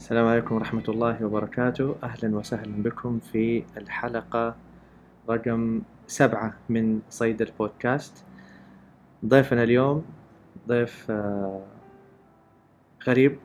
[0.00, 1.96] السلام عليكم ورحمة الله وبركاته.
[2.02, 4.54] أهلا وسهلا بكم في الحلقة
[5.30, 8.24] رقم سبعة من صيد البودكاست.
[9.26, 10.04] ضيفنا اليوم
[10.68, 11.62] ضيف آه،
[13.08, 13.38] غريب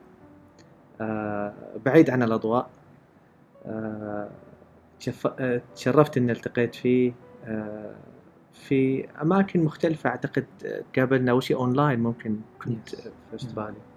[1.02, 1.54] آه،
[1.86, 2.70] بعيد عن الأضواء
[3.66, 4.30] آه،
[5.76, 7.14] تشرفت إني التقيت فيه
[8.54, 10.10] في أماكن مختلفة.
[10.10, 10.46] أعتقد
[10.96, 13.02] قابلنا أول شيء أونلاين ممكن كنت Yes.
[13.30, 13.95] في أستراليا.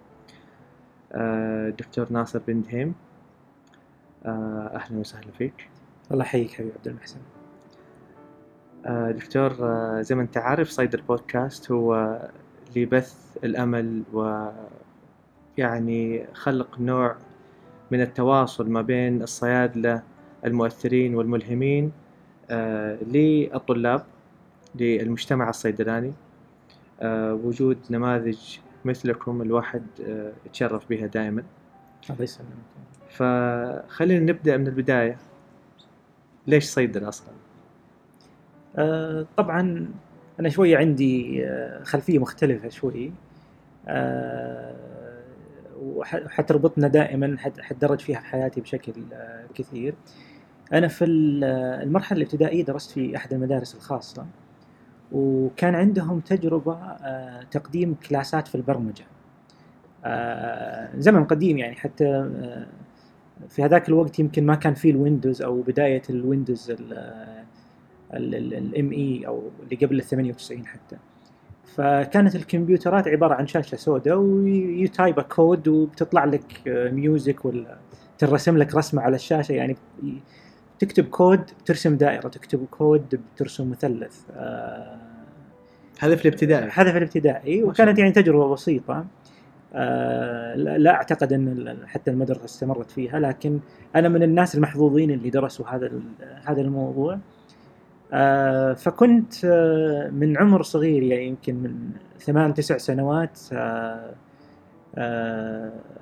[1.78, 2.94] دكتور ناصر بن دهيم.
[4.26, 5.68] آه، أهلا وسهلا فيك.
[6.12, 7.18] الله يحييك حبيبي عبد المحسن.
[8.86, 12.18] آه، دكتور آه، زي ما أنت عارف صيد البودكاست هو
[12.76, 14.48] لبث الأمل و
[15.58, 17.16] يعني خلق نوع
[17.90, 20.02] من التواصل ما بين الصيادلة
[20.44, 21.92] المؤثرين والملهمين
[22.50, 24.04] آه، للطلاب
[24.74, 26.12] للمجتمع الصيدلاني.
[27.00, 31.42] آه، وجود نماذج مثلكم الواحد آه، يتشرف بها دائما
[32.10, 32.48] الله يسلمك.
[33.10, 35.16] فخلينا نبدأ من البداية.
[36.46, 37.28] ليش صيدلة أصلا؟
[38.76, 39.88] آه طبعا
[40.40, 43.12] أنا شوية عندي آه خلفية مختلفة شوي.
[45.82, 49.94] وح- وحتربطنا دائما حت- حتدرج فيها في حياتي بشكل آه كثير.
[50.72, 51.44] أنا في ال-
[51.82, 54.26] المرحلة الابتدائية درست في أحد المدارس الخاصة.
[55.12, 59.04] وكان عندهم تجربة آه تقديم classات في البرمجة.
[60.04, 62.66] آه زمن قديم يعني حتى آه
[63.48, 66.72] في هذاك الوقت يمكن ما كان في ال Windows أو بداية ال
[68.12, 70.96] Windows ME أو اللي قبل ال 98 حتى.
[71.64, 77.78] فكانت الكمبيوترات عبارة عن شاشة سوداء وي type code وبتطلع لك music ولا
[78.18, 79.76] ترسم لك رسمة على الشاشة يعني
[80.78, 84.96] تكتب كود ترسم دائرة تكتب كود بترسم مثلث آه،
[85.98, 86.70] هذا في الابتدائي.
[86.72, 87.62] هذا في الابتدائي.
[87.62, 89.04] وكانت يعني تجربة بسيطة
[89.74, 93.60] آه، لا أعتقد أن حتى المدرسة استمرت فيها لكن
[93.96, 95.90] أنا من الناس المحظوظين اللي درسوا هذا
[96.44, 97.18] هذا الموضوع.
[98.12, 103.38] آه، فكنت آه، من عمر صغير يعني يمكن من ثمان تسع سنوات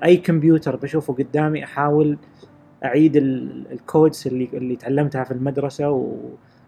[0.04, 2.18] أي كمبيوتر بشوفه قدامي أحاول
[2.84, 5.90] أعيد ال- ال codes اللي اللي تعلمتها في المدرسة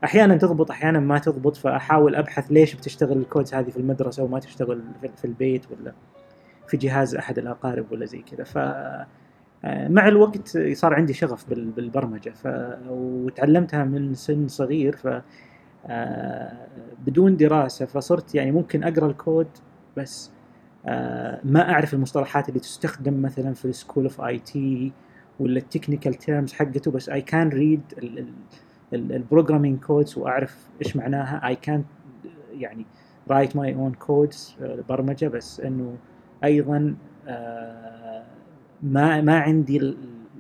[0.03, 4.39] وأحيانا تضبط أحيانا ما تضبط فأحاول أبحث ليش بتشتغل ال codes هذه في المدرسة وما
[4.39, 4.83] تشتغل
[5.17, 5.93] في- البيت ولا
[6.69, 8.45] في جهاز أحد الأقارب ولا زي كذا.
[8.45, 8.59] ف
[9.65, 12.47] آه، مع الوقت صار عندي شغف بال- بالبرمجة ف...
[12.89, 15.09] وتعلمتها من سن صغير ف
[15.87, 16.67] آه،
[17.07, 19.47] بدون دراسة فصرت يعني ممكن أقرأ الكود
[19.97, 20.31] بس
[20.87, 24.93] آه، ما أعرف المصطلحات اللي تستخدم مثلا في ال school of IT
[25.41, 27.81] ولا ال technical terms حقته بس I can read
[28.93, 31.47] ال programming codes وأعرف إيش معناها.
[31.47, 31.85] I can
[32.53, 32.87] يعني
[33.31, 34.57] write my own codes
[34.89, 35.97] برمجه بس إنه
[36.45, 36.95] أيضا
[37.29, 38.25] آه،
[38.83, 39.95] ما ما عندي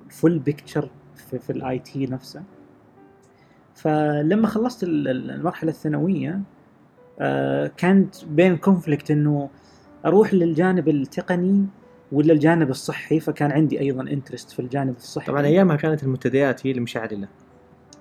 [0.06, 2.42] ال full picture في, ال IT نفسه.
[3.74, 6.40] فلما خلصت ال- ال- المرحلة الثانوية
[7.20, 9.48] آه، كانت بين conflict إنه
[10.06, 11.66] أروح للجانب التقني
[12.12, 15.26] ولا الجانب الصحي فكان عندي أيضا interest في الجانب الصحي.
[15.26, 17.28] طبعا أيامها كانت المنتديات هي المشعللة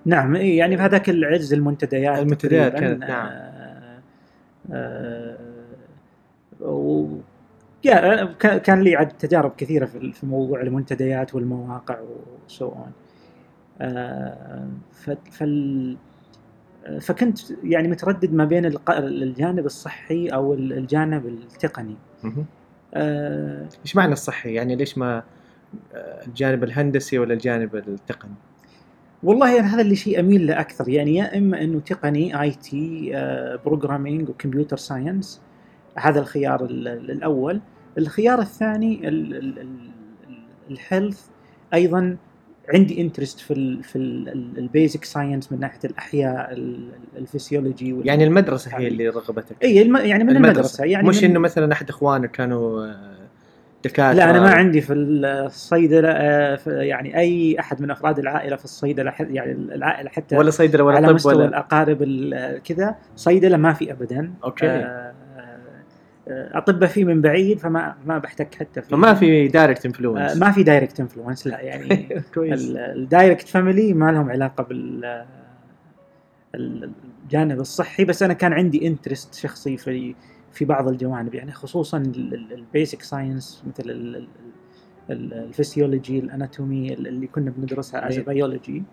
[0.05, 3.27] نعم إيه، يعني في هذاك العز المنتديات المنتديات كانت، نعم.
[3.27, 3.99] آه،
[4.71, 5.37] آه،
[6.61, 7.07] و
[8.63, 11.97] كان- لي عد تجارب كثيرة في موضوع المنتديات والمواقع
[12.47, 12.91] and so on
[15.31, 15.97] فال
[17.01, 21.95] فكنت يعني متردد ما بين الجانب الصحي أو الجانب التقني.
[22.95, 25.23] إيش معنى الصحي؟ يعني ليش ما
[25.93, 28.33] آه، الجانب الهندسي ولا الجانب التقني؟
[29.23, 33.11] والله أنا هذا اللي شيء أميل له أكثر يعني يا إما إنه تقني IT
[33.65, 35.41] programming و computer science
[35.95, 37.61] هذا الخيار ال- ال- الأول
[37.97, 39.01] الخيار الثاني
[40.69, 41.21] ال health
[41.73, 42.17] أيضا
[42.73, 43.95] عندي interest في ال في
[44.57, 49.81] ال basic science من ناحية الأحياء ال- الفسيولوجي وال- يعني المدرسة هي اللي رغبتك؟ إي
[49.81, 50.83] الم- يعني من المدرسة.
[50.85, 53.17] يعني مش من- إنه مثلا أحد إخوانك كانوا آه،
[53.83, 58.63] دكاترة؟ لا أنا ما عندي في الصيدلة آه، يعني أي أحد من أفراد العائلة في
[58.63, 63.57] الصيدلة يعني العائلة حتى ولا صيدلة ولا على طب مستوى ولا؟ الأقارب ال- كذا صيدلة
[63.57, 64.67] ما في ابدا okay.
[64.67, 65.06] آه، آه،
[66.29, 68.95] أطباء فيه من بعيد فما ما بحتك حتى فيه.
[68.95, 72.61] فما في direct آه، influence ما في direct influence لا يعني كويس.
[72.69, 75.05] ال- ال direct family ما لهم علاقة بال
[76.55, 76.91] ال-
[77.23, 78.05] الجانب الصحي.
[78.05, 80.15] بس أنا كان عندي interest شخصي في
[80.53, 81.97] في بعض الجوانب يعني خصوصا
[82.51, 84.27] ال basic science مثل ال- ال-
[85.09, 88.25] ال- ال physiology ال anatomy اللي كنا بندرسها as جميل.
[88.25, 88.83] بيولوجي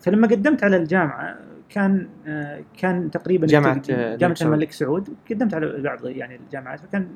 [0.00, 1.36] فلما قدمت على الجامعة
[1.70, 4.52] كان آه، كان تقريبا جامعة، التقديم- آه، الملك جامعه سعود.
[4.52, 5.08] الملك سعود.
[5.30, 7.08] قدمت على بعض يعني الجامعات فكان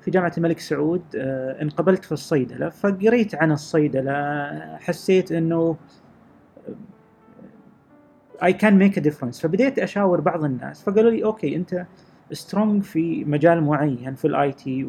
[0.00, 2.68] في جامعة الملك سعود آه، انقبلت في الصيدلة.
[2.68, 4.16] فقريت عن الصيدلة
[4.78, 5.76] حسيت إنه
[8.42, 11.86] I can make a difference فبديت أشاور بعض الناس فقالوا لي okay أنت
[12.32, 14.84] strong في مجال معين في ال IT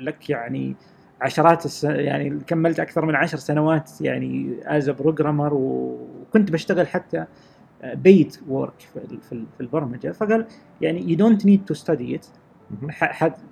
[0.00, 0.76] ولك يعني
[1.20, 1.84] عشرات الس...
[1.84, 7.24] يعني كملت أكثر من عشر سنوات يعني as programmer وكنت بشتغل حتى
[7.84, 8.88] paid work
[9.28, 10.46] في البرمجة فقال
[10.80, 12.26] يعني you don't need to study it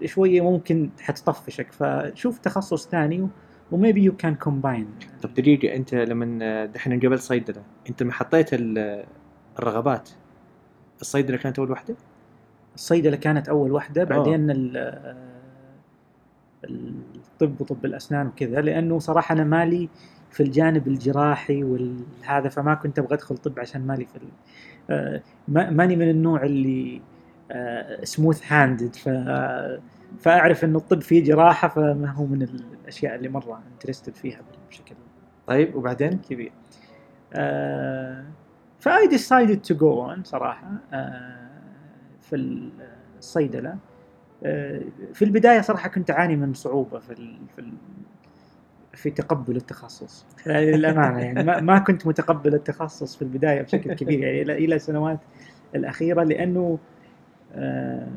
[0.05, 3.29] شوية ممكن حتطفشك فشوف تخصص ثاني
[3.73, 4.87] و maybe you can combine
[5.23, 8.51] طب دقيقه أنت لما دحين قبل صيدله أنت لما حطيت
[9.59, 10.11] الرغبات
[11.01, 11.95] الصيدله كانت أول واحدة؟
[12.75, 14.47] الصيدله كانت أول واحدة بعدين
[17.35, 19.89] الطب وطب الأسنان وكذا لأنه صراحة أنا مالي
[20.31, 24.19] في الجانب الجراحي وهذا فما كنت أبغى أدخل طب عشان مالي في
[24.91, 27.01] آه، ماني من النوع اللي
[28.03, 29.09] سموث آه، handed ف
[30.21, 34.41] فأعرف إنه الطب فيه جراحة فما هو من الأشياء اللي مرة interested فيها
[34.71, 34.95] بشكل
[35.47, 36.53] طيب وبعدين؟ كبير.
[37.35, 38.25] آه
[38.81, 41.49] ف I decided to go on صراحة آه
[42.21, 42.37] في
[43.19, 43.94] الصيدله آه
[45.13, 47.15] في البداية صراحة كنت أعاني من صعوبة في
[47.57, 47.73] في
[48.93, 50.27] في تقبل التخصص.
[50.47, 55.19] للأمانة يعني ما, ما كنت متقبل التخصص في البداية بشكل كبير يعني إلى السنوات
[55.75, 56.79] الأخيرة لأنه
[57.55, 58.09] آه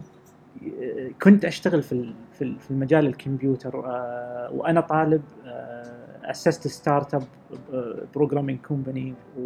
[1.22, 7.24] كنت أشتغل في في المجال الكمبيوتر آه، وأنا طالب آه، أسست startup
[8.16, 9.44] programming company و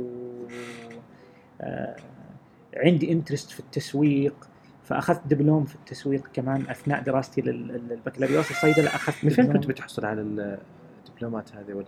[2.77, 4.35] عندي interest في التسويق
[4.83, 10.21] فأخذت دبلوم في التسويق كمان أثناء دراستي للبكالوريوس الصيدله أخذت من فين كنت بتحصل على
[10.21, 11.85] الدبلومات هذه ولا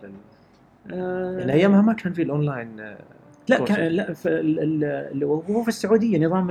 [0.92, 2.96] آه يعني أيامها ما كان في الأونلاين
[3.48, 4.14] لا كان لا
[5.24, 6.50] هو في السعودية نظام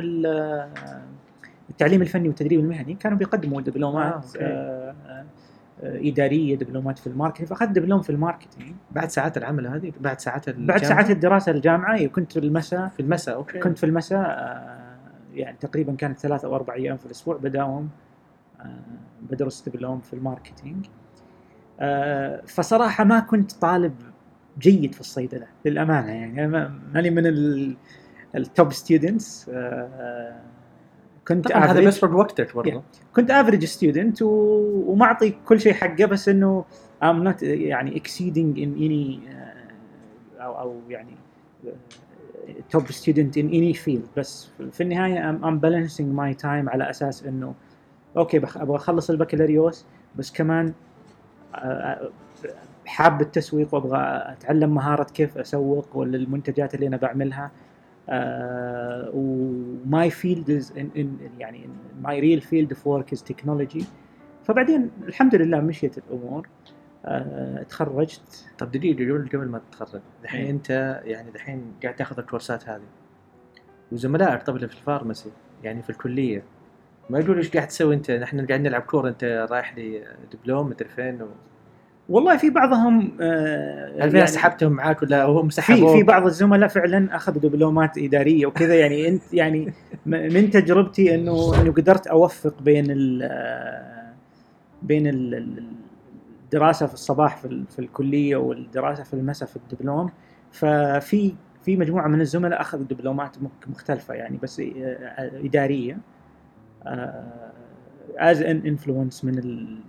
[1.69, 2.93] التعليم الفني والتدريب المهني.
[2.93, 5.25] كانوا بيقدموا دبلومات آه آه
[5.83, 7.49] آه إدارية دبلومات في ال marketing.
[7.49, 8.73] فأخذت دبلوم في ال marketing.
[8.91, 12.99] بعد ساعات العمل هذه بعد ساعات الجامعة؟ بعد ساعات الدراسة الجامعة كنت في المساء في
[12.99, 13.59] المساء okay.
[13.59, 14.82] كنت في المساء آه،
[15.33, 17.89] يعني تقريبا كانت ثلاث أو أربع أيام في الأسبوع بداوم
[18.61, 18.79] آه،
[19.21, 20.85] بدرس دبلوم في ال marketing.
[21.79, 23.95] آه، فصراحة ما كنت طالب
[24.59, 26.47] جيد في الصيدلة للأمانة يعني.
[26.93, 27.27] ماني من
[28.35, 29.49] ال top students
[31.27, 33.13] كنت هذا بس في وقتك برضه yeah.
[33.15, 34.27] كنت average student و...
[34.87, 36.65] ومعطي كل شيء حقه بس إنه
[37.03, 39.19] I'm not يعني exceeding in any
[40.39, 41.11] أو أو يعني
[42.69, 47.53] top student in any field بس في النهاية I'm balancing my time على أساس إنه
[48.17, 48.57] okay بخ...
[48.57, 49.85] أبغى أخلص البكالوريوس
[50.15, 50.73] بس كمان
[51.55, 52.09] آه، آه،
[52.85, 57.51] حاب التسويق وأبغى أتعلم مهارة كيف أسوق ولا المنتجات اللي أنا بعملها.
[59.13, 60.73] و my field is
[61.39, 61.69] يعني
[62.01, 63.85] my real field of work is technology
[64.43, 66.47] فبعدين الحمد لله مشيت الأمور.
[66.47, 66.82] uh,
[67.69, 68.45] تخرجت.
[68.57, 70.51] طب دقيقة قبل قبل ما تتخرج الحين إيه.
[70.51, 72.81] أنت يعني الحين قاعد تاخذ الكورسات هذه.
[73.91, 75.29] وزملائك طبعا في الفارماسي
[75.63, 76.43] يعني في الكلية
[77.09, 80.03] ما يقولوا إيش قاعد تسوي أنت؟ نحن قاعد نلعب كورة أنت رايح لي
[80.33, 81.27] دبلوم مدري فين و...
[82.09, 86.69] والله في بعضهم آه هل يعني سحبتهم معاك ولا هم سحبوا في في بعض الزملاء
[86.69, 88.75] فعلا أخذوا دبلومات إدارية وكذا.
[88.75, 89.73] يعني أنت يعني
[90.05, 93.29] من تجربتي إنه إنه قدرت أوفق بين ال
[94.81, 95.03] بين
[96.53, 100.09] الدراسة في الصباح في, في الكلية والدراسة في المساء في الدبلوم
[100.51, 105.97] ففي في مجموعة من الزملاء أخذوا دبلومات مختلفة يعني بس آه، إدارية
[106.83, 107.51] آه،
[108.17, 109.35] as an influence من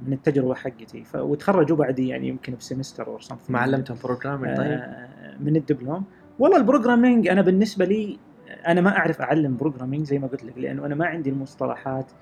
[0.06, 1.04] من التجربة حقتي.
[1.14, 3.18] وتخرجوا بعدي يعني يمكن ب semester أو
[3.48, 5.08] ما علمتهم programming طيب؟ آه،
[5.40, 6.04] من الدبلوم.
[6.38, 8.18] والله ال programming أنا بالنسبة لي
[8.66, 12.12] أنا ما أعرف أعلم programming زي ما قلت لك لأنه أنا ما عندي المصطلحات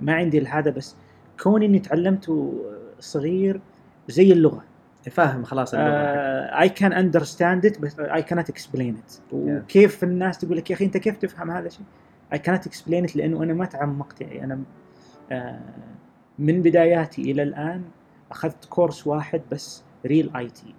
[0.00, 0.96] ما عندي هذا بس
[1.42, 2.64] كوني إني تعلمته
[3.04, 3.60] صغير
[4.08, 4.64] زي اللغة.
[5.10, 10.70] فاهم خلاص I can understand it بس اي كانت اكسبلين ات وكيف الناس تقول لك
[10.70, 11.84] يا أخي أنت كيف تفهم هذا الشيء؟
[12.32, 14.44] اي كانت اكسبلين ات لأنه أنا ما تعمقت يعني.
[14.44, 14.60] أنا
[15.32, 15.60] آه،
[16.38, 17.84] من بداياتي إلى الآن
[18.30, 20.74] أخذت كورس واحد بس real IT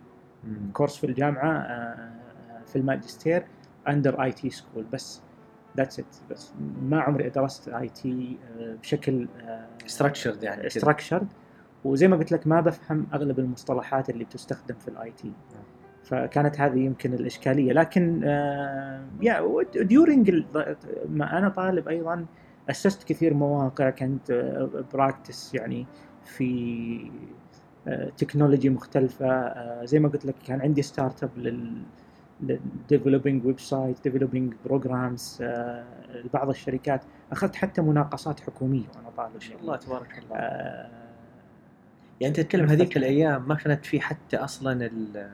[0.74, 2.10] course في الجامعة آه،
[2.68, 3.46] في الماجستير
[3.88, 5.22] under IT school بس.
[5.78, 9.28] that's it بس ما عمري درست IT آه، بشكل
[9.86, 11.28] structured يعني structured
[11.86, 15.32] وزي ما قلت لك ما بفهم أغلب المصطلحات اللي بتستخدم في ال IT
[16.04, 17.74] فكانت هذه يمكن الإشكالية.
[17.74, 18.24] لكن
[19.22, 20.44] yeah during
[21.10, 22.26] ما أنا طالب أيضا
[22.70, 24.32] اسست كثير مواقع كنت
[24.94, 25.86] practice يعني
[26.24, 27.12] في
[28.18, 29.54] technology مختلفة.
[29.86, 31.84] زي ما قلت لك كان عندي startup لل
[32.90, 35.44] developing website developing programs
[36.34, 37.02] بعض الشركات.
[37.32, 39.34] أخذت حتى مناقصات حكومية وأنا طالب.
[39.34, 40.36] ما شاء الله تبارك الله.
[40.38, 41.05] آه،
[42.22, 45.30] يعني أنت تتكلم هذيك الأيام ما كانت في حتى أصلا ال-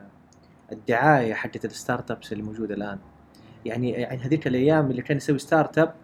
[0.72, 2.98] الدعاية حقت ال startups اللي موجودة الآن.
[3.64, 5.94] يعني يعني هذيك الأيام اللي كان يسوي startup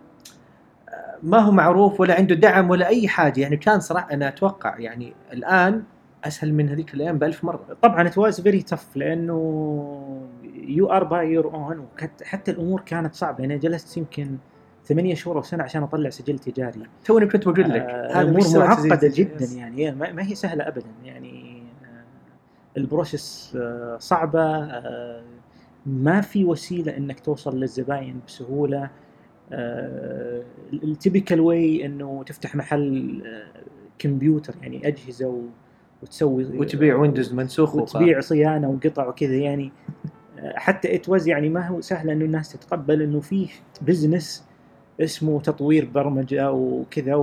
[0.89, 3.41] آه، ما هو معروف ولا عنده دعم ولا أي حاجة.
[3.41, 5.83] يعني كان صراحة أنا أتوقع يعني الآن
[6.25, 7.77] أسهل من هذيك الأيام بألف مرة.
[7.83, 9.35] طبعا it was very tough لأنه
[10.55, 11.79] you are by your own
[12.23, 13.41] وحتى الأمور كانت صعبة.
[13.41, 14.37] يعني جلست يمكن
[14.89, 16.83] ثمانية شهور أو سنة عشان أطلع سجل تجاري.
[17.05, 22.79] توني كنت بقول لك آه، سويت معقدة جدا يعني ما هي سهلة ابدا يعني آه،
[22.79, 25.23] ال process آه، صعبة آه،
[25.87, 28.91] ما في وسيلة إنك توصل للزباين بسهولة.
[30.73, 33.61] ال typical way إنه تفتح محل آه،
[33.99, 35.43] كمبيوتر يعني أجهزة و-
[36.03, 39.73] وتسوي وتبيع ويندوز منسوخ وخ- وتبيع صيانة وقطع وكذا يعني.
[40.55, 43.49] حتى it was يعني ما هو سهل إنه الناس تتقبل إنه في
[43.83, 44.45] business
[45.01, 47.15] اسمه تطوير برمجة وكذا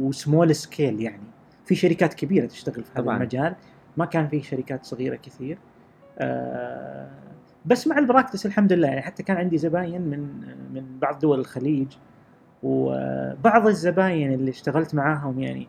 [0.00, 1.22] و small scale يعني.
[1.64, 3.16] في شركات كبيرة تشتغل في هذا طبعاً.
[3.16, 3.54] المجال.
[3.96, 5.58] ما كان في شركات صغيرة كثير.
[6.18, 7.10] آه،
[7.66, 9.02] بس مع ال practice الحمد لله يعني.
[9.02, 10.20] حتى كان عندي زباين من
[10.74, 11.88] من بعض دول الخليج.
[12.62, 15.68] وبعض الزباين اللي اشتغلت معاهم يعني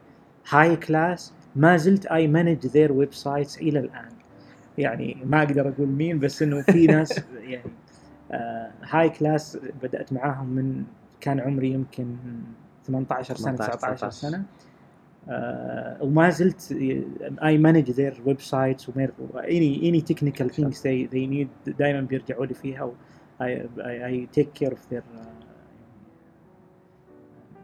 [0.50, 4.10] high class ما زلت I manage their websites إلى الآن.
[4.78, 7.72] يعني ما أقدر أقول مين بس إنه في ناس يعني
[8.84, 10.84] high class بدأت معاهم من
[11.22, 12.16] كان عمري يمكن
[12.88, 14.44] 18 سنة 18 19 سنة
[15.30, 16.72] آه وما زلت
[17.44, 18.90] I manage their websites
[19.36, 22.94] any any technical they they need دائما بيرجعوا لي فيها و
[23.42, 25.02] I take care of their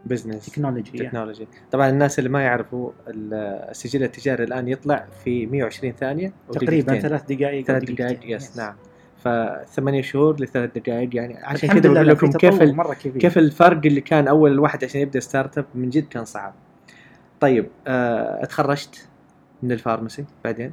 [0.06, 3.34] business technology technology طبعا الناس اللي ما يعرفوا ال-
[3.70, 7.00] السجل التجاري الآن يطلع في 120 ثانية تقريبا.
[7.00, 7.84] ثلاث دقائق ثلاث.
[7.90, 8.56] دقائق yes.
[8.58, 8.74] نعم
[9.24, 11.36] فثمانية شهور لثلاث دقائق يعني.
[11.44, 13.22] عشان كذا بقول لكم كيف مرة كبير.
[13.22, 16.54] كيف الفرق اللي كان أول الواحد عشان يبدأ startup من جد كان صعب.
[17.40, 19.08] طيب آه اتخرجت
[19.62, 20.72] من ال pharmacy بعدين؟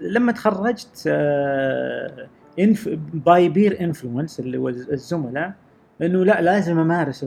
[0.00, 2.26] لما تخرجت آه،
[2.58, 5.52] انف by peer influence اللي هو الزملاء
[6.02, 7.26] إنه لا لازم أمارس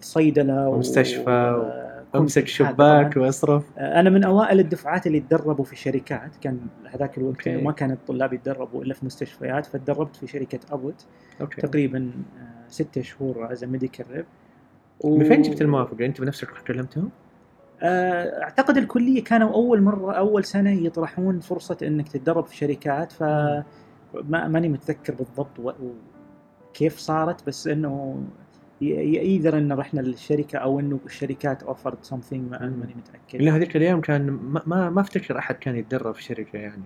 [0.00, 1.83] الصيدلة و- ومستشفى و-
[2.16, 3.16] أمسك شباك.
[3.16, 7.48] وأصرف آه، أنا من أوائل الدفعات اللي تدربوا في شركات كان هذاك الوقت.
[7.48, 11.06] إنه ما كان الطلاب يتدربوا إلا في مستشفيات فتدربت في شركة أبوت
[11.40, 14.24] okay تقريبا آه، ستة شهور as medical rep
[15.04, 17.10] من فين جبت الموافقه؟ أنت بنفسك رحت كلمتهم؟
[17.82, 23.22] آه، أعتقد الكلية كانوا أول مرة أول سنة يطرحون فرصة إنك تتدرب في شركات ف
[24.14, 25.72] ما ماني متذكر بالضبط و...
[26.74, 28.22] كيف صارت بس إنه
[29.20, 32.50] either إنه رحنا للشركة أو إنه الشركات offered something مم.
[32.50, 33.42] ماني متأكد.
[33.42, 34.30] لأن هذيك الأيام كان
[34.66, 36.82] ما, ما, أفتكر أحد كان يتدرب في شركة يعني.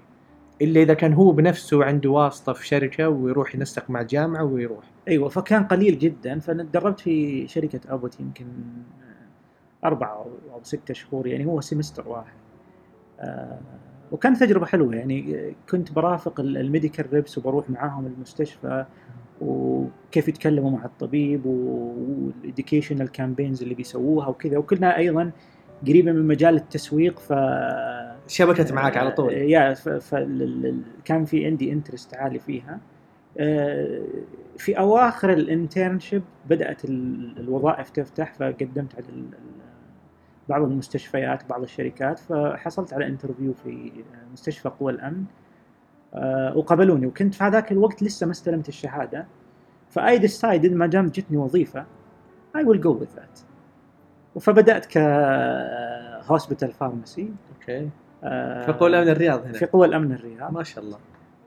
[0.62, 4.85] إلا إذا كان هو بنفسه عنده واسطة في شركة ويروح ينسق مع الجامعة ويروح.
[5.09, 6.38] أيوه فكان قليل جدا.
[6.38, 8.47] فانا تدربت في شركة أبوت يمكن
[9.85, 12.33] أربعة أو ستة شهور يعني هو semester واحد.
[13.21, 13.59] آه،
[14.12, 15.52] وكانت تجربة حلوة يعني.
[15.71, 18.85] كنت برافق ال- ال medical reps وبروح معاهم المستشفى.
[19.40, 24.59] وكيف يتكلموا مع الطبيب وال educational campaigns اللي بيسووها وكذا.
[24.59, 25.30] وكلها أيضا
[25.87, 27.33] قريبة من مجال التسويق ف
[28.26, 29.33] شبكت معك على طول.
[29.33, 29.88] يا ف...
[29.88, 30.14] ف...
[30.14, 32.80] ال- ال- كان في عندي interest عالي فيها.
[33.38, 34.00] آه،
[34.59, 39.04] في أواخر ال internship بدأت ال- الوظائف تفتح فقدمت على
[40.49, 43.92] بعض المستشفيات بعض الشركات فحصلت على interview في
[44.33, 45.25] مستشفى قوى الأمن.
[45.25, 45.48] آه،
[46.55, 49.27] وقبلوني وكنت في هذاك الوقت لسه ما استلمت الشهادة.
[49.88, 51.87] ف I decided ما دام جتني وظيفة
[52.57, 53.40] I will go with that
[54.41, 54.99] فبدأت ك
[56.31, 57.88] hospital pharmacy okay.
[58.67, 59.53] ف full من الرياض هنا.
[59.53, 60.53] في قوى الأمن الرياض.
[60.53, 60.99] ما شاء الله.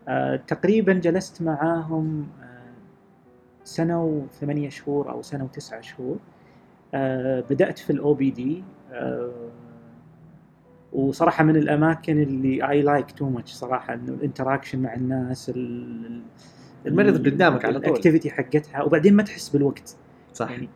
[0.07, 2.73] آه، تقريبا جلست معاهم آه،
[3.63, 6.17] سنة وثمانية شهور أو سنة وتسعة شهور.
[6.93, 8.63] آه، بدأت في ال OPD
[10.93, 16.21] وصراحة من الأماكن اللي I like too much صراحة إنه ال interaction مع الناس ال-
[16.87, 17.89] المريض قدامك على طول.
[17.89, 19.95] ال activity حقتها وبعدين ما تحس بالوقت.
[20.33, 20.49] صح.
[20.51, 20.69] يعني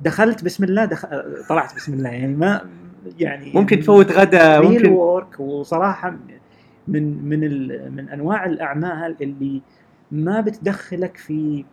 [0.00, 1.06] دخلت بسم الله دخ...
[1.48, 2.60] طلعت بسم الله يعني ما
[3.18, 6.16] يعني ممكن تفوت غدا ممكن work وصراحة
[6.88, 9.62] من من ال- من أنواع الأعمال اللي
[10.12, 11.64] ما بتدخلك في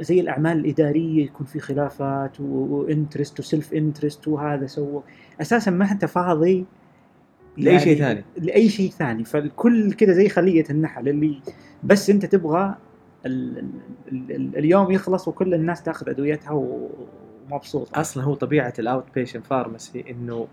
[0.00, 5.02] زي الأعمال الإدارية يكون في خلافات و interest و self interest وهذا سوى
[5.40, 6.64] أساسا ما أنت فاضي
[7.56, 8.24] لأي شيء ثاني.
[8.38, 9.24] لأي شيء ثاني.
[9.24, 11.40] فالكل كذا زي خلية النحل اللي
[11.84, 12.74] بس أنت تبغى
[13.26, 13.58] ال
[14.12, 16.50] ال ال اليوم يخلص وكل الناس تأخذ أدويتها
[17.50, 18.00] ومبسوطة.
[18.00, 20.46] أصلا هو طبيعة ال outpatient pharmacy إنه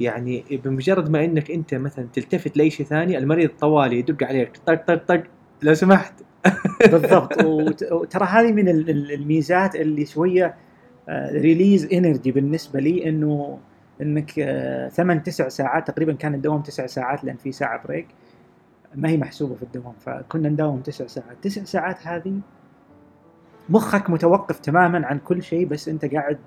[0.00, 4.74] يعني بمجرد ما إنك أنت مثلا تلتفت لأي شيء ثاني المريض طوالي يدق عليك طق
[4.86, 5.22] طق طق
[5.62, 6.12] لو سمحت
[6.92, 7.42] بالضبط.
[7.44, 10.54] وت- وترى هذه من ال- ال- الميزات اللي شوية
[11.32, 13.58] release energy بالنسبة لي إنه
[14.02, 18.06] إنك آه، ثمان تسع ساعات تقريبا كان الدوام تسع ساعات لأن في ساعة break
[18.94, 21.36] ما هي محسوبة في الدوام فكنا نداوم تسع ساعات.
[21.42, 22.32] تسع ساعات هذه
[23.68, 26.38] مخك متوقف تماما عن كل شيء بس أنت قاعد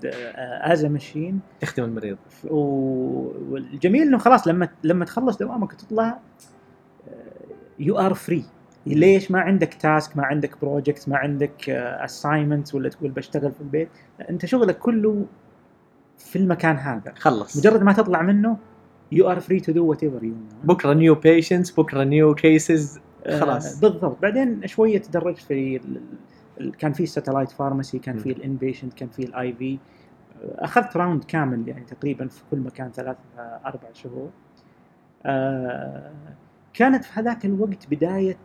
[0.62, 2.18] as machine تخدم المريض.
[2.50, 6.20] والجميل إنه خلاص لما لما تخلص دوامك وتطلع
[7.80, 8.44] you are free
[8.86, 13.90] ليش ما عندك task ما عندك project ما عندك assignment ولا تقول بشتغل في البيت؟
[14.30, 15.26] أنت شغلك كله
[16.18, 17.14] في المكان هذا.
[17.18, 17.58] خلص.
[17.58, 18.58] مجرد ما تطلع منه
[19.12, 20.34] you are free to do whatever you
[20.64, 23.00] بكرة new patients بكرة new cases
[23.40, 23.80] خلاص.
[23.80, 24.22] بالضبط.
[24.22, 25.80] بعدين شوية تدرجت في
[26.80, 28.32] كان في satellite pharmacy كان في م.
[28.32, 29.78] ال inpatient كان في ال IV
[30.44, 34.30] أخذت round كامل يعني تقريبا في كل مكان ثلاث آه، أربع شهور.
[35.26, 36.12] آه،
[36.74, 38.38] كانت في هذاك الوقت بداية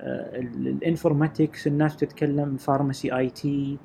[0.00, 3.78] ال informatics الناس تتكلم pharmacy IT.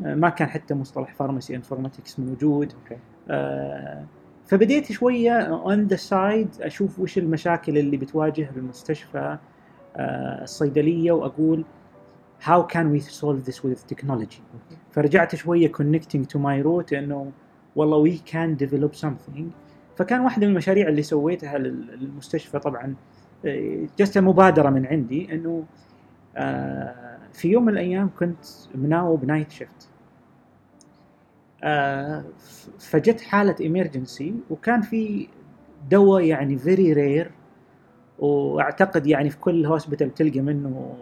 [0.00, 2.72] ما كان حتى مصطلح pharmacy informatics موجود.
[2.82, 3.00] okay.
[3.30, 4.04] آه،
[4.46, 9.38] فبديت شوية on the side أشوف وش المشاكل اللي بتواجه المستشفى
[9.96, 11.64] آه، الصيدلية وأقول
[12.42, 14.40] how can we solve this with technology.
[14.92, 17.32] فرجعت شوية connecting to my root إنه
[17.76, 19.42] والله we can develop something.
[19.96, 22.94] فكان واحدة من المشاريع اللي سويتها لل- للمستشفى طبعا آه،
[23.98, 25.64] just مبادرة من عندي إنه
[26.36, 28.44] آه، في يوم من الأيام كنت
[28.74, 29.88] مناوب night shift
[31.62, 35.28] آه، ف- فجت حالة emergency وكان في
[35.90, 37.30] دواء يعني very rare
[38.18, 40.96] وأعتقد يعني في كل hospital تلقى منه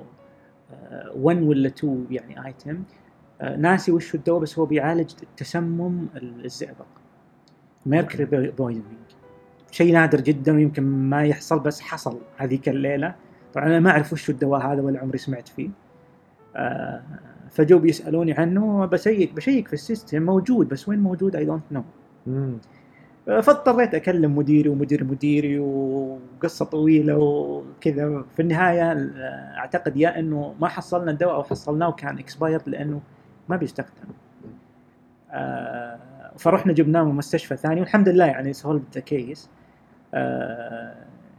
[1.15, 2.83] 1 ولا 2 يعني item
[3.59, 6.87] ناسي وش الدواء بس هو بيعالج التسمم الزئبق.
[7.87, 9.08] mercury poisoning
[9.71, 13.15] شيء نادر جدا ويمكن ما يحصل بس حصل هذيك الليلة.
[13.55, 15.69] طبعا أنا ما أعرف وش الدواء هذا ولا عمري سمعت فيه.
[16.57, 17.03] آه،
[17.51, 21.45] فجو بيسألوني عنه ب check ب check في ال system موجود بس وين موجود؟ I
[21.45, 21.83] don't know.
[23.27, 28.25] فاضطريت أكلم مديري ومدير مديري وقصة طويلة وكذا.
[28.37, 33.01] في النهاية آه، أعتقد يا إنه ما حصلنا الدواء أو حصلناه وكان expired لأنه
[33.49, 34.09] ما بيستخدم.
[35.31, 35.99] آه،
[36.39, 39.51] فرحنا جبناه من مستشفى ثاني والحمد لله يعني solved the case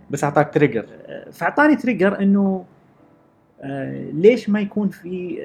[0.10, 0.86] بس أعطاك trigger
[1.32, 2.66] فأعطاني trigger إنه
[3.62, 5.40] آه، ليش ما يكون في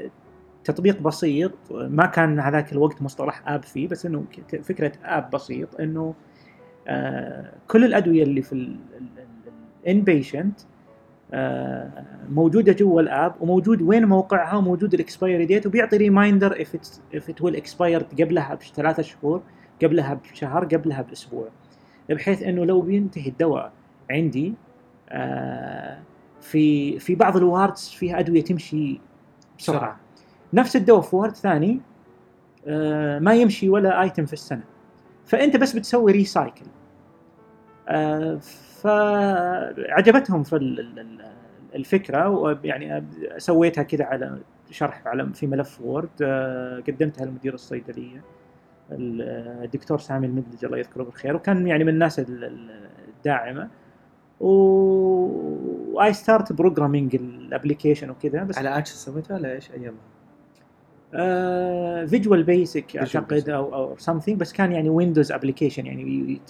[0.64, 4.24] تطبيق بسيط؟ ما كان هذاك الوقت مصطلح app فيه بس إنه
[4.62, 6.14] فكرة app بسيط إنه
[6.88, 8.52] آه، كل الأدوية اللي في
[9.84, 10.60] ال inpatient
[12.30, 16.76] موجودة جوا ال app وموجود وين موقعها؟ وموجود ال expiry date وبيعطي reminder if
[17.14, 19.42] if it will expire قبلها بثلاثة شهور
[19.82, 21.48] قبلها بشهر قبلها بأسبوع.
[22.08, 23.72] بحيث أنه لو بينتهي الدواء
[24.10, 24.54] عندي
[25.08, 25.98] آه،
[26.40, 29.00] في في بعض ال wards فيها أدوية تمشي
[29.58, 30.00] بسرعة.
[30.52, 31.80] نفس الدواء في ward ثاني
[32.66, 34.62] آه، ما يمشي ولا item في السنة.
[35.26, 36.66] فأنت بس بتسوي recycle
[37.88, 38.38] آه،
[38.82, 41.34] فعجبتهم في ال- ال- ال-
[41.74, 43.04] الفكرة ويعني
[43.38, 44.38] سويتها كذا على
[44.70, 46.22] شرح على في ملف Word
[46.86, 48.16] قدمتها لمدير الصيدلية.
[48.16, 48.22] ال-
[48.90, 53.68] الدكتور سامي المدلج الله يذكره بالخير وكان يعني من الناس ال- ال- الداعمة
[54.40, 60.00] و I start programming ال application وكذا بس على Access سويتها ولا إيش ايامها؟
[62.06, 63.48] Visual Basic أعتقد.
[63.48, 66.40] أو أو something بس كان يعني Windows application يعني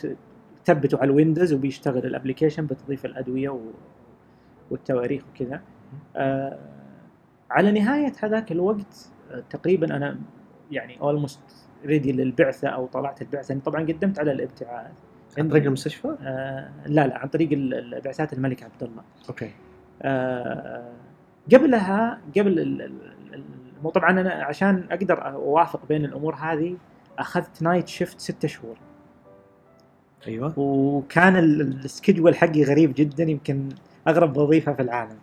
[0.64, 3.60] تثبته على ال Windows وبيشتغل ال application بتضيف الأدوية و...
[4.70, 5.60] والتواريخ وكذا
[6.16, 6.58] آه
[7.50, 10.18] على نهاية هذاك الوقت آه تقريبا أنا
[10.70, 11.40] يعني almost
[11.86, 13.52] ready للبعثة أو طلعت البعثة.
[13.52, 14.90] يعني طبعا قدمت على الابتعاث.
[15.38, 17.48] عن طريق المستشفى؟ آه لا لا عن طريق
[18.04, 19.02] بعثات الملك عبد الله.
[19.28, 19.50] okay.
[20.02, 20.92] آه،
[21.52, 22.92] قبلها قبل ال-
[23.94, 26.76] طبعا أنا عشان أقدر أوافق بين الأمور هذه
[27.18, 28.76] أخذت night shift ستة شهور.
[30.26, 30.58] أيوه.
[30.58, 33.68] وكان ال- ال- ال schedule حقي غريب جدا يمكن
[34.08, 35.16] أغرب وظيفة في العالم.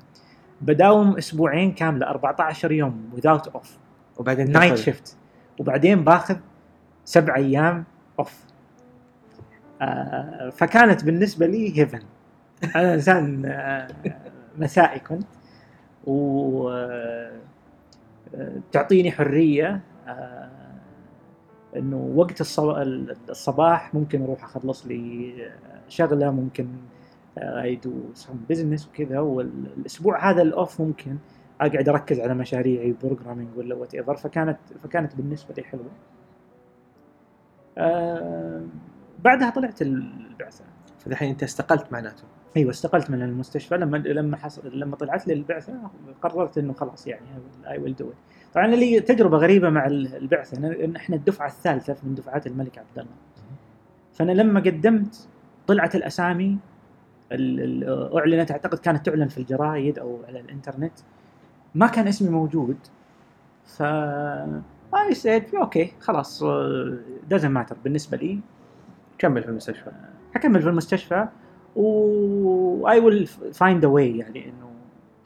[0.61, 3.77] بداوم أسبوعين كاملة 14 يوم without off
[4.17, 5.17] وبعدين night shift
[5.59, 6.35] وبعدين باخذ
[7.05, 7.83] سبع أيام
[8.19, 8.43] off
[9.81, 11.99] آه فكانت بالنسبة لي heaven
[12.75, 13.87] أنا إنسان آه
[14.57, 15.27] مسائي كنت.
[16.07, 17.31] و آه،
[18.71, 20.49] تعطيني حرية آه
[21.75, 25.33] إنه وقت الصب- الصباح ممكن أروح أخلص لي
[25.87, 26.67] شغلة ممكن
[27.37, 29.19] I do some business وكذا.
[29.19, 31.17] والأسبوع هذا ال off ممكن
[31.61, 35.85] أقعد أركز على مشاريعي programming ولا whatever فكانت فكانت بالنسبة لي حلوة.
[37.77, 38.61] آه
[39.23, 40.63] بعدها طلعت البعثة.
[40.99, 42.23] فالحين أنت استقلت معناته.
[42.57, 43.77] أيوه استقلت من المستشفى.
[43.77, 45.73] لما لما حصل لما طلعت لي البعثة
[46.21, 47.25] قررت إنه خلاص يعني
[47.67, 48.09] I will do
[48.53, 50.57] طبعا لي تجربة غريبة مع البعثة.
[50.85, 53.11] إن إحنا الدفعة الثالثة من دفعات الملك عبد الله.
[54.13, 55.27] فأنا لما قدمت
[55.67, 56.57] طلعت الأسامي
[58.17, 60.93] أعلنت أعتقد كانت تعلن في الجرايد أو على الإنترنت.
[61.75, 62.77] ما كان اسمي موجود.
[63.65, 63.83] ف
[64.95, 66.43] I said okay خلاص
[67.29, 68.39] doesn't matter بالنسبة لي
[69.17, 69.91] كمل في المستشفى.
[70.35, 71.27] حكمل في المستشفى
[71.75, 74.71] و I will find a way يعني إنه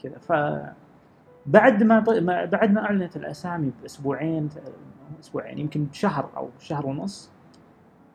[0.03, 0.17] كذا.
[0.17, 0.31] ف
[1.45, 1.99] بعد ما
[2.45, 4.49] بعد ما أعلنت الأسامي بأسبوعين
[5.19, 7.31] أسبوعين يمكن شهر أو شهر ونص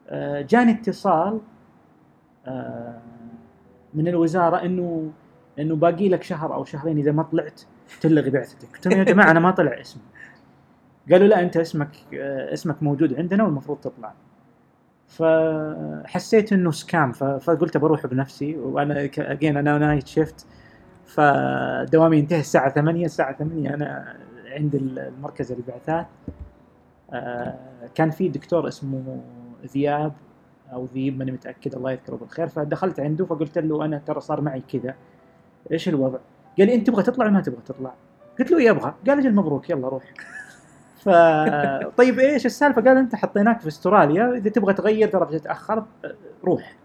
[0.09, 1.41] آه، جاني اتصال
[2.47, 3.01] آه،
[3.95, 5.11] من الوزارة إنه
[5.59, 7.61] إنه باقي لك شهر أو شهرين إذا ما طلعت
[8.01, 8.69] تلغي بعثتك.
[8.75, 10.03] قلت لهم يا جماعة أنا ما طلع اسمي.
[11.11, 14.13] قالوا لا أنت اسمك آه، اسمك موجود عندنا والمفروض تطلع.
[15.09, 20.47] فحسيت إنه scam فقلت بروح بنفسي وأنا again أنا night shift
[21.07, 26.07] فدوامي ينتهي الساعة 8 الساعة 8 أنا عند المركز البعثات
[27.13, 27.55] آه،
[27.95, 29.21] كان في دكتور اسمه
[29.67, 30.13] ذياب
[30.73, 32.49] أو ذيب ماني متأكد الله يذكره بالخير.
[32.49, 34.95] فدخلت عنده فقلت له أنا ترى صار معي كذا.
[35.73, 36.19] إيش الوضع؟
[36.59, 37.95] قال لي أنت تبغى تطلع ولا ما تبغى تطلع؟
[38.39, 40.03] قلت له أبغى قال أجل مبروك يلا روح.
[41.01, 41.09] ف
[41.97, 45.85] طيب إيش السالفة؟ قال أنت حطيناك في أستراليا إذا تبغى تغير ترى بتتاخر
[46.45, 46.77] روح.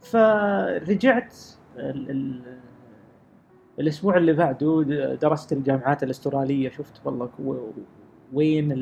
[0.00, 1.36] فرجعت
[1.76, 2.40] ال ال
[3.78, 4.82] الأسبوع اللي بعده
[5.22, 7.30] درست الجامعات الأسترالية شفت والله
[8.32, 8.72] وين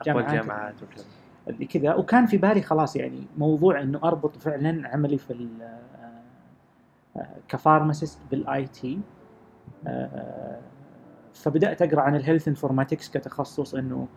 [0.00, 0.74] الجامعات الجامعات
[1.48, 5.48] اللي كذا وكان في بالي خلاص يعني موضوع إنه أربط فعلا عملي في
[7.48, 9.00] ك pharmacist بال IT
[11.34, 14.08] فبدأت أقرأ عن ال health informatics كتخصص إنه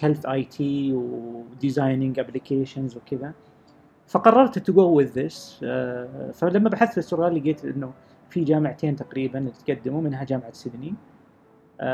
[0.00, 3.32] health IT و designing applications وكذا.
[4.06, 5.64] فقررت to go with this
[6.34, 7.92] فلما بحثت في أستراليا لقيت إنه
[8.30, 11.84] في جامعتين تقريبا تقدموا منها جامعة سيدني آه،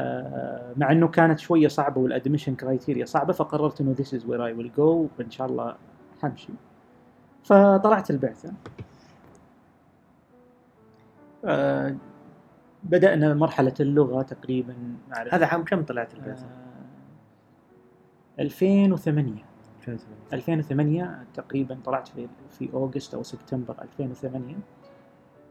[0.77, 4.53] مع إنه كانت شوية صعبة وال admission criteria صعبة فقررت إنه this is where I
[4.53, 5.77] will go وإن شاء الله
[6.23, 6.53] حمشي.
[7.45, 8.53] فطلعت البعثة.
[11.45, 11.93] آه،
[12.83, 14.75] بدأنا مرحلة اللغة تقريبا
[15.33, 19.43] هذا عام كم طلعت البعثة؟ آه، 2008
[19.89, 24.57] 2008 2008 تقريبا طلعت في في أوغست أو سبتمبر 2008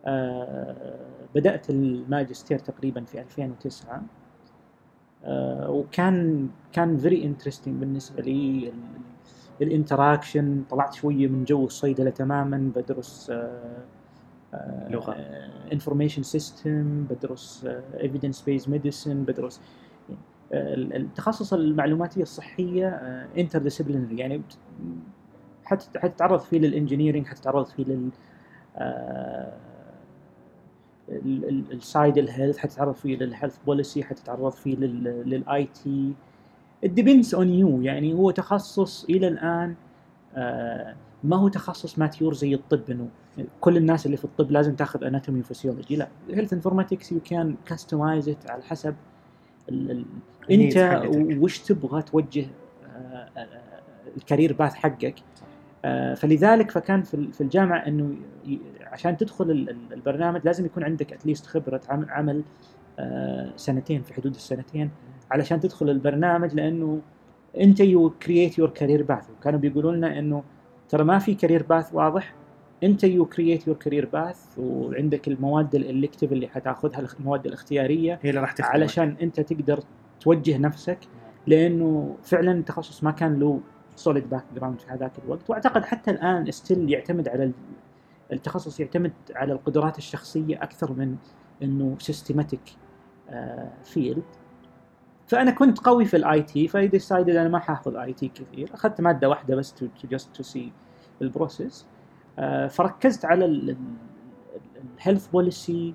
[0.05, 0.95] آه
[1.35, 4.01] بدأت الماجستير تقريبا في 2009
[5.23, 8.73] آه وكان كان very interesting بالنسبة لي
[9.61, 13.85] ال interaction طلعت شوية من جو الصيدلة تماما بدرس آه
[14.89, 15.15] لغة.
[15.73, 17.67] information system بدرس
[17.99, 19.61] evidence based medicine بدرس
[20.53, 22.87] التخصص المعلوماتية الصحية
[23.37, 24.41] interdisciplinary يعني
[25.63, 28.09] حتتعرض فيه لل engineering حتتعرض فيه لل
[31.71, 36.13] ال side ال health حتتعرض فيه لل health policy حتتعرض فيه لل IT
[36.85, 39.75] it depends on you يعني هو تخصص إلى الآن
[40.35, 43.07] آه، ما هو تخصص ماتيور زي الطب إنه
[43.61, 48.35] كل الناس اللي في الطب لازم تاخذ اناتومي وفسيولوجي لا هيلث انفورماتكس يو كان كاستمايز
[48.49, 48.95] على حسب
[50.51, 51.03] أنت
[51.39, 52.47] وش تبغى توجه
[52.95, 53.47] آه، آه،
[54.17, 55.15] الكارير باث حقك.
[55.85, 58.15] آه، فلذلك فكان في الجامعة إنه
[58.81, 62.43] عشان تدخل البرنامج لازم يكون عندك اتليست خبرة عمل
[63.55, 64.89] سنتين في حدود السنتين
[65.31, 67.01] علشان تدخل البرنامج لأنه
[67.59, 70.43] أنت يو كرييت يور كارير باث وكانوا بيقولوا لنا إنه
[70.89, 72.33] ترى ما في كارير باث واضح.
[72.83, 78.41] أنت يو كرييت يور كارير باث وعندك المواد الالكتيف اللي حتاخذها المواد الاختيارية هي اللي
[78.41, 79.79] راح علشان أنت تقدر
[80.19, 80.99] توجه نفسك
[81.47, 83.59] لأنه فعلا التخصص ما كان له
[83.95, 85.49] سوليد باك جراوند في هذاك الوقت.
[85.49, 87.51] وأعتقد حتى الآن ستيل يعتمد على
[88.31, 91.15] التخصص يعتمد على القدرات الشخصية أكثر من
[91.63, 92.61] إنه سيستماتيك
[93.83, 94.23] فيلد
[95.27, 98.73] فأنا كنت قوي في الاي تي فديسايدد أنا ما حاخذ اي تي كثير.
[98.73, 100.71] أخذت مادة واحدة بس تو جاست تو سي
[101.21, 101.85] البروسيس
[102.69, 103.75] فركزت على
[105.05, 105.93] الهيلث بوليسي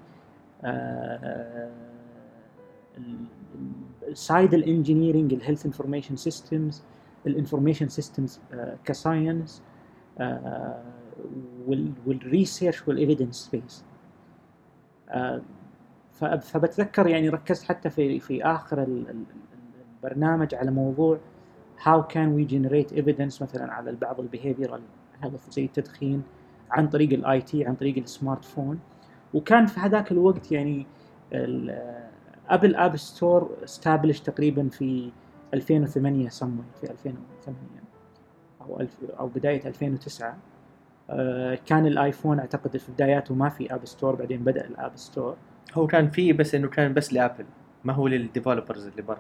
[4.12, 6.82] سايد الانجينيرنج الهيلث انفورميشن سيستمز
[7.26, 8.40] الانفورميشن سيستمز
[8.84, 9.62] كساينس
[12.06, 13.84] والريسيرش والايفيدنس بيس
[16.24, 18.86] فبتذكر يعني ركزت حتى في في آخر
[20.02, 21.18] البرنامج على موضوع
[21.78, 24.80] how can we generate evidence مثلا على بعض البيهيفيرال
[25.22, 26.22] هيلث زي التدخين
[26.70, 28.78] عن طريق الاي تي عن طريق السمارت فون
[29.34, 30.86] وكان في هذاك الوقت يعني
[32.48, 35.10] ابل اب ستور استابلش تقريبا في
[35.54, 37.56] 2008 سمون في 2008
[38.60, 38.86] أو
[39.18, 40.36] أو بداية 2009
[41.10, 45.36] آه، كان الايفون أعتقد في بداياته ما في اب ستور بعدين بدأ الاب ستور
[45.74, 47.44] هو كان فيه بس إنه كان بس لآبل
[47.84, 49.18] ما هو للديفلوبرز اللي برا.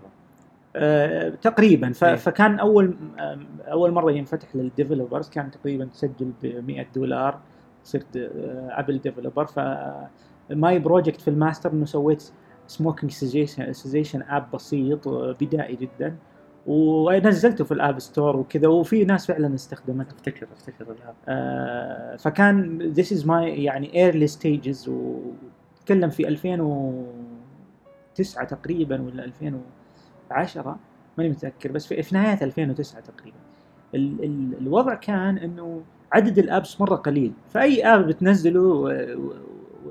[0.76, 1.92] آه، تقريبا.
[1.92, 2.14] ف- إيه.
[2.14, 7.38] فكان أول آم، أول مرة ينفتح للديفلوبرز كان تقريبا تسجل ب 100 دولار
[7.84, 9.60] صرت آه، أبل ديفلوبر ف
[10.50, 12.32] ماي بروجكت في الماستر إنه سويت
[12.66, 13.10] سموكينج
[13.72, 16.16] سيزيشن اب بسيط آه، بدائي جدا.
[16.66, 20.14] ونزلته في الاب ستور وكذا وفي ناس فعلا استخدمته.
[20.14, 24.88] أفتكر أفتكر الاب آه، فكان this is my يعني early stages
[25.82, 30.78] وتكلم في 2009 تقريبا ولا 2010
[31.18, 33.36] ماني متذكر بس في, في نهاية 2009 تقريبا.
[33.94, 37.32] ال ال الوضع كان إنه عدد الأبس مرة قليل.
[37.50, 38.92] فأي آب بتنزله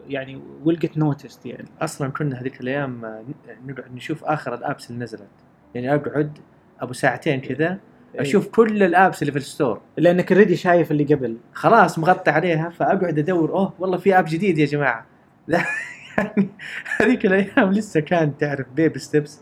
[0.07, 1.67] يعني will get noticed يعني.
[1.81, 3.23] أصلا كنا هذيك الأيام آه،
[3.65, 5.27] نقعد نشوف آخر الأبس اللي نزلت.
[5.75, 6.37] يعني أقعد
[6.79, 7.79] أبو ساعتين كذا
[8.15, 9.81] أشوف كل الأبس اللي في الستور.
[9.97, 11.37] لأنك اوريدي شايف اللي قبل.
[11.53, 15.10] خلاص مغطى عليها فأقعد أدور أوه والله في آب جديد يا جماعة.
[15.47, 15.63] لا،
[16.17, 16.49] يعني
[16.97, 19.41] هذيك الأيام لسه كان تعرف بيبي ستيبس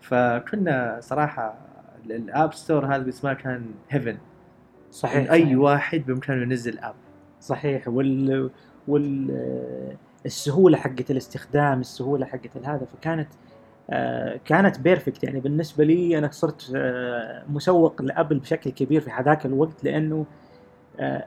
[0.00, 1.58] فكنا صراحة
[2.06, 4.18] ال- الأب ستور هذا اسمه كان هيفن
[4.90, 6.94] صحيح أي واحد بإمكانه ينزل أب.
[7.40, 8.50] صحيح وال
[8.88, 13.28] وال السهولة حقت الاستخدام السهولة حقت هذا فكانت
[13.90, 19.46] آه، كانت بيرفكت يعني بالنسبة لي أنا صرت آه، مسوق لابل بشكل كبير في هذاك
[19.46, 20.26] الوقت لأنه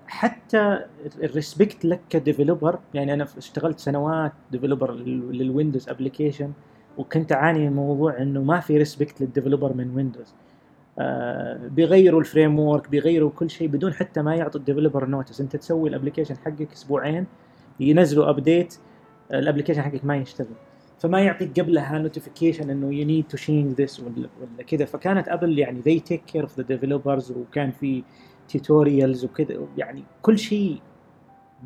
[0.08, 0.79] حتى
[1.23, 6.51] الريسبكت لك كديفلوبر يعني أنا اشتغلت سنوات ديفلوبر للويندوز ابلكيشن
[6.97, 10.34] وكنت أعاني من موضوع إنه ما في ريسبكت للديفلوبر من ويندوز
[10.99, 15.89] آه، بيغيروا الفريم ورك بيغيروا كل شيء بدون حتى ما يعطوا الديفلوبر نوتس أنت تسوي
[15.89, 17.25] الابلكيشن حقك أسبوعين
[17.79, 18.77] ينزلوا ابديت
[19.34, 20.47] الابلكيشن حقك ما يشتغل.
[20.99, 24.86] فما يعطيك قبلها نوتيفيكيشن إنه يو نيد تو change ذس ولا كذا.
[24.86, 28.03] فكانت ابل يعني they take care of the developers وكان في
[28.50, 30.82] توتوريالز وكذا يعني كل شيء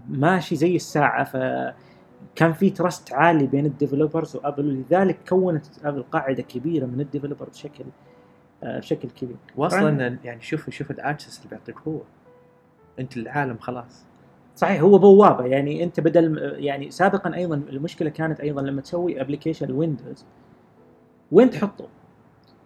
[0.09, 6.85] ماشي زي الساعة فكان في تراست عالي بين الديفلوبرز وابل ولذلك كونت ابل قاعدة كبيرة
[6.85, 7.85] من الديفلوبر بشكل
[8.63, 9.35] آه، بشكل كبير.
[9.55, 11.99] واصلا يعني شوف شوف الاكسس اللي بيعطيك هو.
[12.99, 14.05] أنت العالم خلاص.
[14.55, 15.45] صحيح هو بوابة.
[15.45, 20.25] يعني أنت بدل يعني سابقا أيضا المشكلة كانت أيضا لما تسوي ابلكيشن ويندوز
[21.31, 21.87] وين تحطه؟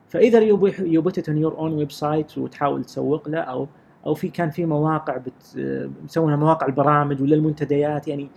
[0.08, 3.68] فإذا يو بوت اون يور اون ويب سايت وتحاول تسوق له أو
[4.08, 5.58] أو في كان في مواقع بت
[6.04, 8.30] مسوينها مواقع البرامج ولا المنتديات يعني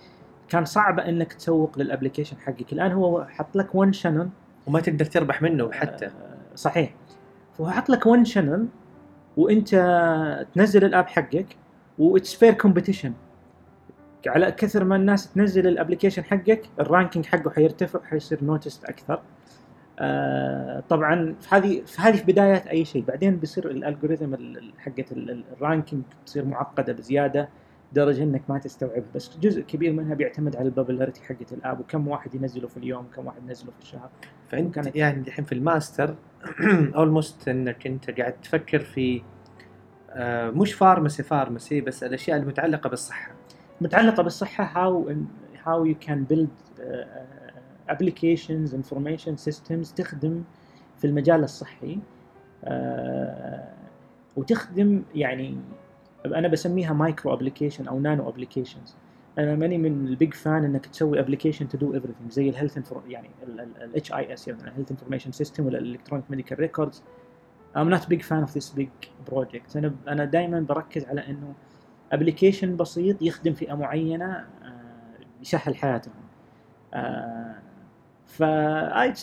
[0.48, 2.72] كان صعب إنك تسوق للأبلكيشن حقك.
[2.72, 4.28] الآن هو حط لك ون شانل
[4.66, 6.11] وما تقدر تربح منه حتى.
[6.54, 6.94] صحيح.
[7.59, 8.66] فهو حط لك ون شانل
[9.37, 9.70] وإنت
[10.54, 11.46] تنزل الآب حقك
[11.98, 13.12] واتس فير كومبيتيشن
[14.26, 19.20] على كثر ما الناس تنزل الأبلكيشن حقك الرانكينج حقه حيرتفع حيصير نوتست أكثر.
[20.00, 23.04] آه طبعا في هذه في هذه بداية أي شيء.
[23.04, 24.34] بعدين بيصير الالجوريثم
[24.78, 27.48] حقت الرانكينج تصير معقدة بزيادة
[27.92, 32.34] لدرجة إنك ما تستوعبها بس جزء كبير منها بيعتمد على البابلاريتي حقت الآب وكم واحد
[32.34, 34.08] ينزله في اليوم كم واحد ينزله في الشهر.
[34.48, 36.14] فأنت كانت- يعني الحين في الماستر
[36.96, 39.22] اولموست إنك أنت قاعد تفكر في
[40.12, 43.32] آه، مش فارمسي فارمسي بس الأشياء المتعلقة بالصحة.
[43.80, 45.08] متعلقة بالصحة how
[45.66, 46.80] how you can build
[47.90, 50.42] applications information systems تخدم
[50.98, 51.98] في المجال الصحي.
[52.64, 53.68] آه،
[54.37, 55.57] وتخدم يعني
[56.26, 58.96] أنا بسميها مايكرو ابلكيشن أو نانو ابلكيشنز
[59.38, 63.31] أنا ماني من البيج فان إنك تسوي ابلكيشن تو دو ايفريثينج زي الهيلث يعني
[63.83, 67.03] الاتش اي اس يعني الهيلث انفورميشن سيستم ولا الالكترونيك ميديكال ريكوردز
[67.76, 68.90] I'm not big fan of this big
[69.31, 69.76] project.
[69.76, 71.55] أنا أنا دائما بركز على إنه
[72.12, 76.14] ابلكيشن بسيط يخدم فئة معينة آه، يسهل حياتهم.
[76.94, 77.55] آه،
[78.31, 78.40] ف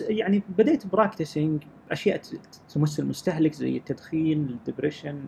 [0.10, 2.22] يعني بديت براكتسنج أشياء
[2.70, 5.26] تمس المستهلك زي التدخين الدبريشن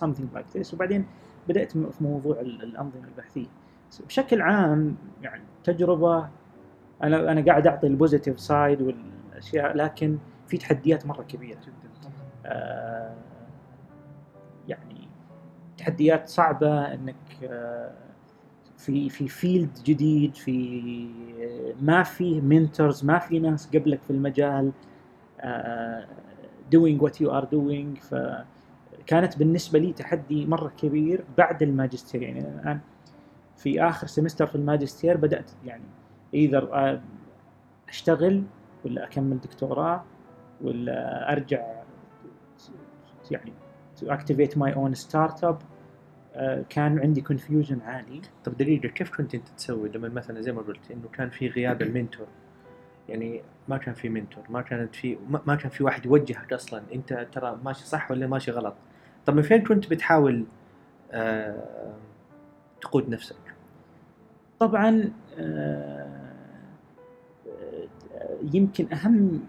[0.00, 0.74] something like this.
[0.74, 1.06] وبعدين
[1.48, 3.46] بدأت في موضوع ال- الأنظمة البحثية.
[4.06, 6.28] بشكل عام يعني تجربة
[7.02, 11.58] أنا أنا قاعد أعطي ال positive side والأشياء لكن في تحديات مرة كبيرة.
[12.46, 13.14] آه،
[14.68, 15.08] يعني
[15.78, 17.92] تحديات صعبة إنك آه،
[18.78, 20.80] في في field جديد في
[21.80, 24.72] ما في mentors ما في ناس قبلك في المجال
[25.40, 26.06] آه،
[26.74, 28.00] doing what you are doing.
[28.00, 32.22] فكانت بالنسبة لي تحدي مرة كبير بعد الماجستير.
[32.22, 32.80] يعني الآن
[33.56, 35.84] في آخر سمستر في الماجستير بدأت يعني
[36.34, 37.00] ايذر
[37.88, 38.42] أشتغل
[38.84, 40.04] ولا أكمل دكتوراه
[40.60, 41.82] ولا أرجع
[43.30, 43.52] يعني
[44.00, 45.77] to activate my own startup.
[46.70, 48.20] كان عندي confusion عالي.
[48.44, 51.82] طب دقيقه كيف كنت أنت تسوي؟ لما مثلا زي ما قلت إنه كان في غياب
[51.86, 52.26] المنتور.
[53.08, 56.82] يعني ما كان في منتور ما كانت في ما كان في واحد يوجهك أصلا.
[56.94, 58.74] أنت ترى ماشي صح ولا ماشي غلط.
[59.26, 60.44] طب من فين كنت بتحاول
[61.12, 61.94] آه
[62.80, 63.36] تقود نفسك؟
[64.58, 66.34] طبعا آه،
[68.14, 69.40] آه، يمكن أهم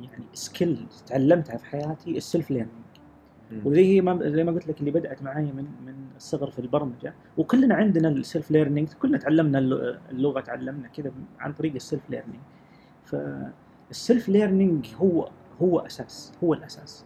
[0.00, 2.83] يعني skill تعلمتها في حياتي ال self learning
[3.64, 7.14] وزي ما زي ما قلت لك اللي بدأت معايا من من الصغر في البرمجة.
[7.36, 9.58] وكلنا عندنا ال self learning كلنا تعلمنا
[10.10, 12.42] اللغة تعلمنا كذا عن طريق ال self learning
[13.04, 15.28] فال self learning هو
[15.62, 17.04] هو أساس هو الأساس.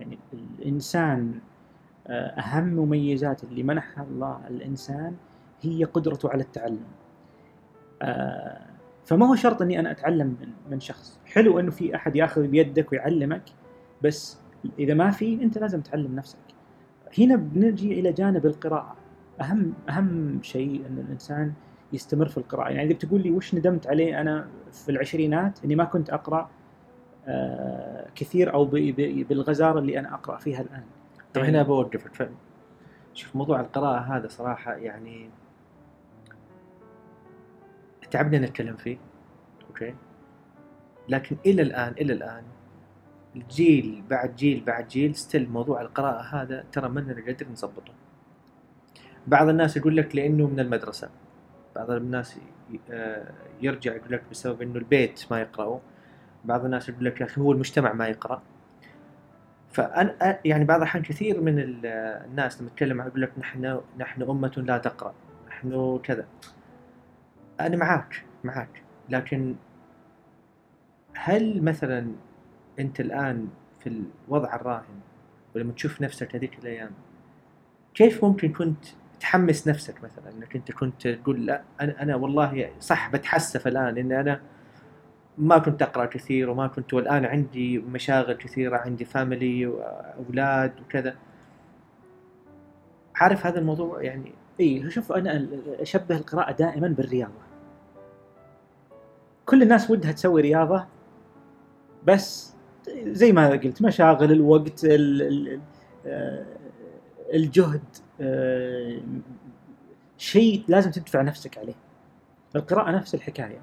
[0.00, 1.40] يعني الإنسان
[2.06, 5.16] آه، أهم مميزات اللي منحها الله الإنسان
[5.62, 6.84] هي قدرته على التعلم.
[8.02, 8.66] آه،
[9.04, 10.36] فما هو شرط إني أنا أتعلم
[10.70, 11.20] من شخص.
[11.26, 13.42] حلو إنه في أحد ياخذ بيدك ويعلمك
[14.02, 14.41] بس
[14.78, 16.38] إذا ما في أنت لازم تعلم نفسك.
[17.18, 18.96] هنا بنجي إلى جانب القراءة.
[19.40, 21.52] أهم أهم شيء إن الإنسان
[21.92, 22.70] يستمر في القراءة.
[22.70, 26.50] يعني إذا بتقول لي وش ندمت عليه أنا في العشرينات إني ما كنت أقرأ
[27.26, 28.64] آه، كثير أو
[29.28, 30.82] بالغزارة اللي أنا أقرأ فيها الآن.
[31.34, 32.30] طيب هنا بوقفك.
[33.14, 35.30] شوف موضوع القراءة هذا صراحة يعني
[38.10, 38.98] تعبنا نتكلم فيه
[39.68, 39.94] okay؟
[41.08, 42.42] لكن إلى الآن إلى الآن
[43.36, 47.92] الجيل بعد جيل بعد جيل still موضوع القراءة هذا ترى ما لنا قادر نظبطه.
[49.26, 51.10] بعض الناس يقول لك لأنه من المدرسة.
[51.76, 52.38] بعض الناس
[52.90, 55.78] آه، يرجع يقول لك بسبب إنه البيت ما يقرأوا
[56.44, 58.42] بعض الناس يقول لك يا أخي هو المجتمع ما يقرأ.
[59.72, 64.78] فأنا يعني بعض الأحيان كثير من الناس لما تتكلم يقول لك نحن نحن أمة لا
[64.78, 65.14] تقرأ.
[65.48, 66.26] نحن كذا.
[67.60, 68.82] أنا معاك معاك.
[69.08, 69.54] لكن
[71.14, 72.12] هل مثلا
[72.78, 73.48] أنت الآن
[73.80, 75.00] في الوضع الراهن
[75.54, 76.90] ولما تشوف نفسك هذيك الأيام
[77.94, 78.84] كيف ممكن كنت
[79.20, 84.12] تحمس نفسك مثلا؟ إنك أنت كنت تقول لا أنا أنا والله صح بتحسف الآن إن
[84.12, 84.40] أنا
[85.38, 91.16] ما كنت أقرأ كثير وما كنت والآن عندي مشاغل كثيرة عندي فاميلي وأولاد وكذا.
[93.14, 97.42] عارف هذا الموضوع يعني؟ إي شوف أنا أشبه القراءة دائما بالرياضة.
[99.46, 100.86] كل الناس ودها تسوي رياضة
[102.06, 102.54] بس
[103.06, 104.84] زي ما قلت مشاغل الوقت
[106.06, 106.44] آه،
[107.34, 107.82] الجهد
[108.20, 109.00] آه،
[110.18, 111.74] شيء لازم تدفع نفسك عليه.
[112.56, 113.60] القراءة نفس الحكاية.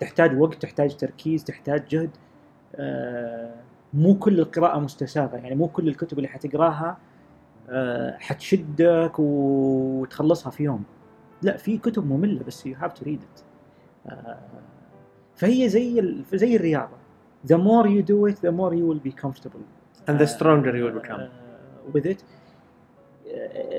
[0.00, 2.10] تحتاج وقت تحتاج تركيز تحتاج جهد.
[2.76, 3.54] آه،
[3.94, 5.36] مو كل القراءة مستساغة.
[5.36, 6.98] يعني مو كل الكتب اللي حتقراها
[8.18, 10.84] حتشدك وتخلصها في يوم.
[11.42, 13.42] لا في كتب مملة بس have to read it.
[15.36, 17.01] فهي زي زي الرياضة.
[17.50, 19.62] The more you do it the more you will be comfortable.
[20.08, 21.20] And the stronger you will become.
[21.20, 22.20] uh, with it.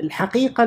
[0.02, 0.62] الحقيقة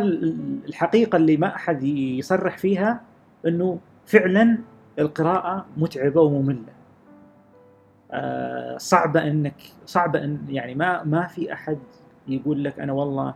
[0.68, 3.02] الحقيقة اللي ما أحد يصرح فيها
[3.46, 4.58] إنه فعلا
[5.00, 6.74] القراءة متعبة ومملة.
[8.12, 9.56] uh, صعبة إنك
[9.86, 11.78] صعبة ان يعني ما ما في أحد
[12.28, 13.36] يقول لك أنا والله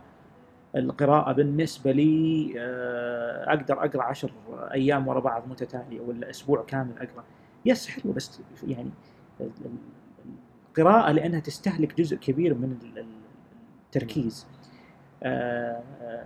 [0.76, 2.58] القراءة بالنسبة لي uh,
[3.48, 4.30] أقدر أقرأ عشر
[4.72, 7.24] أيام ورا بعض متتالية ولا أسبوع كامل أقرأ.
[7.64, 8.90] yes حلو بس يعني
[10.70, 12.76] القراءة لأنها تستهلك جزء كبير من
[13.86, 14.46] التركيز.
[15.22, 15.82] آه،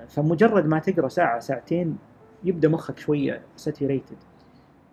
[0.08, 1.98] فمجرد ما تقرأ ساعة ساعتين
[2.44, 4.16] يبدأ مخك شوية saturated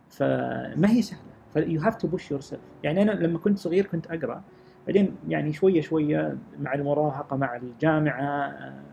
[0.09, 1.33] فما هي سهلة.
[1.53, 4.43] ف you have to push yourself يعني أنا لما كنت صغير كنت أقرأ.
[4.87, 8.83] بعدين يعني شوية شوية مع المراهقة مع الجامعة آه،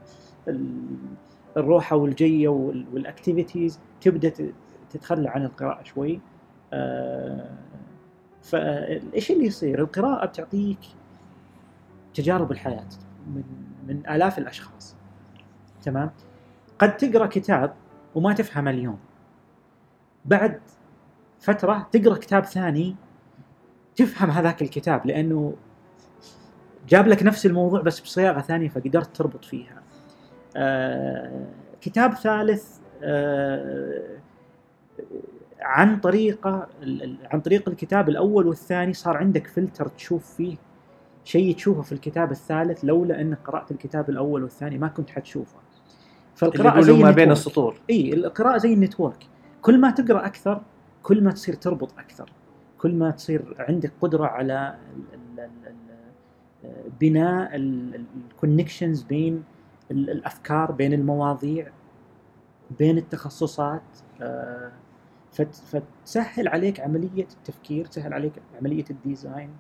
[1.57, 4.33] الروحة والجية والاكتيفيتيز تبدأ
[4.91, 6.21] تتخلى عن القراءة شوي.
[6.73, 7.59] آه،
[8.43, 10.79] فايش اللي يصير؟ القراءة بتعطيك
[12.15, 12.89] تجارب الحياة
[13.27, 13.43] من
[13.89, 14.97] من آلاف الأشخاص
[15.83, 16.11] تمام؟
[16.79, 17.75] قد تقرأ كتاب
[18.15, 18.99] وما تفهم اليوم
[20.25, 20.61] بعد
[21.41, 22.97] فترة تقرأ كتاب ثاني
[23.97, 25.55] تفهم هذاك الكتاب لأنه
[26.89, 29.83] جاب لك نفس الموضوع بس بصياغة ثانية فقدرت تربط فيها
[30.57, 31.47] آه
[31.81, 34.19] كتاب ثالث آه
[35.63, 36.69] عن طريقه
[37.25, 40.57] عن طريق الكتاب الأول والثاني صار عندك فلتر تشوف فيه
[41.25, 45.57] شيء تشوفه في الكتاب الثالث لولا أنك قرأت الكتاب الأول والثاني ما كنت حتشوفه.
[46.35, 47.81] فالقراءة زي ما بين السطور.
[47.91, 49.27] إي القراءة زي ال network.
[49.63, 50.61] كل ما تقرأ أكثر
[51.03, 52.33] كل ما تصير تربط أكثر.
[52.79, 54.77] كل ما تصير عندك قدرة على
[57.01, 59.45] بناء ال connections بين
[59.91, 61.69] الأفكار بين المواضيع
[62.79, 63.83] بين التخصصات
[64.23, 64.73] آه
[65.33, 69.51] فتسهل عليك عملية التفكير تسهل عليك عملية ال design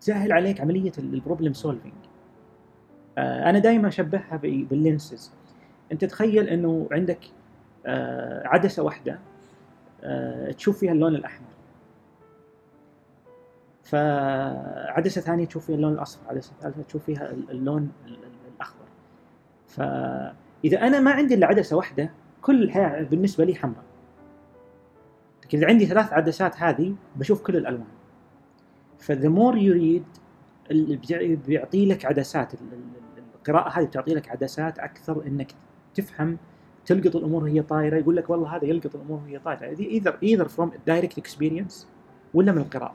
[0.00, 1.94] تسهل عليك عملية ال problem solving
[3.18, 5.32] آه، أنا دائما أشبهها بال lenses
[5.92, 7.18] أنت تخيل إنه عندك
[7.86, 9.18] آه، عدسة واحدة
[10.02, 11.48] آه، تشوف فيها اللون الأحمر.
[13.84, 17.92] فعدسة ثانية تشوف فيها اللون الأصفر عدسة ثالثة تشوف فيها اللون
[18.54, 18.84] الأخضر.
[19.66, 22.10] فإذا أنا ما عندي إلا عدسة واحدة
[22.42, 23.87] كل الحياة بالنسبة لي حمراء.
[25.48, 27.86] لكن اذا عندي ثلاث عدسات هذه بشوف كل الألوان.
[28.98, 30.04] ف the more you read
[31.46, 32.52] بيعطي لك عدسات
[33.34, 35.52] القراءة هذه بتعطي لك عدسات أكثر إنك
[35.94, 36.38] تفهم
[36.86, 39.78] تلقط الأمور وهي طايرة يقول لك والله هذا يلقط الأمور وهي طايرة.
[39.80, 41.88] either either from direct experience
[42.34, 42.94] ولا من القراءة.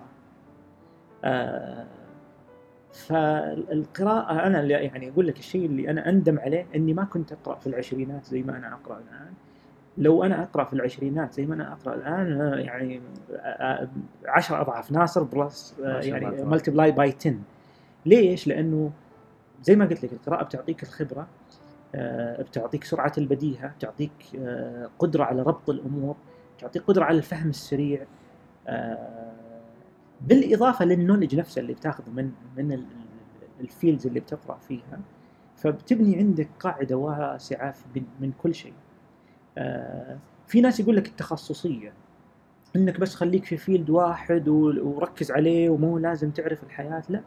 [1.23, 1.87] آه
[2.93, 7.67] فالقراءة أنا يعني أقول لك الشيء اللي أنا أندم عليه إني ما كنت أقرأ في
[7.67, 9.33] العشرينات زي ما أنا أقرأ الآن.
[9.97, 13.01] لو أنا أقرأ في العشرينات زي ما أنا أقرأ الآن يعني
[14.25, 17.35] عشر أضعاف ناصر plus يعني multiply by 10
[18.05, 18.91] ليش؟ لأنه
[19.63, 21.27] زي ما قلت لك القراءة بتعطيك الخبرة
[21.95, 24.11] آه، بتعطيك سرعة البديهة بتعطيك
[24.99, 26.15] قدرة على ربط الأمور
[26.57, 28.05] بتعطيك قدرة على الفهم السريع
[30.21, 32.83] بالإضافة لل knowledge نفسه اللي بتاخذه من من
[33.59, 34.99] ال fields اللي بتقرأ فيها
[35.55, 37.75] فبتبني عندك قاعدة واسعة
[38.19, 38.73] من كل شيء.
[39.57, 41.93] آه، في ناس يقول لك التخصصية
[42.75, 47.21] إنك بس خليك في field واحد وركز عليه ومو لازم تعرف الحياة لا.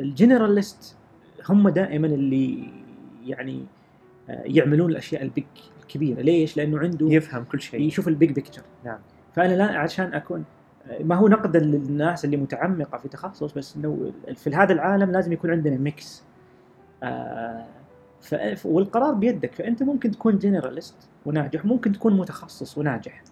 [0.00, 0.96] ال generalist
[1.48, 2.72] هم دائما اللي
[3.24, 3.64] يعني
[4.30, 5.44] آه، يعملون الأشياء ال big
[5.80, 6.20] الكبيرة.
[6.20, 7.80] ليش؟ لأنه عنده يفهم كل شيء.
[7.80, 8.98] يشوف ال big picture نعم.
[9.34, 10.44] فأنا لا عشان أكون
[11.00, 15.50] ما هو نقدا للناس اللي متعمقة في تخصص بس إنه في هذا العالم لازم يكون
[15.50, 16.22] عندنا mix
[17.02, 17.66] آه
[18.64, 19.54] والقرار بيدك.
[19.54, 20.94] فأنت ممكن تكون generalist
[21.26, 23.22] وناجح ممكن تكون متخصص وناجح.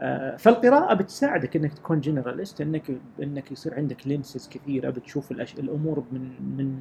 [0.00, 2.82] آه فالقراءة بتساعدك إنك تكون generalist انك
[3.22, 5.54] إنك يصير عندك لينسز كثيرة بتشوف الأش...
[5.54, 6.80] الأمور من من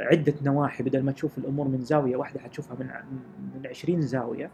[0.00, 0.82] عدة نواحي.
[0.82, 2.86] بدل ما تشوف الأمور من زاوية واحدة حتشوفها من
[3.54, 4.50] من 20 زاوية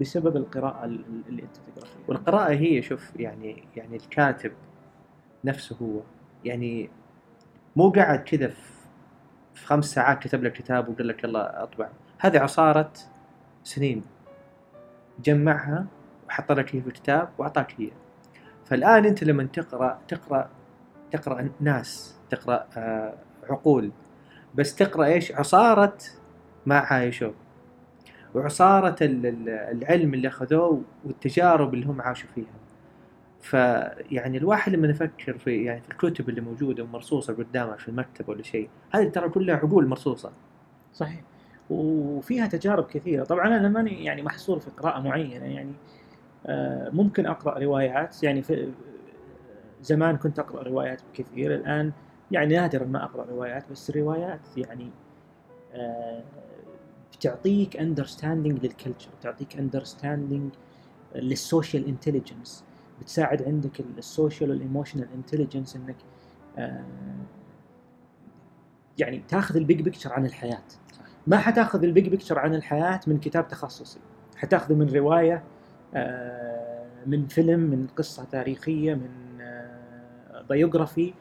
[0.00, 4.52] بسبب القراءة اللي أنت تقرا فيها والقراءة هي شوف يعني يعني الكاتب
[5.44, 6.00] نفسه هو.
[6.44, 6.90] يعني
[7.76, 8.73] مو قاعد كذا في
[9.54, 11.88] خمس ساعات كتب لك كتاب وقال لك يلا أطبع.
[12.18, 12.92] هذه عصارة
[13.64, 14.02] سنين.
[15.24, 15.86] جمعها
[16.28, 17.90] وحط لك هي في الكتاب وأعطاك هي.
[18.66, 20.50] فالآن أنت لما تقرأ تقرأ
[21.10, 23.14] تقرأ ناس تقرأ آه
[23.50, 23.90] عقول
[24.54, 25.96] بس تقرأ إيش؟ عصارة
[26.66, 27.32] ما عايشوا.
[28.34, 32.63] وعصارة العلم اللي أخذوه والتجارب اللي هم عاشوا فيها.
[33.44, 38.42] فيعني الواحد لما يفكر في يعني في الكتب اللي موجودة ومرصوصة قدامه في المكتب ولا
[38.42, 40.32] شيء هذه ترى كلها عقول مرصوصة.
[40.94, 41.22] صحيح.
[41.70, 43.24] وفيها تجارب كثيرة.
[43.24, 45.72] طبعا أنا ماني يعني محصور في قراءة معينة يعني
[46.46, 48.22] آه، ممكن أقرأ روايات.
[48.22, 48.68] يعني في
[49.82, 51.92] زمان كنت أقرأ روايات كثير الآن
[52.30, 54.90] يعني نادرا ما أقرأ روايات بس الروايات يعني
[55.72, 56.22] آه،
[57.12, 60.52] بتعطيك understanding لل culture بتعطيك understanding
[61.14, 62.64] لل social intelligence
[63.00, 65.96] بتساعد عندك ال social وال emotional intelligence إنك
[66.58, 66.84] آه
[68.98, 70.62] يعني تاخذ ال big picture عن الحياة.
[71.26, 74.00] ما حتاخذ ال big picture عن الحياة من كتاب تخصصي.
[74.36, 75.44] حتاخذه من رواية
[75.94, 81.14] آه من فيلم من قصة تاريخية من آه biography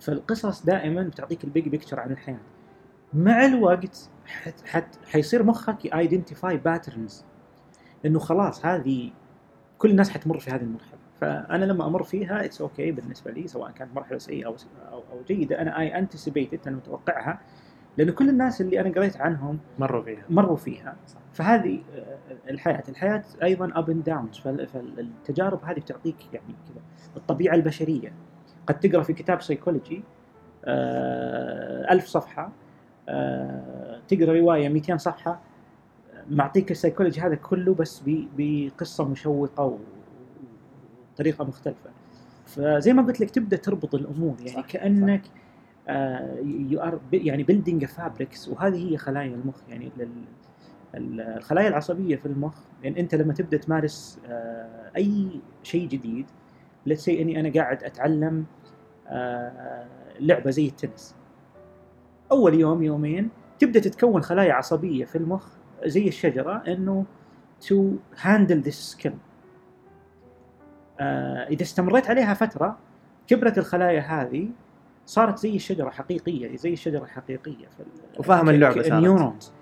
[0.00, 2.40] فالقصص دائما بتعطيك ال big picture عن الحياة.
[3.14, 7.24] مع الوقت حت حت حيصير مخك ي identify patterns
[8.06, 9.10] إنه خلاص هذه
[9.78, 10.99] كل الناس حتمر في هذه المرحلة.
[11.20, 14.56] فأنا لما أمر فيها it's okay okay بالنسبة لي سواء كانت مرحلة سيئة أو
[14.92, 15.60] أو, أو جيدة.
[15.60, 17.40] أنا I anticipate أنا متوقعها
[17.98, 20.22] لأنه كل الناس اللي أنا قريت عنهم مروا فيها.
[20.30, 20.96] مروا فيها.
[21.32, 22.18] فهذه آه،
[22.50, 22.82] الحياة.
[22.88, 26.82] الحياة أيضا up and downs فالتجارب هذه بتعطيك يعني كذا
[27.16, 28.12] الطبيعة البشرية.
[28.66, 30.02] قد تقرأ في كتاب سيكولوجي
[30.64, 32.52] آه، ألف صفحة
[33.08, 35.40] آه، تقرأ رواية 200 صفحة
[36.30, 39.78] معطيك السيكولوجي هذا كله بس بقصة مشوقة
[41.20, 41.90] وطريقه مختلفة.
[42.46, 45.22] فزي ما قلت لك تبدأ تربط الأمور يعني صح كأنك
[46.42, 49.90] you are يعني building fabrics وهذه هي خلايا المخ يعني
[50.94, 52.54] الخلايا العصبية في المخ.
[52.82, 56.26] لأن أنت لما تبدأ تمارس آه، أي شيء جديد
[56.86, 58.44] let's say أني أنا قاعد أتعلم
[59.08, 59.86] آه،
[60.20, 61.16] لعبة زي التنس.
[62.32, 65.48] أول يوم يومين تبدأ تتكون خلايا عصبية في المخ
[65.84, 67.04] زي الشجرة إنه
[67.68, 69.12] to handle this skill
[71.50, 72.78] إذا استمريت عليها فترة
[73.26, 74.48] كبرت الخلايا هذه
[75.06, 77.68] صارت زي الشجرة حقيقية زي الشجرة الحقيقية
[78.18, 79.52] وفاهم اللعبة ال neurons.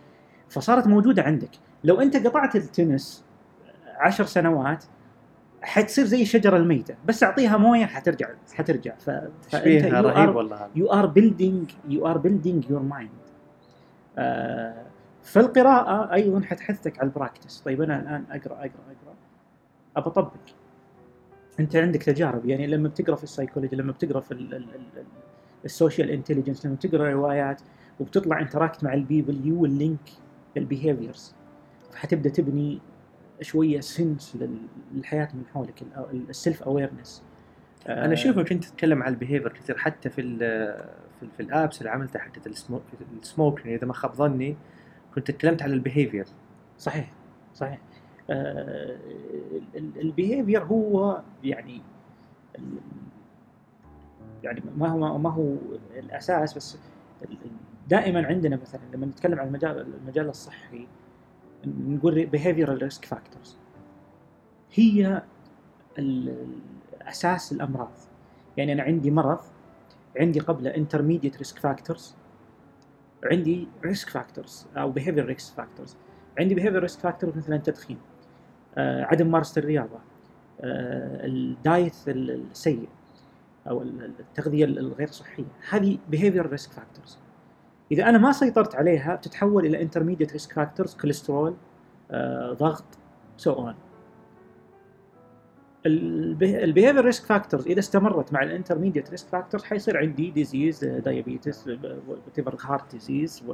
[0.48, 1.50] فصارت موجودة عندك.
[1.84, 3.24] لو أنت قطعت التنس
[3.96, 4.84] عشر سنوات
[5.62, 6.94] حتصير زي الشجرة الميتة.
[7.06, 8.94] بس أعطيها موية حترجع حترجع.
[8.94, 9.10] ف...
[9.50, 13.10] فأنت رهيب والله you are building you are building your mind
[15.22, 19.14] فالقراءة أيضا حتحثك على ال practice طيب أنا الآن أقرأ أقرأ أقرأ.
[19.96, 20.32] أبى أطبق
[21.60, 22.46] انت عندك تجارب.
[22.46, 24.62] يعني لما بتقرأ في السايكولوجي لما بتقرأ في
[25.64, 27.60] ال social intelligence لما بتقرأ روايات
[28.00, 30.10] وبتطلع interact مع ال people you link
[30.56, 31.34] ال behaviors
[31.92, 32.78] فحتبدأ تبني
[33.40, 34.38] شوية sense
[34.94, 35.82] للحياة من حولك
[36.30, 37.22] ال self awareness
[37.88, 40.38] أنا أشوفك أنت تتكلم عن ال behavior كثير حتى في ال
[41.18, 42.46] في, ال في ال apps اللي عملتها حقت
[43.22, 44.56] السموك إذا ما خاب ظني
[45.14, 46.26] كنت تكلمت عن ال behavior
[46.78, 47.12] صحيح
[47.54, 47.74] صحيح.
[47.74, 47.87] آه
[49.76, 51.82] ال behavior هو يعني
[54.42, 55.54] يعني ما هو ما هو
[55.96, 56.78] الأساس بس
[57.88, 60.86] دائما عندنا مثلا لما نتكلم عن المجال المجال الصحي
[61.66, 63.48] نقول behavioral risk factors.
[64.74, 65.22] هي
[67.02, 67.92] أساس الأمراض.
[68.56, 69.40] يعني أنا عندي مرض
[70.16, 72.02] عندي قبله intermediate risk factors
[73.24, 75.90] عندي risk factors أو behavioral risk factors.
[76.38, 78.17] عندي behavioral risk factors مثلا التدخين آه
[78.76, 79.98] عدم ممارسة الرياضة
[80.60, 82.88] آه الدايت السيء
[83.68, 85.44] أو التغذية الغير صحية.
[85.70, 87.16] هذه behavioral risk factors.
[87.92, 91.54] إذا أنا ما سيطرت عليها بتتحول إلى intermediate risk factors كوليسترول
[92.10, 92.84] آه ضغط
[93.36, 93.74] سو so
[95.86, 101.68] ال behavior risk factors إذا استمرت مع ال intermediate risk factors حيصير عندي disease diabetes
[102.08, 103.44] what heart disease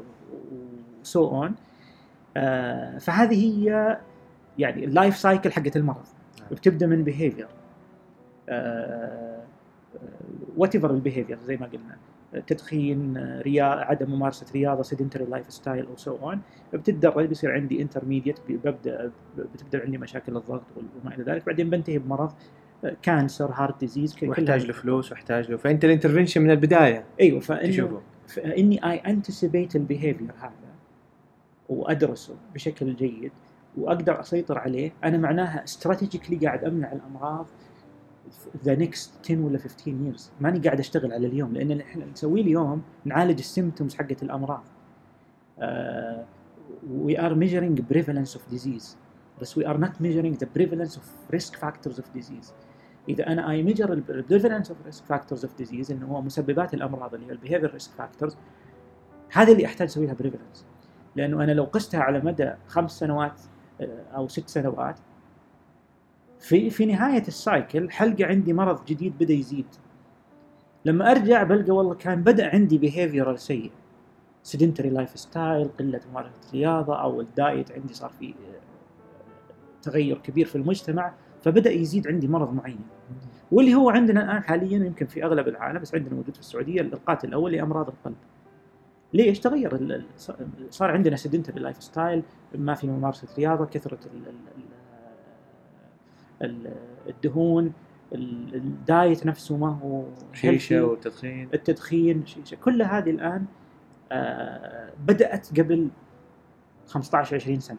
[1.03, 1.55] و so on
[2.99, 3.99] فهذه هي
[4.59, 6.05] يعني ال life cycle حقت المرض.
[6.41, 6.49] نعم.
[6.51, 7.49] بتبدا من behavior
[10.57, 11.97] whatever ال behavior زي ما قلنا.
[12.47, 16.41] تدخين رياضة عدم ممارسة رياضة sedentary lifestyle أو so on
[16.73, 20.63] بتتدرج بيصير عندي intermediate ببدأ بتبدأ عندي مشاكل الضغط
[21.03, 21.47] وما إلى ذلك.
[21.47, 22.33] بعدين بنتهي بمرض
[23.03, 25.57] cancer heart disease واحتاج له فلوس واحتاج له.
[25.57, 30.53] فأنت ال intervention من البداية أيوه فإنه فإني I anticipate ال behavior هذا
[31.69, 33.33] وأدرسه بشكل جيد.
[33.79, 34.93] وأقدر أسيطر عليه.
[35.05, 37.47] أنا معناها strategically قاعد أمنع الأمراض
[38.65, 42.83] the next 10 ولا 15 years ماني قاعد أشتغل على اليوم لأن إحنا نسويه اليوم
[43.05, 44.64] نعالج ال symptoms حقت الأمراض.
[46.91, 48.97] we are measuring prevalence of disease
[49.41, 52.55] بس we are not measuring the prevalence of risk factors of disease
[53.09, 57.14] إذا أنا I measure ال prevalence of risk factors of disease إنه هو مسببات الأمراض
[57.14, 58.37] اللي هي ال behavior risk factors
[59.33, 60.67] هذا اللي أحتاج أسوي لها prevalence
[61.16, 63.41] لأنه أنا لو قستها على مدى خمس سنوات
[64.16, 64.99] أو ست سنوات.
[66.41, 69.66] في في نهاية ال cycle حلقى عندي مرض جديد بدأ يزيد.
[70.85, 73.70] لما أرجع بلقى والله كان بدأ عندي behavioral سيء.
[74.43, 78.35] sedentary lifestyle قلة ممارسة رياضه أو ال diet عندي صار في
[79.83, 81.12] تغير كبير في المجتمع
[81.43, 82.81] فبدأ يزيد عندي مرض معين.
[83.53, 87.29] واللي هو عندنا الآن حاليا يمكن في أغلب العالم بس عندنا موجود في السعودية القاتل
[87.29, 88.16] الأول لأمراض القلب.
[89.15, 90.05] ليش تغير
[90.71, 92.23] صار عندنا sedentary lifestyle
[92.55, 93.99] ما في ممارسة رياضة كثرة
[97.09, 97.73] الدهون
[98.12, 102.55] ال diet نفسه ما هو شيشة والتدخين التدخين شيشة.
[102.55, 103.45] كل هذه الآن
[104.12, 105.89] آه بدأت قبل
[106.87, 107.79] 15 20 سنة.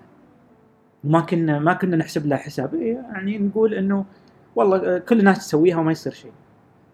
[1.04, 2.76] ما كنا ما كنا نحسب لها حساب.
[2.76, 4.06] إيه، يعني نقول إنه
[4.56, 6.32] والله كل الناس تسويها وما يصير شيء.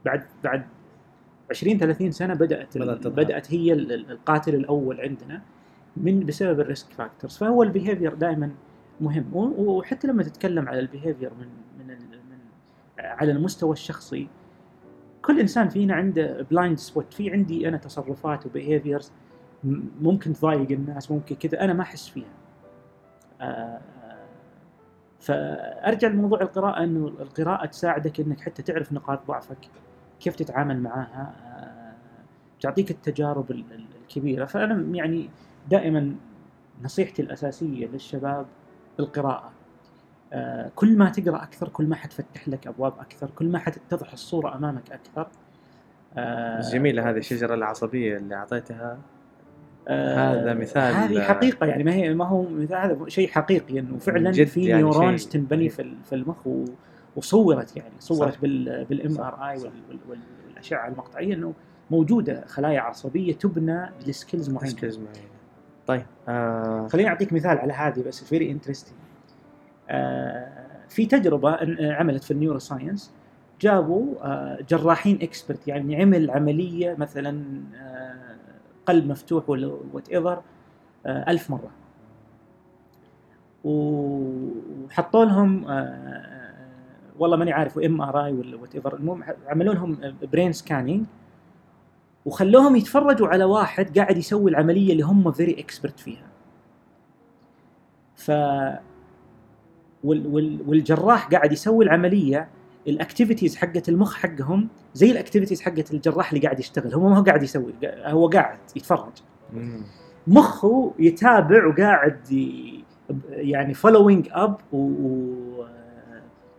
[0.05, 0.65] بعد بعد
[1.51, 5.41] 20 30 سنة بدأت بدأت, بدأت هي القاتل الأول عندنا
[5.97, 7.37] من بسبب ال risk factors.
[7.37, 8.51] فهو ال behavior دائما
[9.01, 9.25] مهم.
[9.57, 11.47] وحتى لما تتكلم على ال behavior من
[11.79, 12.37] من من
[12.99, 14.27] على المستوى الشخصي
[15.21, 19.11] كل إنسان فينا عنده blind spot في عندي أنا تصرفات و behaviors
[20.01, 22.33] ممكن تضايق الناس ممكن كذا أنا ما أحس فيها.
[23.41, 23.81] آه،
[25.19, 29.69] فأرجع لموضوع القراءة إنه القراءة تساعدك إنك حتى تعرف نقاط ضعفك.
[30.21, 31.93] كيف تتعامل معاها آه،
[32.61, 34.45] تعطيك التجارب الكبيرة.
[34.45, 35.29] فأنا يعني
[35.69, 36.15] دائما
[36.83, 38.45] نصيحتي الأساسية للشباب
[38.99, 39.51] القراءة.
[40.33, 44.55] آه كل ما تقرأ أكثر كل ما حتفتح لك أبواب أكثر كل ما حتتضح الصورة
[44.55, 45.27] أمامك أكثر.
[46.17, 48.97] آه جميلة هذه الشجرة العصبية اللي أعطيتها.
[49.87, 53.97] آه هذا مثال هذه حقيقة يعني ما هي ما هو مثال هذا شيء حقيقي إنه
[53.97, 56.47] فعلا في يعني neurons تنبني في في المخ
[57.15, 59.71] وصورت يعني صورت بال MRI
[60.09, 61.53] والأشعة المقطعية إنه
[61.91, 64.69] موجودة خلايا عصبية تبنى ل skills معينة.
[64.69, 65.29] skills معينة.
[65.87, 68.95] طيب آه خليني أعطيك مثال على هذه بس very interesting
[69.89, 70.47] آه
[70.89, 71.57] في تجربة
[71.93, 73.11] عملت في ال neuroscience
[73.61, 77.43] جابوا آه جراحين expert يعني عمل عملية مثلا
[77.75, 78.35] آه
[78.85, 80.41] قلب مفتوح ولا whatever
[81.05, 81.71] آه ألف مرة.
[83.63, 86.40] وحطوا لهم آه
[87.21, 89.97] والله ماني عارف MRI ولا whatever المهم عملوا لهم
[90.31, 91.05] brain scanning
[92.25, 96.27] وخلوهم يتفرجوا على واحد قاعد يسوي العملية اللي هم very expert فيها.
[98.15, 98.29] ف
[100.03, 102.49] وال وال والجراح قاعد يسوي العملية
[102.87, 106.93] ال activities حقت المخ حقهم زي ال activities حقت الجراح اللي قاعد يشتغل.
[106.93, 107.73] هو ما هو قاعد يسوي
[108.05, 109.11] هو قاعد يتفرج.
[110.27, 112.83] مخه يتابع وقاعد ي-
[113.29, 114.57] يعني following up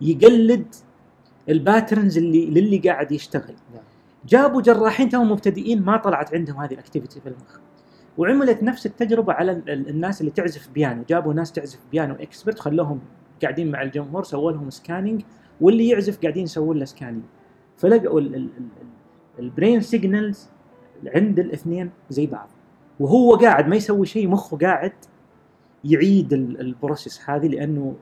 [0.03, 0.75] ويقلد
[1.49, 3.55] ال patterns اللي للي قاعد يشتغل.
[3.75, 3.83] نعم.
[4.27, 7.59] جابوا جراحين توهم مبتدئين ما طلعت عندهم هذه ال activity في المخ.
[8.19, 12.59] وعملت نفس التجربة على ال- ال- الناس اللي تعزف بيانو جابوا ناس تعزف بيانو expert
[12.59, 13.01] خلوهم
[13.43, 15.23] قاعدين مع الجمهور سووا لهم scanning
[15.61, 17.23] واللي يعزف قاعدين يسوون له scanning
[17.77, 20.49] فلقوا ال- ال- ال- ال- ال brain signals
[21.15, 22.49] عند الاثنين زي بعض.
[23.01, 24.93] وهو قاعد ما يسوي شيء مخه قاعد
[25.85, 27.95] يعيد ال- ال process هذه لأنه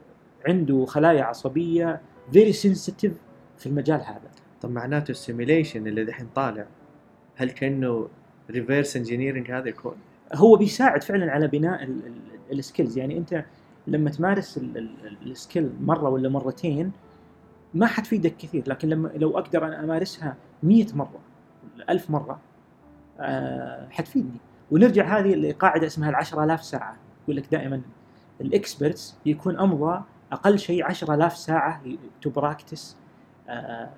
[0.48, 2.00] عنده خلايا عصبية
[2.32, 3.12] very sensitive
[3.58, 4.30] في المجال هذا.
[4.60, 6.66] طب معناته ال simulation اللي دحين طالع
[7.36, 8.08] هل كأنه
[8.50, 9.94] reverse engineering هذا يكون؟
[10.34, 13.44] هو بيساعد فعلا على بناء ال- ال- ال skills يعني أنت
[13.86, 16.92] لما تمارس ال- ال- ال skill مرة ولا مرتين
[17.74, 21.18] ما حتفيدك كثير لكن لما لو أقدر أنا أمارسها 100 مرة
[21.76, 22.40] ولا 1000 مرة
[23.20, 24.38] آه حتفيدني.
[24.70, 26.96] ونرجع هذه لقاعدة اسمها ال 10000 ساعة.
[27.24, 27.80] يقول لك دائما
[28.40, 30.02] ال experts يكون أمضى
[30.32, 31.82] أقل شيء 10000 ساعة
[32.22, 32.96] to practice
[33.48, 33.90] آه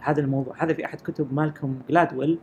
[0.00, 0.64] هذا الموضوع.
[0.64, 2.38] هذا في أحد كتب مالكوم جلادويل.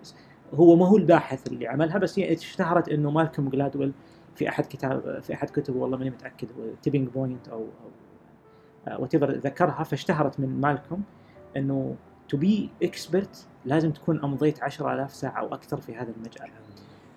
[0.53, 3.93] هو ما هو الباحث اللي عملها بس اشتهرت إنه مالكوم جلادويل
[4.35, 6.47] في أحد كتاب في أحد كتبه والله ماني متأكد
[6.83, 7.67] Tipping Point أو
[8.87, 11.03] أو what ذكرها فاشتهرت من مالكوم
[11.57, 11.95] إنه
[12.29, 16.49] to be expert لازم تكون أمضيت 10000 ساعة أو أكثر في هذا المجال.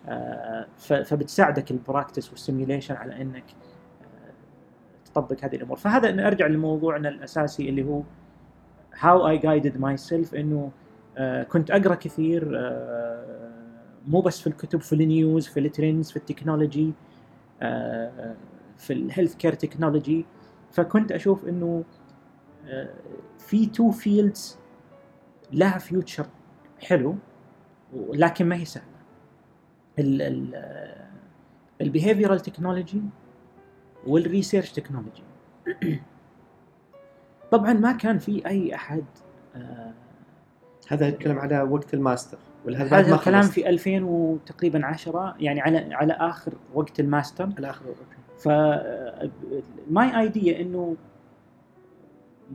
[0.08, 3.75] آه، فبتساعدك ال practice وال simulation على إنك آه،
[5.16, 5.76] تطبق هذه الأمور.
[5.76, 8.02] فهذا نرجع لموضوعنا الأساسي اللي هو
[8.94, 10.70] how I guided myself إنه
[11.18, 13.50] آه، كنت أقرأ كثير آه،
[14.06, 16.92] مو بس في الكتب في ال news في ال trends في ال technology
[17.62, 18.34] آه،
[18.78, 20.26] في ال healthcare technology
[20.72, 21.84] فكنت أشوف إنه
[23.38, 24.58] في two fields
[25.52, 26.26] لها future
[26.80, 27.14] حلو
[27.94, 28.96] لكن ما هي سهلة.
[31.80, 33.02] ال behavioral technology
[34.06, 35.22] وال research technology
[37.52, 39.04] طبعا ما كان في أي أحد
[39.56, 39.92] آه،
[40.88, 45.34] هذا يتكلم على وقت الماستر ولا هذا بعد ما الكلام خلصت؟ في 2000 وتقريبا 10
[45.40, 47.44] يعني على على آخر وقت الماستر.
[47.44, 48.16] الآخر okay.
[48.38, 48.48] ف
[49.90, 50.96] my idea إنه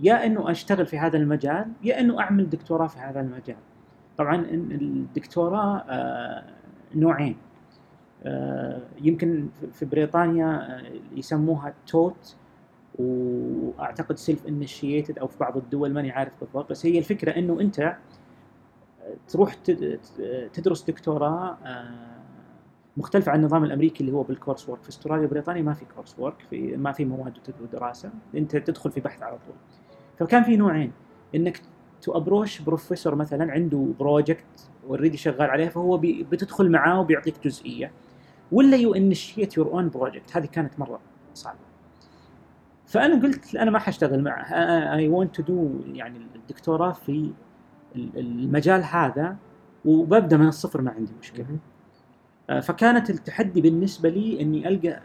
[0.01, 3.57] يا إنه أشتغل في هذا المجال يا إنه أعمل دكتوراه في هذا المجال.
[4.17, 6.43] طبعا الدكتوراه آه،
[6.95, 7.37] نوعين.
[7.37, 7.50] آه،
[9.01, 10.83] يمكن في- بريطانيا آه،
[11.15, 12.35] يسموها توت
[12.99, 17.95] وأعتقد self-initiated أو في بعض الدول ماني عارف بالضبط بس هي الفكرة إنه أنت آه،
[19.27, 19.99] تروح تد-
[20.53, 22.11] تدرس دكتوراه آه،
[22.97, 26.77] مختلف عن النظام الأمريكي اللي هو بال coursework في أستراليا وبريطانيا ما في coursework في
[26.77, 28.09] ما في مواد ودراسة.
[28.35, 29.55] أنت تدخل في بحث على طول.
[30.19, 30.91] فكان في نوعين
[31.35, 31.61] إنك
[32.01, 35.97] to approach professor مثلا عنده project already شغال عليها فهو
[36.31, 37.91] بتدخل معاه وبيعطيك جزئية.
[38.51, 40.99] ولا you initiate your own project هذه كانت مرة
[41.33, 41.57] صعبة.
[42.85, 44.43] فأنا قلت أنا ما حاشتغل معه.
[44.95, 47.31] I want to do يعني الدكتوراه في
[47.95, 49.35] ال- المجال هذا
[49.85, 51.45] وببدأ من الصفر ما عندي مشكلة.
[52.61, 54.99] فكانت التحدي بالنسبة لي إني ألقى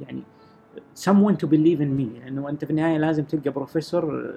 [0.00, 0.22] يعني
[1.04, 2.20] someone to believe in me.
[2.22, 4.34] لأنه أنت في النهاية لازم تلقى بروفيسور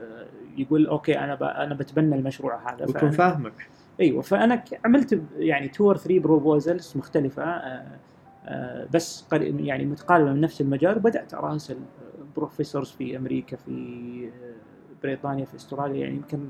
[0.57, 2.85] يقول okay أنا أنا بتبنى المشروع هذا.
[2.85, 3.69] ويكون فاهمك.
[3.99, 7.99] أيوه فأنا عملت يعني two or three proposals مختلفة آه،
[8.45, 11.77] آه، بس يعني متقاربة من نفس المجال وبدأت اراسل
[12.35, 13.71] professors في أمريكا في
[14.27, 14.53] آه،
[15.03, 16.47] بريطانيا في أستراليا يعني يمكن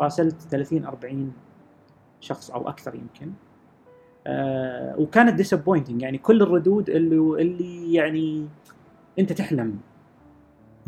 [0.00, 1.32] راسلت 30 40
[2.20, 3.32] شخص أو أكثر يمكن.
[4.98, 8.46] وكانت disappointing يعني كل الردود اللي اللي يعني
[9.18, 9.80] أنت تحلم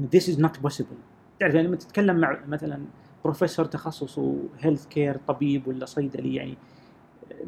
[0.01, 0.99] this is not possible.
[1.41, 2.85] تعرف يعني لما تتكلم مع مثلا
[3.25, 6.57] بروفيسور تخصصه healthcare طبيب ولا صيدلي يعني.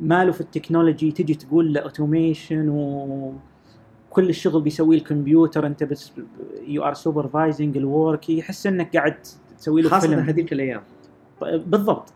[0.01, 6.13] ماله في ال technology؟ تجي تقول له automation وكل الشغل بيسويه الكمبيوتر انت بس
[6.67, 9.17] you are supervising the work يحس إنك قاعد
[9.59, 10.83] تسوي له خاصة هذيك الأيام.
[11.43, 12.13] بالضبط.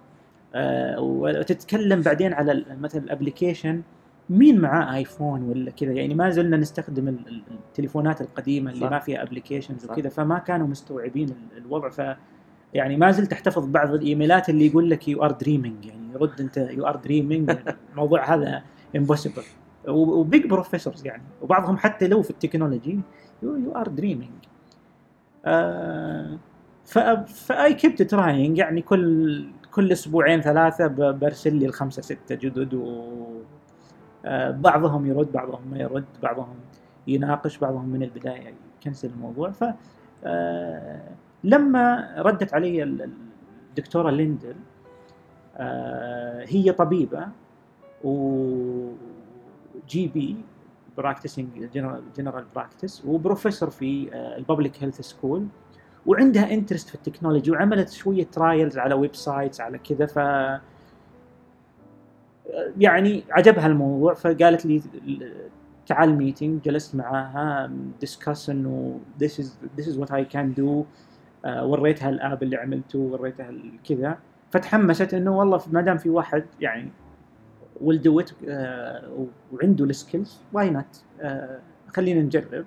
[0.54, 3.82] آه، وتتكلم بعدين على مثلا ال application
[4.30, 8.90] مين معاه iPhone ولا كذا؟ يعني ما زلنا نستخدم ال- ال- التليفونات القديمة اللي صح.
[8.90, 9.84] ما فيها applications.
[9.84, 11.88] وكذا فما كانوا مستوعبين ال- الوضع.
[11.88, 12.00] ف
[12.74, 16.56] يعني ما زلت أحتفظ بعض الإيميلات اللي يقول لك you are dreaming يعني رد أنت
[16.56, 17.56] you are dreaming
[17.90, 18.62] الموضوع هذا
[18.96, 19.42] impossible
[19.88, 21.22] و big professors يعني.
[21.42, 23.00] وبعضهم حتى لو في ال technology
[23.42, 24.30] you are dreaming
[27.26, 33.14] ف I kept trying يعني كل كل أسبوعين ثلاثة برسل لي الخمسة ستة جدد و
[34.24, 36.54] آه، بعضهم يرد بعضهم ما يرد بعضهم
[37.06, 39.50] يناقش بعضهم من البداية يكنسل الموضوع.
[39.50, 39.64] ف
[40.24, 41.08] آه،
[41.44, 43.10] لما ردت علي ال- ال-
[43.68, 44.54] الدكتورة ليندل
[45.56, 47.28] آه، هي طبيبة
[48.04, 48.92] و
[49.88, 50.36] GP
[50.96, 51.48] practicing
[52.16, 55.46] general practice وبروفيسور في ال public health school
[56.06, 60.18] وعندها interest في ال technology وعملت شوية trials على websites على كذا ف
[62.78, 64.82] يعني عجبها الموضوع فقالت لي
[65.86, 67.70] تعال meeting جلست معاها
[68.00, 69.44] discuss إنه is
[69.80, 70.62] this is what I can do.
[70.68, 70.84] آه،
[71.46, 73.52] وريتها ال app اللي عملته وريتها
[73.88, 74.18] كذا.
[74.50, 76.90] فتحمست إنه والله ما دام في واحد يعني
[77.86, 81.04] do it آه، وعنده ال skills why not
[81.88, 82.64] خلينا نجرب.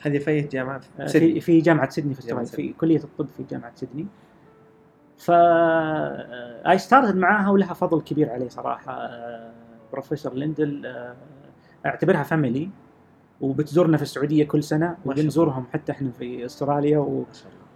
[0.00, 1.32] هذه في جامعة؟ آه، سيدني.
[1.34, 4.06] في في جامعة سيدني في أستراليا في كلية الطب في جامعة سيدني.
[5.18, 9.10] ف I started معاها ولها فضل كبير علي صراحة
[9.92, 11.14] بروفيسور ليندل آه،
[11.86, 12.70] أعتبرها family
[13.40, 14.96] وبتزورنا في السعودية كل سنة.
[15.06, 17.24] وبنزورهم حتى إحنا في أستراليا و...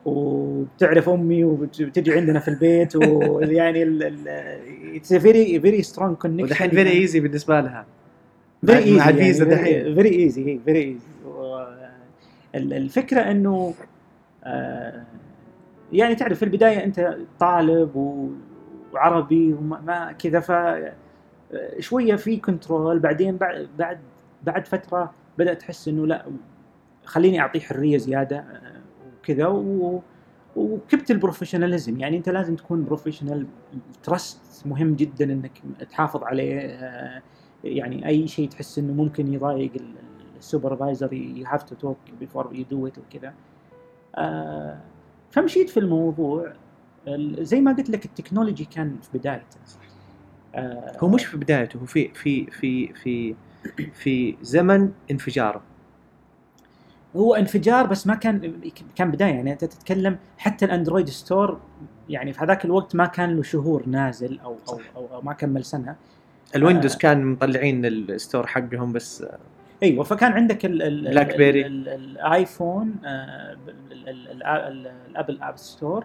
[0.09, 3.83] وبتعرف أمي وبتجي عندنا في البيت ويعني
[4.97, 7.87] it's very very strong connection ودحين very easy بالنسبة لها.
[8.66, 9.95] very easy مع الفيزا دحين.
[9.95, 11.09] very easy very easy
[12.55, 13.75] الفكرة إنه
[14.45, 15.03] آه،
[15.93, 17.97] يعني تعرف في البداية أنت طالب
[18.93, 20.93] وعربي وما ما كذا ف آه،
[21.81, 23.99] شوية في control بعدين بعد بعد
[24.45, 26.25] بعد فترة بدأت تحس إنه لا
[27.05, 28.45] خليني أعطيه حرية زيادة.
[29.23, 29.47] وكذا
[30.57, 32.01] و kept ال professionalism.
[32.01, 33.47] يعني أنت لازم تكون professional
[34.03, 35.53] trust مهم جدا إنك
[35.91, 37.23] تحافظ عليه آه،
[37.64, 39.73] يعني أي شيء تحس إنه ممكن يضايق
[40.39, 43.35] ال supervisor you have to talk before you do it وكذا.
[44.16, 44.79] آه،
[45.31, 46.53] فمشيت في الموضوع.
[47.09, 49.59] ال- زي ما قلت لك ال technology كان في بدايته.
[50.55, 53.35] آه، هو مش في بدايته هو في في في في
[53.95, 55.62] في زمن انفجاره.
[57.17, 58.61] هو انفجار بس ما كان
[58.97, 61.61] كان بداية يعني أنت تتكلم حتى الأندرويد store
[62.09, 65.65] يعني في هذاك الوقت ما كان له شهور نازل أو أو, أو, أو ما كمل
[65.65, 65.97] سنة
[66.57, 66.99] الويندوز آه.
[66.99, 69.25] كان مطلعين ال store حقهم بس
[69.83, 71.67] أيوه فكان عندك بلاك بيري.
[71.67, 76.05] ال- ال- الآيفون آه، ال- ال- ال- ال- ال Apple app store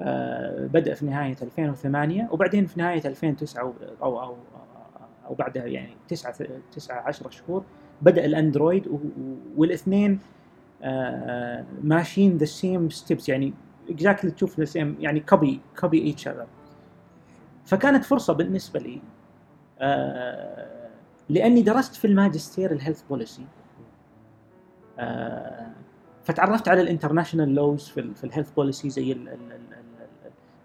[0.00, 3.72] آه، بدأ في نهاية 2008 وبعدين في نهاية 2009 أو
[4.02, 4.36] أو أو,
[5.26, 6.34] أو بعدها يعني 9
[6.72, 7.64] 9 10 شهور
[8.02, 9.00] بدأ الأندرويد
[9.56, 10.18] والاثنين
[10.82, 13.54] آه، ماشيين the same steps يعني
[13.90, 16.46] exactly تشوف the same يعني copy copy each other
[17.64, 19.00] فكانت فرصة بالنسبة لي
[19.78, 20.90] آه،
[21.28, 23.44] لأني درست في الماجستير ال health policy
[26.24, 29.16] فتعرفت على ال international laws في في ال health policy زي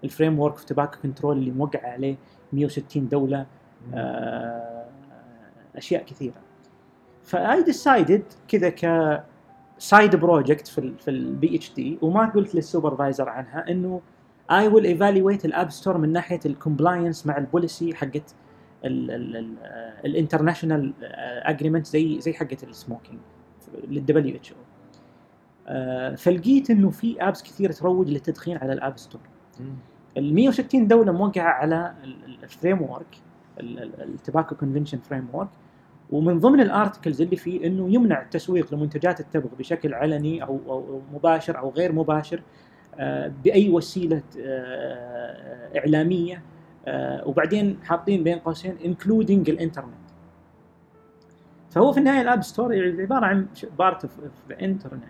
[0.03, 2.15] ال framework في tobacco control اللي موقع عليه
[2.53, 3.45] 160 دولة
[3.93, 4.85] آه،
[5.75, 6.44] أشياء كثيرة.
[7.25, 9.23] ف I decided كذا ك
[9.77, 14.01] side project في ال في ال PhD وما قلت لل supervisor عنها إنه
[14.51, 18.35] I will evaluate ال app store من ناحية ال compliance مع ال policy حقت
[20.05, 20.93] ال international
[21.43, 23.19] agreement زي زي حقت السموكينج
[23.87, 24.57] للدبليو اتش أو
[26.15, 29.21] فلقيت إنه في apps كثير تروج للتدخين على ال app store
[30.17, 31.93] ال 160 دولة موقعة على
[32.43, 33.17] ال framework
[33.59, 35.49] ال tobacco convention framework
[36.11, 41.01] ومن ضمن ال articles اللي فيه إنه يمنع التسويق لمنتجات التبغ بشكل علني أو أو
[41.13, 42.41] مباشر أو غير مباشر
[42.99, 46.41] آه، بأي وسيلة آه، إعلامية
[46.87, 50.05] آه، وبعدين حاطين بين قوسين including الإنترنت.
[51.69, 53.47] فهو في النهاية ال app store عبارة عن
[53.79, 54.13] part of
[54.51, 55.03] الانترنت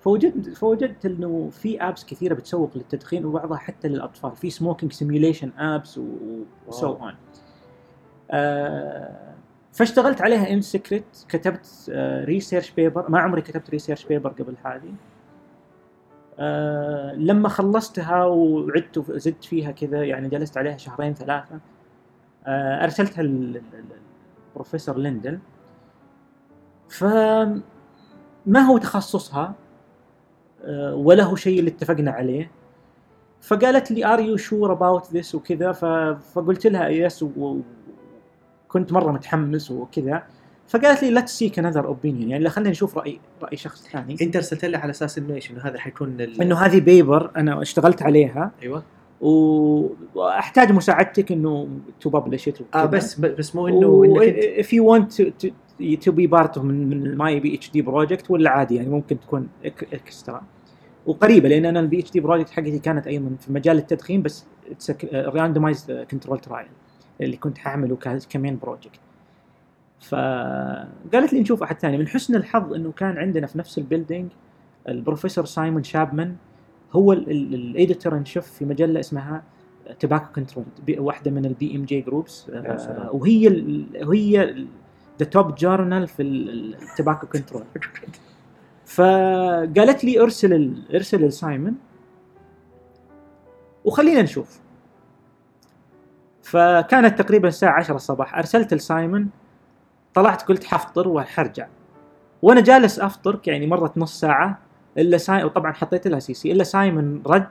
[0.00, 4.36] فوجدت فوجدت إنه في apps كثيرة بتسوق للتدخين وبعضها حتى للأطفال.
[4.36, 6.00] في سموكينج سيميوليشن ابس
[6.68, 6.92] وسو.
[6.92, 7.14] اون
[9.72, 11.84] فاشتغلت عليها in secret كتبت
[12.24, 14.92] research paper ما عمري كتبت research paper قبل هذه.
[16.38, 21.58] آه، لما خلصتها وعدت وف- زدت فيها كذا يعني جلست عليها شهرين ثلاثة
[22.46, 25.38] آه، أرسلتها للبروفيسور ليندل.
[26.88, 29.54] فما هو تخصصها؟
[30.64, 32.50] آه، ولا هو شيء اللي اتفقنا عليه.
[33.40, 35.72] فقالت لي are you sure about this وكذا.
[36.12, 37.24] فقلت لها yes
[38.70, 40.22] وكنت مرة متحمس وكذا.
[40.68, 42.28] فقالت لي let's seek another opinion.
[42.28, 44.16] يعني خلينا نشوف راي رأي شخص ثاني.
[44.22, 46.42] انت ارسلت لي على أساس إنه إيش؟ إنه هذا حيكون ال...
[46.42, 48.50] إنه هذه paper أنا اشتغلت عليها.
[48.62, 48.82] أيوه.
[49.20, 51.68] و- واحتاج مساعدتك إنه
[52.00, 54.04] to publish آه بس بس مو انه
[54.62, 55.50] want to, to,
[55.82, 59.48] to be part of من من ال my PhD project ولا عادي يعني ممكن تكون
[59.92, 60.42] extra
[61.06, 64.44] وقريبة لأن أنا ال PhD project حقتي كانت أيضا في مجال التدخين بس
[65.12, 66.66] randomized control trial
[67.20, 67.96] اللي كنت حأعمله
[68.30, 69.00] ك main project
[70.00, 71.98] فقالت لي نشوف أحد ثاني.
[71.98, 74.30] من حسن الحظ إنه كان عندنا في نفس ال building
[74.88, 76.36] البروفيسور سايمون شابمان
[76.92, 79.42] هو ال editor in chief في مجلة اسمها
[80.00, 82.50] Tobacco Control واحدة من ال BMJ groups
[83.12, 84.64] وهي ال وهي
[85.18, 87.64] the top journal في ال tobacco control
[88.94, 91.74] فقالت لي ارسل ارسل لسايمون.
[93.84, 94.60] وخلينا نشوف.
[96.50, 98.38] فكانت تقريبا الساعة 10 الصباح.
[98.38, 99.28] أرسلت لسايمون
[100.14, 101.66] طلعت قلت حفطر وحرجع.
[102.42, 104.58] وأنا جالس افطر يعني مرت نص ساعة
[104.98, 107.48] إلا سايمون وطبعا حطيت لها CC إلا سايمون رد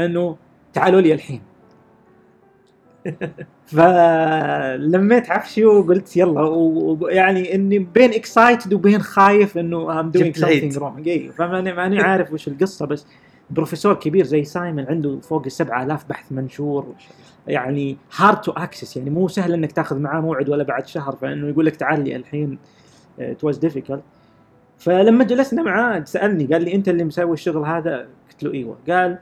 [0.00, 0.36] إنه
[0.72, 1.42] تعالوا لي الحين.
[3.66, 11.30] فلميت عفشي وقلت يلا ويعني إني بين excited وبين خايف إنه I'm doing something wrong
[11.30, 13.06] فماني ماني عارف وش القصة بس
[13.50, 16.94] بروفيسور كبير زي سايمون عنده فوق ال 7000 بحث منشور.
[17.46, 21.48] يعني hard to access يعني مو سهل إنك تاخذ معاه موعد ولا بعد شهر فإنه
[21.48, 22.58] يقول لك تعال لي الحين
[23.20, 24.02] it was difficult
[24.78, 28.78] فلما جلسنا معاه سألني قال لي أنت اللي مسوي الشغل هذا؟ قلت له إيوه.
[28.88, 29.18] قال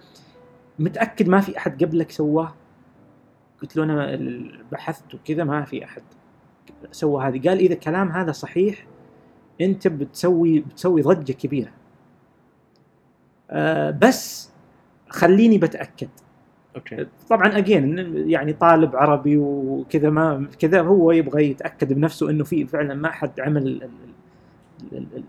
[0.78, 2.54] متأكد ما في أحد قبلك سواه؟
[3.62, 4.18] قلت له أنا
[4.72, 6.02] بحثت وكذا ما في أحد
[6.92, 7.48] سوى هذه.
[7.48, 8.86] قال إذا الكلام هذا صحيح
[9.60, 11.70] أنت بتسوي بتسوي ضجة كبيرة.
[14.02, 14.50] بس
[15.08, 16.08] خليني بتأكد.
[16.76, 17.06] أوكي.
[17.28, 17.98] طبعا again
[18.30, 23.40] يعني طالب عربي وكذا ما كذا هو يبغى يتأكد بنفسه إنه في فعلا ما حد
[23.40, 23.88] عمل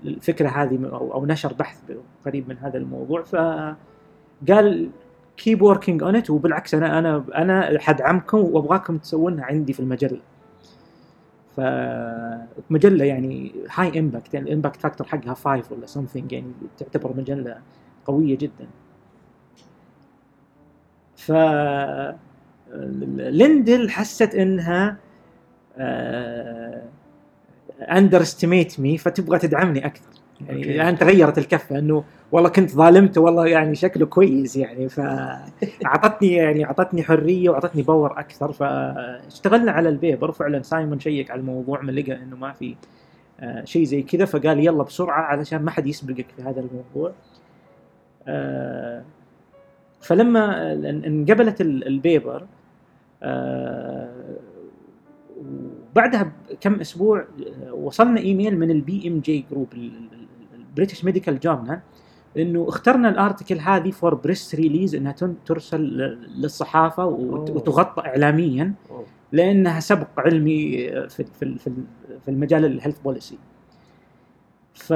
[0.05, 1.78] الفكرة هذه أو نشر بحث
[2.26, 3.22] قريب من هذا الموضوع.
[3.22, 4.89] فقال
[5.38, 10.22] keep working on it وبالعكس أنا أنا أنا حدعمكم وأبغاكم تسوونها عندي في المجلة.
[11.57, 17.57] فمجله يعني high impact يعني ال impact factor حقها 5 ولا something يعني تعتبر مجلة
[18.12, 18.68] قوية جدا.
[21.16, 21.32] ف
[23.18, 24.97] ليندل حست إنها
[27.91, 30.12] underestimate me فتبغى تدعمني أكثر.
[30.47, 34.89] يعني الان تغيرت الكفه انه والله كنت ظالمته والله يعني شكله كويس يعني.
[34.89, 38.51] فاعطتني يعني أعطتني حرية وأعطتني power أكثر.
[38.51, 42.76] فاشتغلنا على ال paper فعلا سايمون check على الموضوع من لقى إنه ما في
[43.39, 47.12] آه، شيء زي كذا فقال يلا بسرعة علشان ما حد يسبقك في هذا الموضوع.
[50.01, 50.74] فلما
[51.07, 52.45] انقبلت ال paper
[53.24, 54.09] آه،
[55.91, 57.26] وبعدها بكم أسبوع
[57.72, 59.68] وصلنا إيميل من ال BMJ group ال
[60.54, 61.80] British Medical Journal
[62.38, 65.15] إنه اخترنا ال article هذه for press release إنها
[65.45, 65.80] ترسل
[66.38, 68.74] للصحافة وتغطى اعلاميا
[69.32, 71.55] لأنها سبق علمي في في
[72.22, 73.38] في المجال ال health policy
[74.74, 74.93] ف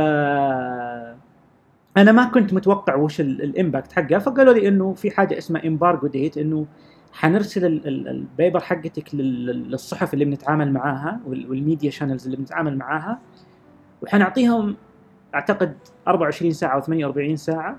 [1.97, 6.07] أنا ما كنت متوقع وش ال impact حقها فقالوا لي إنه في حاجة اسمها embargo
[6.07, 6.65] date إنه
[7.13, 13.19] حنرسل ال paper حقتك للصحف اللي بنتعامل معاها وال media channels اللي بنتعامل معاها
[14.01, 14.75] وحنعطيهم
[15.35, 15.75] أعتقد
[16.07, 17.75] 24 ساعة أو 48 ساعة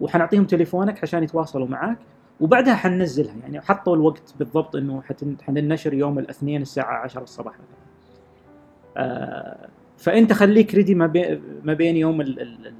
[0.00, 1.98] وحنعطيهم تليفونك عشان يتواصلوا معك
[2.40, 5.02] وبعدها حننزلها يعني حطوا الوقت بالضبط إنه
[5.46, 7.80] حننشر يوم الاثنين الساعة 10 الصباح مثلا.
[8.96, 9.68] آه
[10.00, 12.20] فأنت خليك ready ما بين ما بين يوم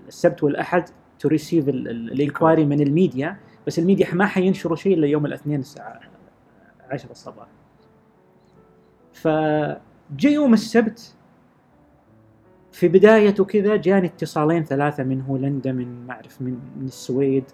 [0.09, 0.85] السبت والأحد
[1.19, 3.37] to receive ال inquiry من الميديا.
[3.67, 6.01] بس الميديا ما حينشروا شيء إلا يوم الاثنين الساعة
[6.91, 7.47] 10 الصباح.
[9.13, 11.15] فجاء يوم السبت.
[12.73, 17.45] في بدايته كذا جاني اتصالين ثلاثة من هولندا من ما أعرف من, من السويد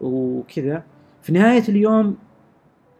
[0.00, 0.82] وكذا.
[1.22, 2.16] في نهاية اليوم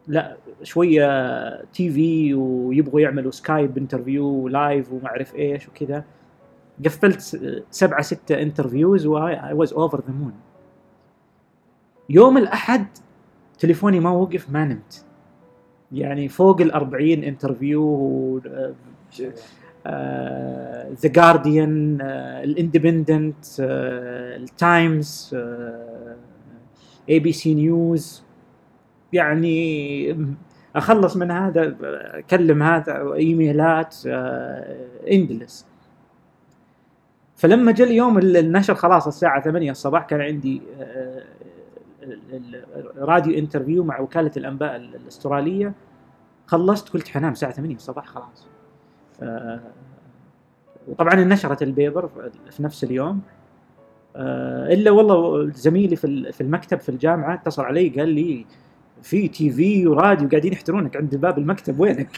[0.07, 6.03] لا شوية TV ويبغوا يعملوا Skype interview live وما أعرف إيش وكذا.
[6.85, 7.21] قفلت
[7.71, 10.33] سبعة ستة interviews و I was over the moon
[12.09, 12.87] يوم الأحد
[13.59, 15.05] تليفوني ما وقف ما نمت.
[15.91, 18.41] يعني فوق ال 40 interview
[21.01, 22.01] The Guardian
[22.43, 25.35] ال Independent
[27.09, 28.23] ال Times ABC News
[29.13, 30.27] يعني
[30.75, 31.75] أخلص من هذا
[32.19, 33.95] أكلم هذا إيميلات
[35.11, 35.61] endless.
[35.61, 35.65] uh,
[37.35, 40.83] فلما جاء اليوم النشر خلاص الساعة 8 الصباح كان عندي uh,
[42.97, 45.73] راديو interview مع وكالة الأنباء الأسترالية.
[46.47, 48.47] خلصت قلت حنام الساعة 8 الصباح خلاص.
[50.87, 52.09] وطبعا نشرت ال paper
[52.51, 53.21] في نفس اليوم.
[54.15, 58.45] آه، إلا والله زميلي في المكتب في الجامعة اتصل علي قال لي
[59.01, 62.09] في TV وراديو قاعدين يحترونك عند باب المكتب وينك؟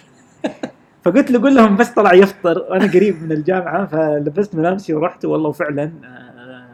[1.03, 5.49] فقلت له قول لهم بس طلع يفطر وأنا قريب من الجامعة فلبست ملابسي ورحت والله
[5.49, 6.65] وفعلا آه،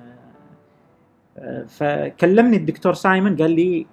[1.38, 3.86] آه، فكلمني الدكتور سايمون قال لي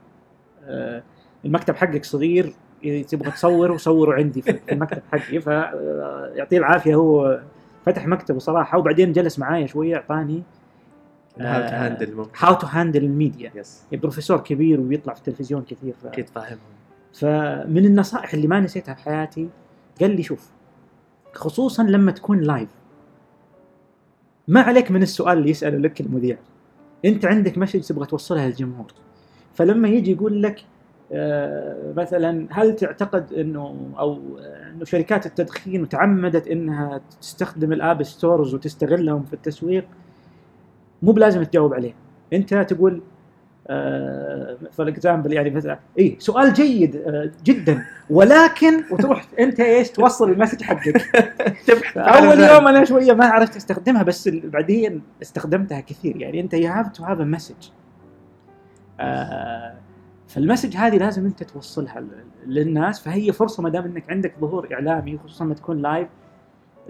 [1.45, 2.53] المكتب حقك صغير
[2.85, 7.41] إذا تبغى تصور وصوروا عندي في المكتب حقي فيعطيه العافية هو
[7.87, 10.43] فتح مكتبه صراحة وبعدين جلس معايا شوية أعطاني
[11.41, 12.31] how to handle ممكن.
[12.39, 15.95] how to handle ال media يس بروفيسور كبير وبيطلع في التلفزيون كثير.
[16.03, 16.07] ف...
[16.07, 16.59] أكيد فاهمهم.
[17.15, 19.49] فمن النصائح اللي ما نسيتها في حياتي
[20.01, 20.51] قال لي شوف
[21.33, 22.69] خصوصا لما تكون live
[24.49, 26.39] ما عليك من السؤال اللي يسأله لك المذيع.
[27.05, 28.87] أنت عندك message تبغى توصلها للجمهور.
[29.55, 30.65] فلما يجي يقول لك
[31.13, 34.39] آه، مثلا هل تعتقد إنه أو
[34.73, 39.85] إنه شركات التدخين تعمدت إنها تستخدم ال app stores وتستغلهم في التسويق؟
[41.03, 41.95] مو بلازم تجاوب عليه.
[42.33, 43.03] انت تقول
[44.73, 47.85] for example يعني مثلا اي سؤال جيد آه، جدا.
[48.11, 51.03] ولكن وتروح أنت إيش توصل ال message حقك.
[51.97, 56.17] أول يوم أنا شوية ما عرفت أستخدمها بس بعدين استخدمتها كثير.
[56.17, 57.55] يعني أنت you have to have a message
[60.29, 62.05] فال message هذه لازم أنت توصلها
[62.47, 63.01] للناس.
[63.01, 66.09] فهي فرصة ما دام إنك عندك ظهور إعلامي خصوصا لما تكون لايف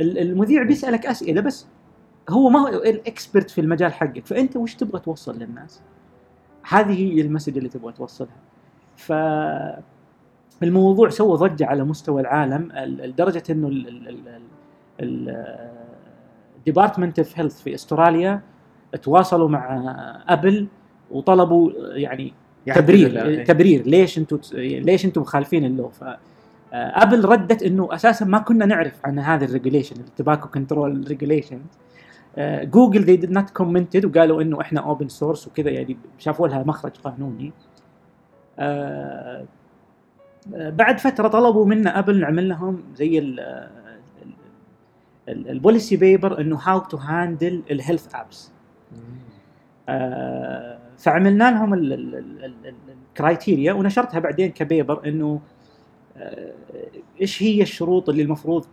[0.00, 1.66] ال- المذيع بيسألك أسئلة بس.
[2.30, 4.26] هو ما هو ال expert في المجال حقك.
[4.26, 5.80] فأنت وش تبغى توصل للناس؟
[6.68, 8.36] هذه هي ال message اللي تبغى توصلها.
[8.96, 9.12] ف
[10.62, 13.68] الموضوع سوى ضجة على مستوى العالم ال- لدرجة إنه
[16.58, 18.40] ال department of health في أستراليا
[19.02, 19.82] تواصلوا مع
[20.28, 20.66] Apple
[21.10, 22.32] وطلبوا يعني
[22.80, 26.04] تبرير تبرير ليش أنتم ليش أنتم مخالفين ال law ف
[26.72, 31.60] Apple ردت إنه أساسا ما كنا نعرف عن هذا ال regulation ال tobacco control regulation
[32.38, 36.92] Google they did not commented وقالوا إنه إحنا open source وكذا يعني شافوا لها مخرج
[37.04, 37.52] قانوني.
[38.58, 39.44] آه،
[40.54, 43.18] آه، بعد فترة طلبوا منا Apple نعمل لهم زي
[45.28, 48.50] ال policy paper إنه how to handle ال health apps
[49.88, 52.74] آه، فعملنا لهم ال- ال- ال- ال-
[53.12, 55.40] criteria ونشرتها بعدين ك paper إنه
[56.16, 56.52] آه،
[57.20, 58.64] إيش هي الشروط اللي المفروض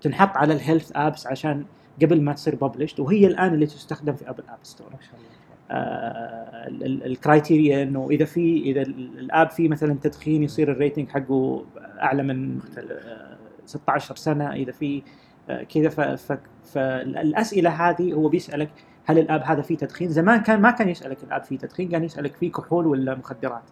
[0.00, 1.64] تنحط على ال health apps عشان
[2.02, 5.26] قبل ما تصير published وهي الآن اللي تستخدم في Apple app store ما شاء الله
[5.70, 10.77] آه، ال- ال- criteria إنه إذا في إذا ال- app فيه مثلا تدخين يصير ال
[10.77, 11.64] rating حقه
[12.02, 13.36] أعلى من آه،
[13.66, 15.02] 16 سنة إذا في
[15.50, 16.16] آه، كذا
[16.64, 18.70] فالأسئلة هذه هو بيسألك
[19.04, 21.88] هل ال app هذا فيه تدخين؟ زمان كان ما كان يسألك ال app فيه تدخين
[21.88, 23.62] كان يسألك فيه كحول ولا مخدرات.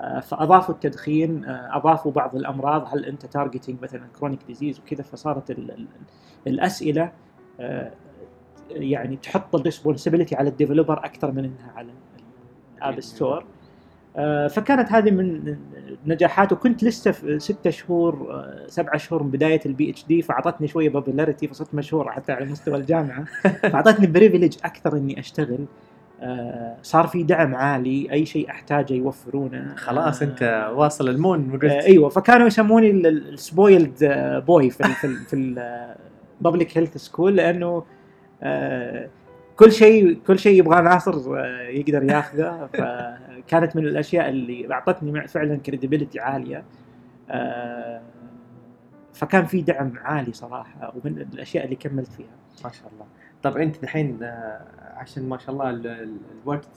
[0.00, 5.50] آه، فأضافوا التدخين آه، أضافوا بعض الأمراض هل أنت targeting مثلا chronic disease وكذا فصارت
[5.50, 5.86] ال ال
[6.46, 7.12] الأسئلة آه،
[8.70, 11.88] يعني تحط ال responsibility على ال developer أكثر من إنها على
[12.78, 13.44] ال app store
[14.16, 15.56] آه، فكانت هذه من
[16.06, 20.88] نجاحات وكنت لسه في ستة شهور آه، سبعة شهور من بداية ال PhD فأعطتني شوية
[20.88, 23.24] popularity فصرت مشهور حتى على مستوى الجامعة.
[23.72, 25.64] فأعطتني privilege أكثر إني أشتغل.
[26.20, 29.74] آه، صار في دعم عالي أي شيء أحتاجه يوفرونه.
[29.76, 33.96] خلاص آه، أنت واصل ال moon آه، إيوه فكانوا يسموني ال spoiled
[34.46, 35.36] boy في في في
[36.38, 37.84] ال public health school لأنه
[38.42, 39.08] آه،
[39.56, 42.66] كل شيء كل شيء يبغاه ناصر آه، يقدر ياخذه.
[42.78, 46.64] فكانت من الأشياء اللي أعطتني فعلا credibility عالية.
[47.30, 48.02] آه،
[49.14, 52.36] فكان في دعم عالي صراحة ومن الأشياء اللي كملت فيها.
[52.64, 53.06] ما شاء الله.
[53.42, 54.18] طب أنت الحين
[54.80, 56.68] عشان ما شاء الله ال- ال- الوقت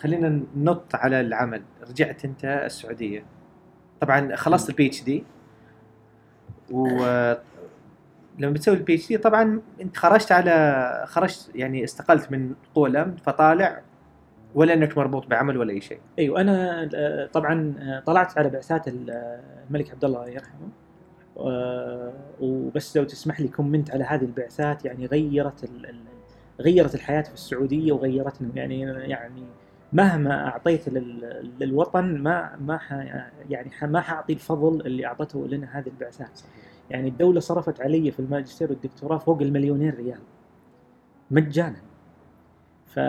[0.00, 1.62] خلينا ننط على العمل.
[1.90, 3.24] رجعت أنت السعودية.
[4.00, 5.24] طبعا خلصت ال PhD
[8.38, 13.80] ولما بتسوي ال PhD طبعا انت خرجت على خرجت يعني استقلت من قوى الأمن فطالع
[14.54, 16.00] ولا إنك مربوط بعمل ولا أي شيء.
[16.18, 20.68] أيوه أنا آه، طبعا آه، طلعت على بعثات آه، الملك عبد الله الله يرحمه
[22.40, 26.00] وبس لو تسمح لي comment على هذه البعثات يعني غيرت ال- ال-
[26.60, 29.42] غيرت الحياة في السعودية وغيرتنا يعني يعني
[29.92, 32.92] مهما أعطيت لل- للوطن ما ما ح
[33.50, 36.40] يعني ح- ما حأعطي الفضل اللي أعطته لنا هذه البعثات.
[36.90, 40.18] يعني الدولة صرفت علي في الماجستير والدكتوراه فوق المليونين ريال.
[41.30, 41.76] مجانا.
[42.86, 43.00] ف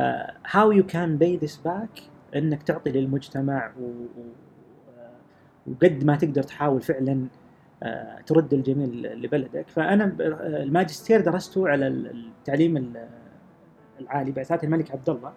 [0.47, 2.01] how you can pay this back
[2.35, 3.83] إنك تعطي للمجتمع و...
[3.83, 4.23] و...
[5.67, 7.25] وقد ما تقدر تحاول فعلا
[7.83, 9.67] آه، ترد الجميل لبلدك.
[9.69, 13.07] فأنا آه، الماجستير درسته على ال- التعليم ال-
[13.99, 15.29] العالي بعثات الملك عبد الله.
[15.29, 15.33] آه،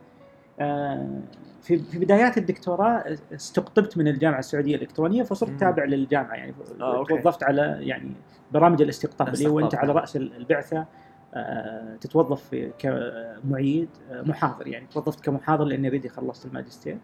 [1.63, 5.61] في في بدايات الدكتوراه استقطبت من الجامعة السعودية الإلكترونية فصرت.
[5.61, 7.05] تابع للجامعة يعني آه،.
[7.05, 8.13] توظفت على يعني
[8.53, 9.97] برامج الاستقطاب اللي هو أنت على نعم.
[9.97, 10.87] رأس البعثة
[11.35, 16.99] آه، تتوظف كمعيد آه، محاضر يعني توظفت كمحاضر لأني already خلصت الماجستير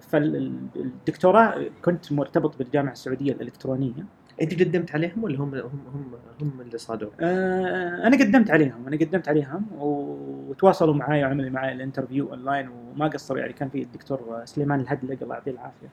[0.00, 4.06] فالدكتوراه كنت مرتبط بالجامعة السعودية الإلكترونية
[4.42, 8.96] أنت قدمت عليهم ولا هم هم هم, هم اللي صادوك؟ آه، أنا قدمت عليهم أنا
[8.96, 14.42] قدمت عليهم وتواصلوا معي وعملوا معي ال interview online وما قصروا يعني كان في الدكتور
[14.44, 15.88] سليمان الهدلق الله يعطيه العافية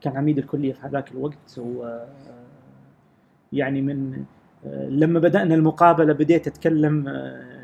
[0.00, 1.98] كان عميد الكلية في هذاك الوقت و
[3.52, 4.24] يعني من
[4.66, 7.58] آه، لما بدأنا المقابلة بديت أتكلم آه،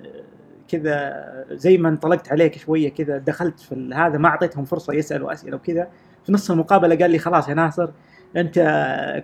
[0.68, 5.56] كذا زي ما انطلقت عليك شوية كذا دخلت في هذا ما أعطيتهم فرصة يسألوا أسئلة
[5.56, 5.86] وكقال
[6.24, 7.90] في نص المقابلة قال لي خلاص يا ناصر
[8.36, 8.58] انت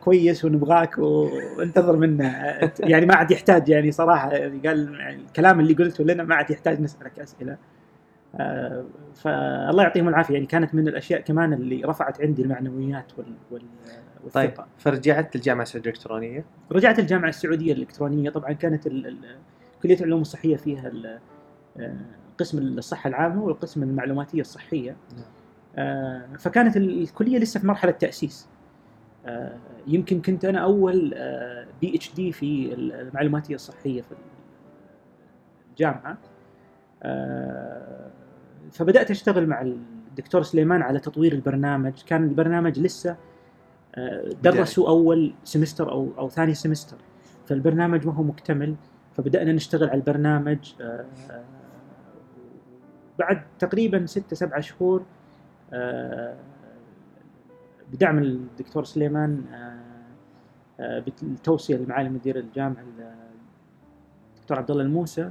[0.05, 2.61] كويس ونبغاك وانتظر منا.
[2.81, 6.51] يعني ما عاد يحتاج يعني صراحة يعني قال يعني الكلام اللي قلته لنا ما عاد
[6.51, 7.57] يحتاج نسألك أسئلة.
[8.35, 8.85] آه،
[9.15, 10.35] فالله يعطيهم العافية.
[10.35, 13.63] يعني كانت من الأشياء كمان اللي رفعت عندي المعنويات وال, وال
[14.33, 18.31] طيب والثقه فرجعت الجامعة السعودية الإلكترونية؟ رجعت الجامعة السعودية الإلكترونية.
[18.31, 19.37] طبعا كانت ال- ال-
[19.83, 20.93] كلية العلوم الصحية فيها
[21.79, 21.97] آه،
[22.39, 24.97] قسم الصحة العامة والقسم المعلوماتية الصحية.
[25.17, 25.25] نعم.
[25.77, 28.49] آه، فكانت ال- الكلية لسه في مرحلة تأسيس.
[29.87, 31.15] يمكن كنت أنا أول
[31.81, 34.15] بي اتش دي في المعلوماتية الصحية في
[35.71, 36.19] الجامعة.
[37.03, 38.11] آه،
[38.73, 41.93] فبدأت أشتغل مع الدكتور سليمان على تطوير البرنامج.
[42.07, 43.17] كان البرنامج لسه
[43.95, 46.97] آه، درسوا أول سمستر أو أو ثاني سمستر
[47.47, 48.75] فالبرنامج ما هو مكتمل.
[49.17, 51.45] فبدأنا نشتغل على البرنامج آه، آه،
[53.19, 55.03] بعد تقريبا ستة سبعة شهور
[55.73, 56.37] آه،
[57.93, 59.81] بدعم الدكتور سليمان آه،
[60.81, 62.85] آه، بالتوصية لمعالي مدير الجامعة
[64.37, 65.31] الدكتور عبد الله الموسى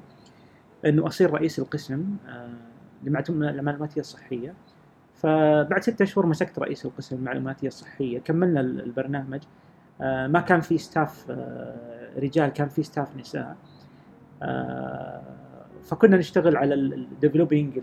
[0.85, 2.49] إنه أصير رئيس القسم آه،
[3.03, 4.53] لمعتم- للمعلوماتيه الصحية.
[5.15, 8.19] فبعد ستة اشهر مسكت رئيس القسم المعلوماتيه الصحية.
[8.19, 9.39] كملنا ال- البرنامج.
[10.01, 13.55] آه، ما كان في staff آه، رجال كان في staff نساء.
[14.43, 15.21] آه،
[15.83, 17.79] فكنا نشتغل على ال developing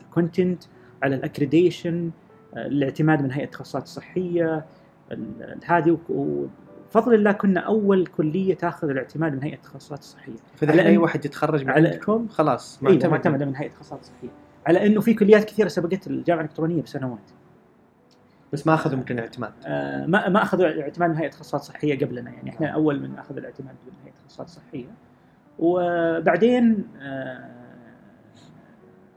[0.00, 0.64] ال content
[1.02, 2.10] على ال accreditation
[2.56, 4.64] الاعتماد من هيئة التخصصات الصحية
[5.12, 5.98] ال- هذه و-
[6.88, 10.32] وبفضل الله كنا أول كلية تأخذ الاعتماد من هيئة التخصصات الصحية.
[10.56, 14.28] فإذا أي واحد يتخرج من على- عندكم خلاص اي معتمده من هيئة التخصصات الصحية.
[14.66, 17.30] على أنه في كليات كثيرة سبقت الجامعة الإلكترونية بسنوات.
[18.52, 22.30] بس ما أخذوا ممكن اعتماد آه، ما ما أخذوا الاعتماد من هيئة التخصصات الصحية قبلنا
[22.30, 22.50] يعني.
[22.50, 24.86] إحنا أول من أخذ الاعتماد من هيئة التخصصات الصحية.
[25.58, 27.50] وبعدين آه،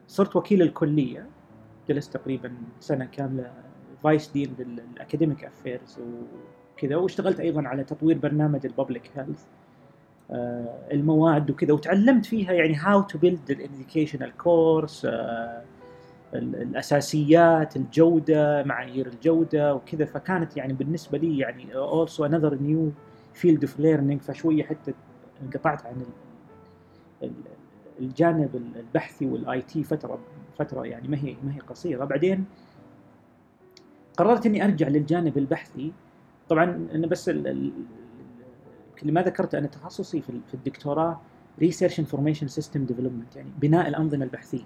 [0.08, 1.26] صرت وكيل الكلية.
[1.90, 3.52] جلست تقريبا سنة كاملة
[4.04, 5.98] vice dean بال academic affairs
[6.78, 9.44] وكذا واشتغلت أيضا على تطوير برنامج ال public health
[10.92, 15.08] المواد وكذا وتعلمت فيها يعني how to build ال educational course
[16.34, 20.06] الأساسيات الجودة معايير الجودة وكذا.
[20.06, 22.92] فكانت يعني بالنسبة لي يعني also another new
[23.42, 24.22] field of learning.
[24.22, 24.94] فشوية حتى
[25.44, 27.34] انقطعت عن ال- ال-
[28.00, 30.20] الجانب البحثي وال IT فترة.
[30.60, 32.06] فترة يعني ما هي ما هي قصيرة.
[32.06, 32.46] بعدين
[34.18, 35.92] قررت إني أرجع للجانب البحثي.
[36.50, 37.72] طبعا أنا بس ال- ال-
[39.02, 41.22] اللي ما ذكرت أنا تخصصي في ال- في الدكتوراه
[41.60, 44.64] research information system development يعني بناء الأنظمة البحثية.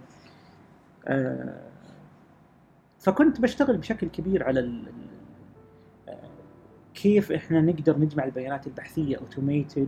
[1.08, 1.62] آه،
[3.00, 4.82] فكنت بشتغل بشكل كبير على
[6.10, 6.18] آه،
[6.94, 9.88] كيف إحنا نقدر نجمع البيانات البحثية automated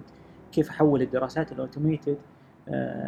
[0.51, 2.17] كيف أحول الدراسات ال automated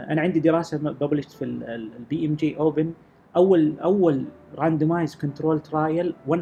[0.09, 2.91] أنا عندي دراسة published في ال BMJ Open
[3.35, 4.25] اول أول
[4.57, 6.33] randomized control trial 100%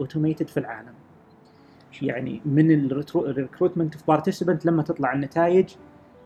[0.00, 0.92] automated في العالم.
[2.02, 5.68] يعني من ال recruitment of participant لما تطلع النتائج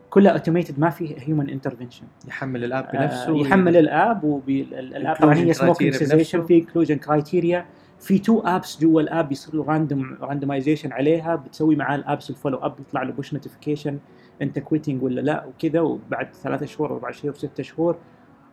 [0.09, 5.15] كلها automated ما فيه human intervention يحمل ال app بنفسه يحمل ال app وال app
[5.15, 6.45] طبعا هي سموكينج سيزيشن.
[6.45, 7.65] في inclusion criteria
[8.01, 12.29] في two apps جوا ال app يصير له random randomization عليها بتسوي معاه ال apps
[12.29, 13.99] ال follow up يطلع له push notification
[14.41, 17.97] أنت quitting ولا لا وكذا وبعد ثلاثة شهور أربع شهور ستة شهور.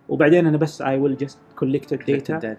[0.08, 2.56] وبعدين أنا بس I will just collect ال data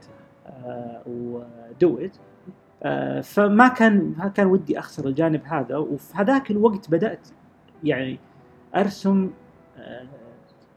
[1.07, 5.77] و do it فما كان ما كان ودي أخسر الجانب هذا.
[5.77, 7.27] وفي هذاك الوقت بدأت
[7.83, 8.19] يعني
[8.75, 9.31] أرسم
[9.77, 10.07] آه،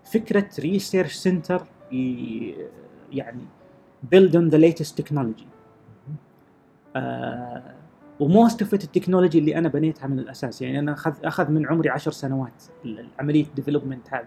[0.04, 1.62] فكرة research center
[3.12, 3.42] يعني
[4.12, 5.51] build on the latest technology.
[6.96, 7.74] آه
[8.20, 10.62] و most of ال technology اللي أنا بنيتها من الأساس.
[10.62, 12.62] يعني أنا اخذ أخذ من عمري عشر سنوات
[13.18, 14.26] عمليه development هذه.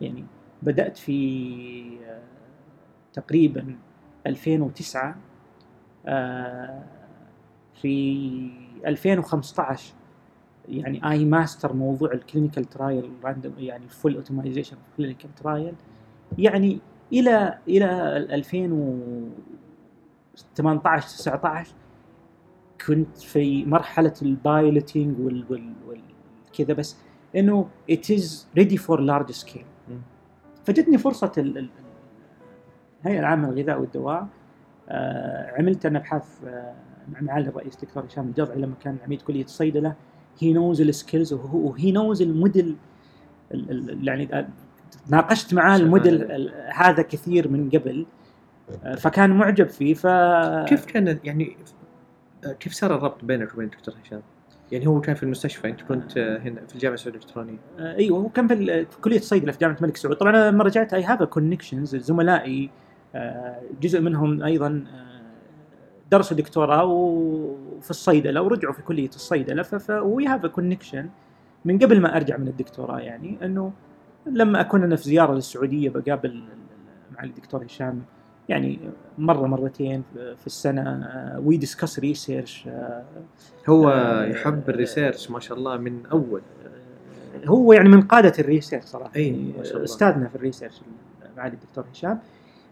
[0.00, 0.24] يعني
[0.62, 2.22] بدأت في آه،
[3.12, 3.76] تقريبا
[4.26, 5.16] 2009
[6.06, 6.82] آه،
[7.74, 8.50] في
[8.86, 9.94] 2015
[10.68, 15.74] يعني I master موضوع ال clinical trial random يعني full automization clinical trial
[16.38, 16.80] يعني
[17.12, 21.74] إلى إلى 2018 19
[22.86, 26.00] كنت في مرحلة ال piloting وال وال وال
[26.58, 26.96] كذا بس
[27.36, 28.22] إنه it is
[28.58, 29.92] ready for large scale.
[30.64, 31.68] فجتني فرصة ال- ال-
[33.04, 34.26] الهيئه العامة للغذاء والدواء.
[34.88, 36.74] آه، عملت أنا ابحاث آه،
[37.12, 39.94] مع معالي الرئيس دكتور هشام الجرعي لما كان عميد كلية الصيدلة.
[40.38, 42.76] he knows ال skills و he knows ال model
[43.54, 44.48] ال- ال- يعني آه،
[45.08, 45.76] ناقشت معاه.
[45.76, 48.06] الموديل ال- هذا كثير من قبل.
[48.84, 49.94] آه، فكان معجب فيه.
[49.94, 50.06] ف
[50.68, 51.56] كيف كان يعني
[52.60, 54.22] كيف صار الربط بينك وبين دكتور هشام؟
[54.72, 57.58] يعني هو كان في المستشفى أنت كنت آه، هنا في الجامعة السعودية الإلكترونية.
[57.78, 60.94] آه، إيوه هو كان في, كلية الصيدلة في جامعة الملك سعود طبعا أنا لما رجعت
[60.94, 62.70] I have connections زملائي
[63.80, 65.22] جزء منهم أيضا آه،
[66.10, 69.62] درسوا دكتوراه وفي الصيدلة ورجعوا في كلية الصيدلة.
[69.62, 71.08] ف we have connection
[71.64, 73.72] من قبل ما أرجع من الدكتوراه يعني إنه
[74.26, 76.44] لما أكون أنا في زيارة للسعودية بقابل
[77.12, 78.02] معالي الدكتور هشام
[78.52, 78.78] يعني
[79.18, 81.06] مرة مرتين في السنة
[81.44, 82.68] we discuss research
[83.68, 86.42] هو آه، يحب ال research ما شاء الله من أول
[87.44, 89.84] هو يعني من قادة ال research صراحة أي، يعني ما شاء الله.
[89.84, 90.80] أستاذنا في ال research
[91.36, 92.18] معالي الدكتور هشام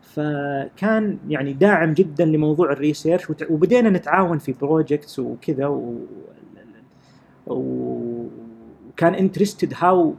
[0.03, 5.67] فكان يعني داعم جدا لموضوع ال research وبدينا نتعاون في projects وكذا.
[5.67, 6.07] و-
[7.47, 10.15] وكان interested how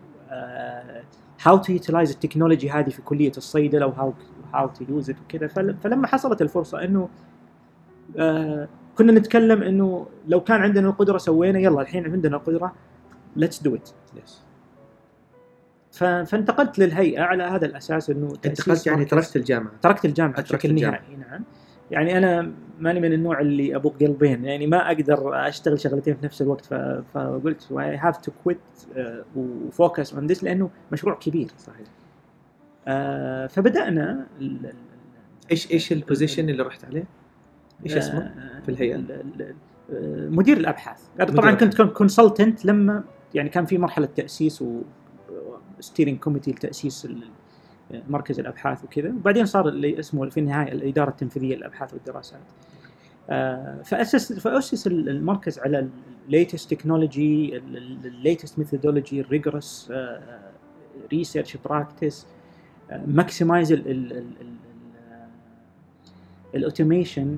[1.44, 4.14] how to utilize ال technology هذه في كلية الصيدلة و
[4.54, 5.48] how how to use it وكذا.
[5.48, 7.10] فل- فلما حصلت الفرصة إنه
[8.18, 8.68] آه،
[8.98, 12.74] كنا نتكلم إنه لو كان عندنا القدرة سوينا يلا الحين عندنا القدرة
[13.36, 13.90] do it
[14.24, 14.42] yes
[15.92, 19.72] ف- فانتقلت للهيئة على هذا الأساس إنه انت تأسيس دخلت يعني تركت الجامعة.
[19.82, 21.00] تركت الجامعة تركت بشكل الجامعة.
[21.00, 21.44] نهائي نعم.
[21.92, 26.42] يعني أنا ماني من النوع اللي أبو قلبين يعني ما أقدر أشتغل شغلتين في نفس
[26.42, 26.66] الوقت
[27.14, 28.58] فقلت I have to quit
[29.36, 31.48] و focus on this لأنه مشروع كبير.
[31.58, 31.88] صحيح.
[32.88, 34.26] آه، فبدأنا
[35.52, 37.04] إيش إيش ال position اللي رحت عليه؟
[37.86, 39.56] إيش اسمه؟ آه، في الهيئة؟ ال- ال-
[39.94, 41.82] آه، مدير الأبحاث طبعا كنت.
[41.82, 43.04] consultant لما
[43.34, 44.82] يعني كان في مرحلة تأسيس و
[45.80, 47.08] steering committee لتأسيس
[48.10, 52.42] مركز الأبحاث وكذا وبعدين صار اللي اسمه في النهاية الإدارة التنفيذية للأبحاث والدراسات
[53.86, 55.88] فاسس فأسس ال- المركز على
[56.28, 57.58] الليتست تكنولوجي
[58.06, 59.92] الليتست ميثودولوجي الريجرس
[61.12, 62.28] ريسيرش براكتس
[63.08, 63.72] ماكسمايز
[66.56, 67.38] الاوتوميشن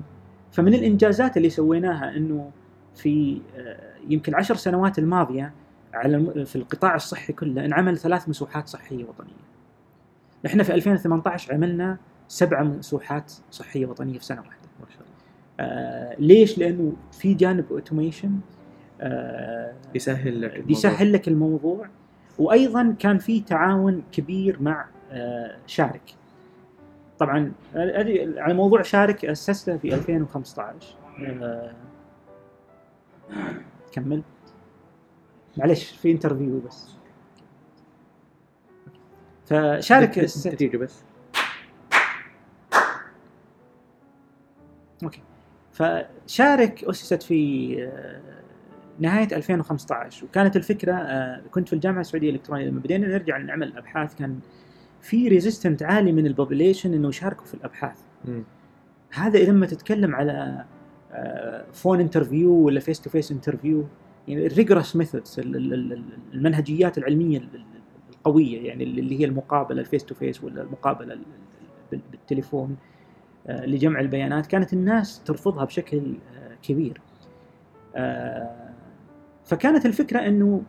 [0.52, 2.50] فمن الإنجازات اللي سويناها إنه
[2.94, 5.52] في آه، يمكن عشر سنوات الماضية
[5.94, 9.44] على في القطاع الصحي كله انعمل ثلاث مسوحات صحية وطنية.
[10.46, 11.98] إحنا في 2018 عملنا
[12.28, 14.68] سبع مسوحات صحية وطنية في سنة واحدة.
[14.80, 15.14] ما شاء الله
[15.60, 18.38] آه ليش؟ لأنه في جانب اوتوميشن
[19.00, 20.66] آه يسهل لك الموضوع.
[20.66, 21.88] بيسهل لك الموضوع
[22.38, 24.86] وأيضا كان في تعاون كبير مع
[25.66, 26.14] شارك.
[27.18, 31.74] طبعا هذه على موضوع شارك أسسته في 2015 آه،
[33.92, 34.22] كمل.
[35.56, 36.88] معلش في interview بس.
[39.46, 41.02] فشارك دقيقه بس.
[45.02, 45.22] okay.
[45.72, 48.20] فشارك أسست في آه،
[48.98, 52.64] نهاية 2015 وكانت الفكرة آه، كنت في الجامعة السعودية الإلكترونية.
[52.64, 54.40] لما بدينا نرجع نعمل ابحاث كان
[55.04, 58.44] في resistance عالي من ال population إنه يشاركوا في الأبحاث مم.
[59.14, 60.64] هذا لما تتكلم على
[61.72, 63.84] phone interview ولا face to face interview
[64.28, 65.40] يعني ال rigorous methods
[66.34, 67.64] المنهجيات العلمية ال- ال-
[68.10, 71.22] القوية يعني اللي هي المقابلة ال face to face ولا المقابلة ال-
[71.90, 72.76] بال- بالتليفون
[73.46, 77.00] آه، لجمع البيانات كانت الناس ترفضها بشكل آه، كبير
[77.96, 78.70] آه،
[79.44, 80.62] فكانت الفكرة إنه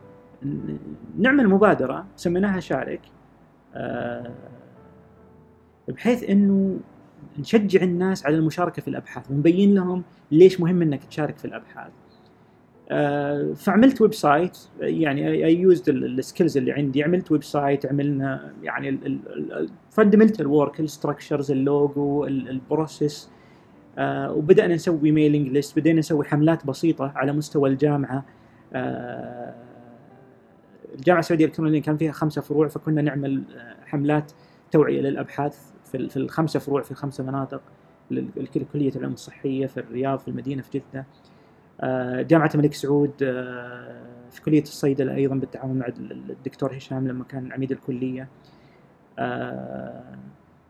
[1.18, 3.15] نعمل مبادرة سميناها شارك آه،
[5.88, 6.78] بحيث إنه
[7.38, 11.92] نشجع الناس على المشاركة في الأبحاث ونبين لهم ليش مهم إنك تشارك في الأبحاث.
[12.90, 20.46] آه، فعملت website يعني I used ال skills اللي عندي عملت website عملنا يعني الفاندمنتال
[20.46, 23.30] ورك الستراكشرز اللوجو البروسيس
[23.98, 28.24] وبدأنا نسوي mailing list بدينا نسوي حملات بسيطة على مستوى الجامعة
[28.72, 29.54] آه،
[30.96, 34.32] الجامعة السعودية الالكترونيه كان فيها خمسة فروع فكنا نعمل آه، حملات
[34.70, 37.60] توعية للأبحاث في في الخمسة فروع في الخمسة مناطق
[38.72, 41.06] كلية العلوم الصحية في الرياض في المدينة في جدة.
[41.80, 47.24] آه، جامعة الملك سعود آه، في كلية الصيدلة أيضا بالتعاون مع ال- الدكتور هشام لما
[47.24, 48.28] كان عميد الكلية.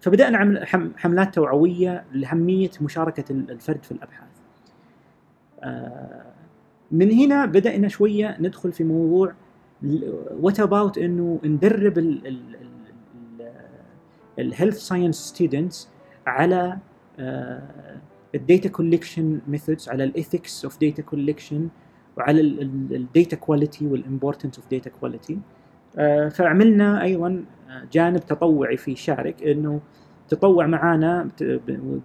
[0.00, 4.28] فبدأنا نعمل حم- حملات توعوية لأهمية مشاركة ال- الفرد في الأبحاث.
[6.92, 9.32] من هنا بدأنا شوية ندخل في موضوع
[10.40, 11.98] what about إنه ندرب
[14.38, 15.88] ال health science students
[16.26, 16.78] على
[18.34, 21.68] ال data collection methods على ال ethics of data collection
[22.16, 25.38] وعلى ال data quality وال importance of data quality
[26.30, 29.80] فعملنا أيضا آه، جانب تطوعي في شارك إنه
[30.28, 31.28] تطوع معانا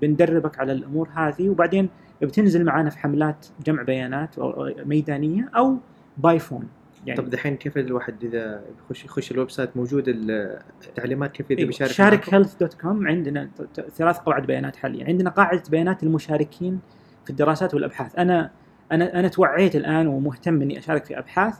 [0.01, 1.89] بندربك على الأمور هذه وبعدين
[2.21, 5.77] بتنزل معانا في حملات جمع بيانات أو ميدانية أو
[6.17, 6.67] by phone
[7.05, 11.59] يعني طب دحين كيف الواحد إذا يخش يخش ال website موجود ال- التعليمات كيف إذا
[11.59, 11.67] أيوة.
[11.67, 13.49] بيشارك شارك؟ health dot com عندنا
[13.95, 16.79] ثلاث قواعد بيانات حاليا عندنا قاعدة بيانات المشاركين
[17.23, 18.51] في الدراسات والأبحاث أنا
[18.91, 21.55] أنا أنا توعيت الآن ومهتم إني أشارك في أبحاث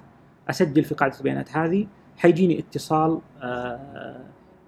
[0.49, 1.87] أسجل في قاعدة البيانات هذه
[2.17, 4.17] حيجيني اتصال آه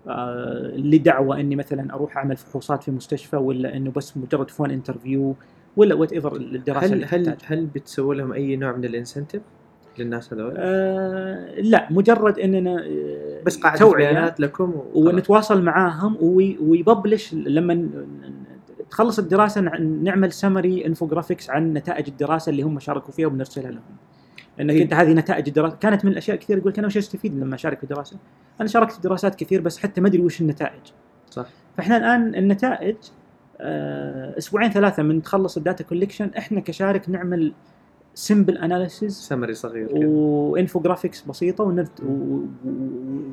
[0.07, 5.35] آه لدعوة إني مثلا أروح أعمل فحوصات في مستشفى ولا إنه بس مجرد phone interview
[5.77, 7.37] ولا whatever الدراسة هل اللي هل.
[7.45, 9.41] هل بتسوي لهم أي نوع من ال incentive
[9.99, 14.73] للناس هذول؟ آه لا مجرد إننا آه، بس قاعدة بيانات لكم.
[14.93, 17.89] ونتواصل معاهم وي- ويببلش لما
[18.89, 23.81] تخلص الدراسة نع- نعمل summary infographics عن نتائج الدراسة اللي هم شاركوا فيها وبنرسلها لهم.
[24.59, 24.83] إنك إيه.
[24.83, 27.77] أنت هذه نتائج الدراسه كانت من الأشياء كثير يقول لك أنا وش أستفيد لما أشارك
[27.77, 28.17] في الدراسه؟
[28.61, 30.81] أنا شاركت في دراسات كثير بس حتى ما أدري وش النتائج.
[31.29, 31.45] صح
[31.77, 32.95] فإحنا الآن النتائج
[33.61, 37.53] آه، أسبوعين ثلاثة من تخلص ال data collection إحنا كشارك نعمل
[38.15, 39.89] simple analysis summary صغير.
[39.93, 42.01] و infographics بسيطة ونرت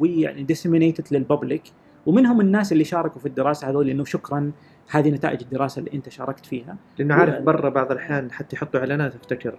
[0.00, 1.62] ويعني disseminated لل public
[2.06, 4.52] ومنهم الناس اللي شاركوا في الدراسة هذول انه شكرا
[4.90, 6.76] هذه نتائج الدراسة اللي أنت شاركت فيها.
[6.98, 9.58] لأنه عارف برا بعض الأحيان حتى يحطوا إعلانات افتكر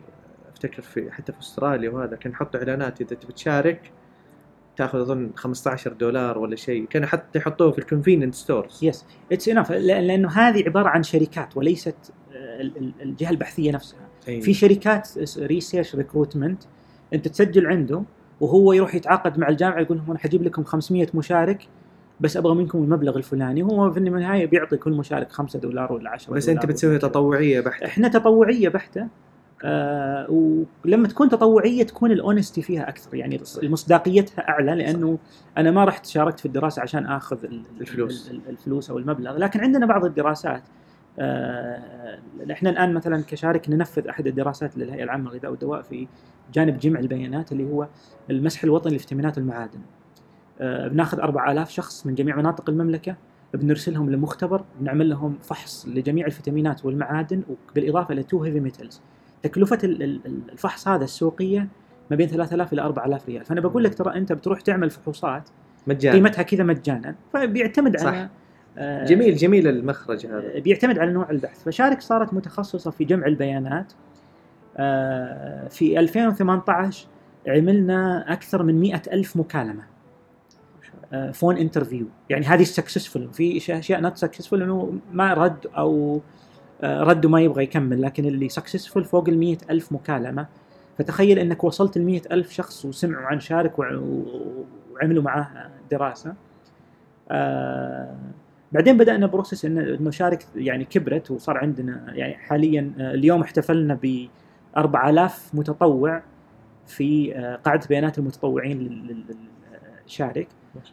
[0.53, 3.91] أفتكر في حتى في أستراليا وهذا كان يحطوا إعلانات إذا تبي تشارك
[4.77, 6.85] تأخذ أظن 15 دولار ولا شيء.
[6.85, 11.57] كانوا حتى يحطوه في ال convenience stores yes it's enough لأنه هذه عبارة عن شركات
[11.57, 11.95] وليست
[12.31, 13.99] ال- ال- الجهة البحثية نفسها.
[14.25, 16.63] في شركات research recruitment
[17.13, 18.03] أنت تسجل عنده
[18.41, 21.67] وهو يروح يتعاقد مع الجامعة يقول لهم أنا حجيب لكم 500 مشارك
[22.19, 26.33] بس أبغى منكم المبلغ الفلاني هو في النهاية بيعطي كل مشارك 5 دولار ولا 10
[26.33, 26.97] بس أنت بتسوي.
[26.97, 29.07] تطوعية بحتة إحنا تطوعية بحتة
[29.63, 30.27] آه
[30.85, 35.17] ولما تكون تطوعية تكون الاونستي فيها أكثر يعني مصداقيتها أعلى لأنه
[35.57, 38.29] أنا ما رحت شاركت في الدراسة عشان آخذ ال- الفلوس.
[38.31, 40.61] ال- ال- الفلوس أو المبلغ لكن عندنا بعض الدراسات
[42.51, 46.07] إحنا الآن مثلا كشارك ننفذ أحد الدراسات للهيئة العامة للغذاء والدواء في
[46.53, 47.87] جانب جمع البيانات اللي هو
[48.29, 49.79] المسح الوطني لفيتامينات المعادن.
[50.61, 53.15] آه بناخذ 4000 شخص من جميع مناطق المملكة
[53.53, 57.41] بنرسلهم لمختبر بنعمل لهم فحص لجميع الفيتامينات والمعادن
[57.75, 59.01] بالاضافه إلى two heavy metals
[59.43, 61.67] تكلفة ال- ال- ال- الفحص هذا السوقية
[62.11, 63.45] ما بين 3000 إلى 4000 ريال.
[63.45, 65.49] فأنا بقول لك ترى أنت بتروح تعمل فحوصات
[65.87, 66.15] مجانا.
[66.15, 67.97] قيمتها كذا مجانا فبيعتمد.
[67.99, 68.29] على آه،
[69.05, 70.59] جميل جميل المخرج هذا.
[70.59, 71.63] بيعتمد على نوع البحث.
[71.63, 73.93] فشارك صارت متخصصة في جمع البيانات.
[74.77, 77.07] آه، في 2018
[77.47, 79.83] عملنا أكثر من مئة ألف مكالمة.
[81.33, 86.21] phone interview يعني هذه ال successful في أشياء not successful إنه ما رد أو
[86.83, 90.47] آه، رد وما يبغى يكمل لكن اللي successful فوق ال 100 ألف مكالمة.
[90.97, 94.01] فتخيل إنك وصلت ل 100 ألف شخص وسمعوا عن شارك وع-
[94.93, 95.47] وعملوا معاه
[95.91, 96.33] دراسة.
[97.31, 98.15] آه،
[98.71, 103.99] بعدين بدأنا process انه إنه شارك يعني كبرت وصار عندنا يعني حاليا آه، اليوم احتفلنا
[104.03, 104.27] ب
[104.77, 106.21] 4000 متطوع
[106.87, 109.35] في آه، قاعدة بيانات المتطوعين لل- لل-
[110.05, 110.47] للشارك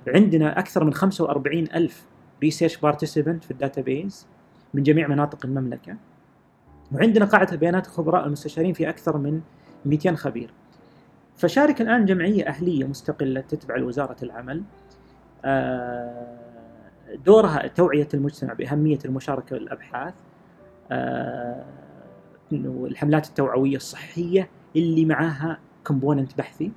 [0.09, 2.05] عندنا أكثر من 45 ألف
[2.42, 4.26] research participant في ال database
[4.74, 5.96] من جميع مناطق المملكة.
[6.92, 9.40] وعندنا قاعدة بيانات الخبراء المستشارين في أكثر من
[9.86, 10.50] 200 خبير.
[11.36, 14.62] فشارك الآن جمعية أهلية مستقلة تتبع لوزارة العمل.
[15.44, 16.38] آه،
[17.26, 20.14] دورها توعية المجتمع بأهمية المشاركة بالابحاث
[20.90, 21.64] آه،
[22.52, 26.72] إنه الحملات التوعوية الصحية اللي معاها component بحثي.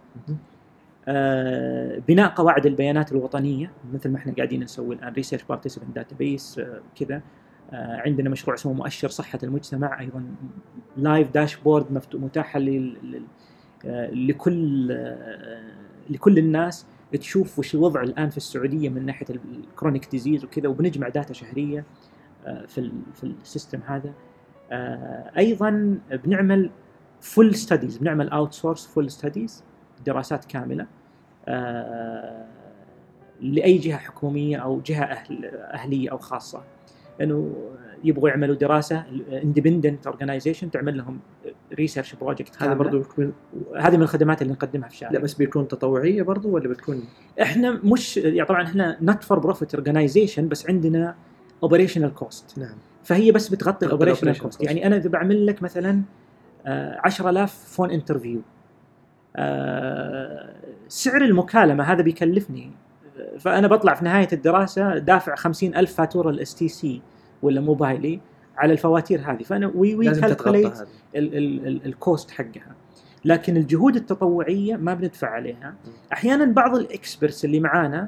[1.07, 6.61] آه، بناء قواعد البيانات الوطنية مثل ما إحنا قاعدين نسوي الآن research participant database
[6.95, 7.21] كذا
[7.73, 10.25] آه، عندنا مشروع اسمه مؤشر صحة المجتمع أيضا
[10.97, 11.91] live dashboard
[13.85, 15.61] آه، لكل آه،
[16.09, 16.85] لكل الناس
[17.17, 21.85] تشوف وش الوضع الآن في السعودية من ناحية ال chronic disease وكذا وبنجمع data شهرية
[22.45, 24.13] آه، في في ال system هذا.
[24.71, 26.69] آه، أيضا بنعمل
[27.21, 29.63] full studies بنعمل outsource full studies
[30.05, 30.87] دراسات كاملة.
[31.47, 32.45] آه،
[33.41, 35.03] لأي جهة حكومية أو جهة
[35.73, 36.63] أهلية أو خاصة.
[37.23, 37.55] انه
[38.03, 39.03] يبغوا يعملوا دراسة
[39.43, 41.19] independent organization تعمل لهم
[41.73, 43.33] research project هذا برضو بيكون
[43.77, 47.03] هذه من الخدمات اللي نقدمها في شارك لا بس بيكون تطوعية برضو ولا بتكون؟
[47.41, 51.15] إحنا مش يعني طبعا إحنا not for profit organization بس عندنا
[51.63, 52.75] operational cost نعم.
[53.03, 54.63] فهي بس بتغطي تغطي ال operational cost.
[54.63, 56.01] يعني أنا إذا بعمل لك مثلا
[56.65, 58.41] آه، 10000 phone interview
[60.87, 62.71] سعر المكالمة هذا بيكلفني.
[63.17, 67.01] آه، فأنا بطلع في نهاية الدراسة دافع 50000 فاتورة الاس تي سي
[67.41, 68.19] ولا موبايلي
[68.57, 69.43] على الفواتير هذه.
[69.43, 70.73] فأنا we we calculate
[71.85, 72.75] ال cost حقها.
[73.25, 75.73] لكن الجهود التطوعية ما بندفع عليها.
[76.13, 78.07] أحيانا بعض ال experts اللي معانا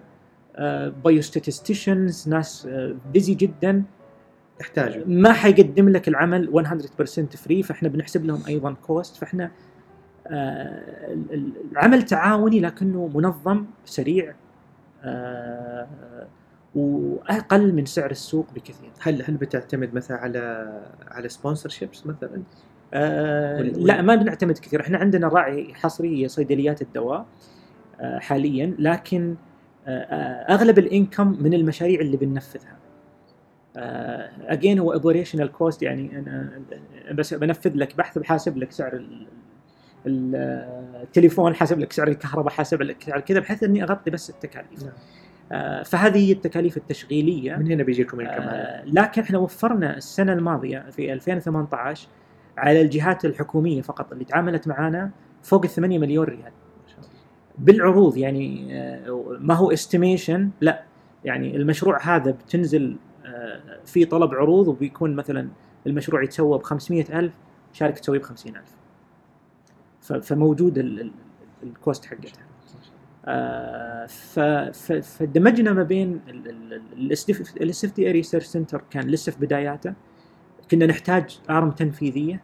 [1.03, 2.67] biostatisticians ناس
[3.13, 3.83] busy جدا
[4.61, 5.03] يحتاجوا.
[5.07, 9.51] ما حيقدم لك العمل 100% free فإحنا بنحسب لهم أيضا cost فإحنا
[10.27, 14.33] آه، ال- ال- العمل تعاوني لكنه منظم سريع
[15.03, 15.87] آه،
[16.75, 20.71] وأقل من سعر السوق بكثير هل هل بتعتمد مثلا على
[21.07, 22.41] على sponsorships مثلا؟
[22.93, 27.25] آه لا ما بنعتمد كثير إحنا عندنا راعي حصري صيدليات الدواء
[28.01, 29.35] آه حاليا لكن
[29.87, 32.77] آه آه أغلب ال income من المشاريع اللي بننفذها
[33.75, 36.61] again هو operational cost يعني أنا
[37.11, 39.27] بس بنفذ لك بحث بحاسب لك سعر ال-
[40.07, 40.35] ال-
[41.03, 44.93] التليفون حاسب لك سعر الكهرباء حاسب لك سعر كذا بحيث إني أغطي بس التكاليف نعم.
[45.51, 51.13] آه فهذه هي التكاليف التشغيلية من هنا بيجيكم آه، لكن إحنا وفرنا السنة الماضية في
[51.13, 52.07] 2018
[52.57, 55.11] على الجهات الحكومية فقط اللي تعاملت معنا
[55.43, 56.51] فوق ال 8 مليون ريال.
[57.57, 60.83] بالعروض يعني آه، ما هو estimation لا.
[61.25, 62.95] يعني المشروع هذا بتنزل
[63.85, 65.47] في طلب عروض وبيكون مثلا
[65.87, 67.31] المشروع يتسوى ب 500000
[67.73, 68.61] شارك تسويه ب 50000
[70.01, 71.11] ف- فموجود ال- ال-
[71.63, 72.43] ال cost حقتها.
[75.01, 76.21] فدمجنا ما بين
[77.61, 79.93] ال SFDA research center كان لسه في بداياته.
[80.71, 82.41] كنا نحتاج arm تنفيذية.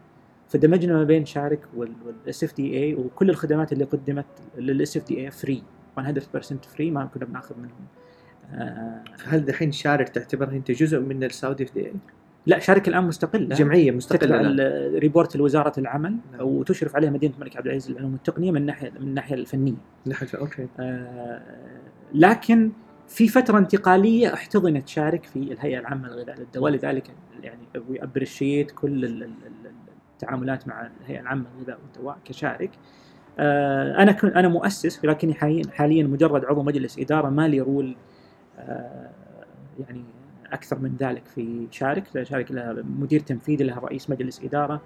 [0.50, 4.26] فدمجنا ما بين شارك وال SFDA وكل الخدمات اللي قدمت
[4.58, 5.64] لل SFDA free
[6.00, 6.02] 100%
[6.76, 7.86] free ما كنا بناخذ منهم.
[8.54, 11.94] آه، هل دحين شارك تعتبرها أنت جزء من السعودي FDA
[12.46, 13.56] لا شارك الآن مستقلة.
[13.56, 14.56] جمعية تتبع مستقله الآن.
[14.96, 16.42] ال report لوزارة العمل نعم.
[16.42, 19.74] وتشرف عليها مدينة الملك عبد العزيز للعلوم والتقنية من ناحيه من الناحيه الفنية.
[20.08, 20.68] نحن okay.
[20.80, 21.42] آه،
[22.14, 22.72] لكن
[23.08, 27.12] في فترة انتقالية احتضنت شارك في الهيئة العامة للغذاء والدواء لذلك
[27.44, 29.72] يعني we appreciate كل ال- ال- ال-
[30.14, 32.72] التعاملات مع الهيئة العامة للغذاء والدواء كشارك.
[33.40, 35.34] آه، أنا كنت أنا مؤسس ولكني
[35.72, 37.96] حاليا مجرد عضو مجلس إدارة ما لي role
[38.60, 39.10] آه،
[39.80, 40.04] يعني
[40.54, 44.82] أكثر من ذلك في شارك شارك لها مدير تنفيذي لها رئيس مجلس إدارة.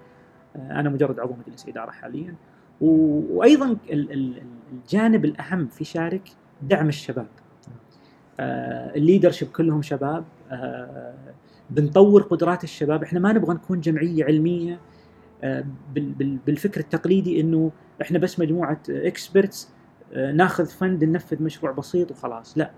[0.56, 2.34] آه، أنا مجرد عضو مجلس إدارة حاليا.
[2.80, 4.42] وأيضا ال- ال-
[4.72, 6.28] الجانب الأهم في شارك
[6.62, 7.26] دعم الشباب.
[8.40, 10.24] ال leadership كلهم شباب.
[10.50, 11.14] آه،
[11.70, 13.02] بنطور قدرات الشباب.
[13.02, 14.80] إحنا ما نبغى نكون جمعية علمية.
[15.44, 15.64] آه،
[15.94, 17.70] بال- بال- بالفكر التقليدي إنه
[18.02, 19.68] إحنا بس مجموعة experts
[20.34, 22.58] ناخذ fund ننفذ مشروع بسيط وخلاص.
[22.58, 22.70] لا.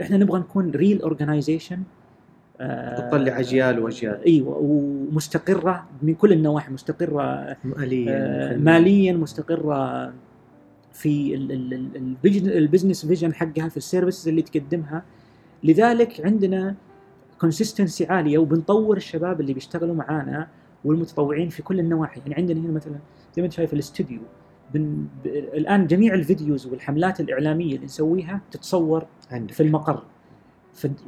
[0.00, 1.82] إحنا نبغى نكون real organization
[2.96, 4.24] تطلع أجيال وأجيال.
[4.26, 8.56] أيوه ومستقرة من كل النواحي مستقرة ماليا آه،.
[8.56, 10.12] ماليا مستقرة
[10.92, 11.34] في
[12.34, 15.02] ال business vision حقها في ال services اللي تقدمها
[15.64, 16.74] لذلك عندنا
[17.40, 20.48] consistency عالية وبنطور الشباب اللي بيشتغلوا معانا
[20.84, 22.98] والمتطوعين في كل النواحي يعني عندنا هنا مثلا
[23.36, 24.20] زي ما أنت شايف الاستوديو
[24.74, 25.06] بن...
[25.24, 25.26] ب...
[25.26, 30.02] الآن جميع ال videos والحملات الإعلامية اللي نسويها تتصور عندك في المقر.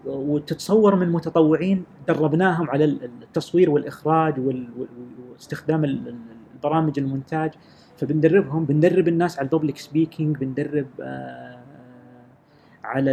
[0.06, 4.68] وتتصور من متطوعين دربناهم على ال- التصوير والإخراج وال...
[4.78, 4.88] وال-
[5.32, 6.16] واستخدام ال- ال-
[6.54, 7.50] البرامج المونتاج
[7.96, 11.58] فبندربهم بندرب الناس على ال public speaking بندرب آه
[12.84, 13.10] على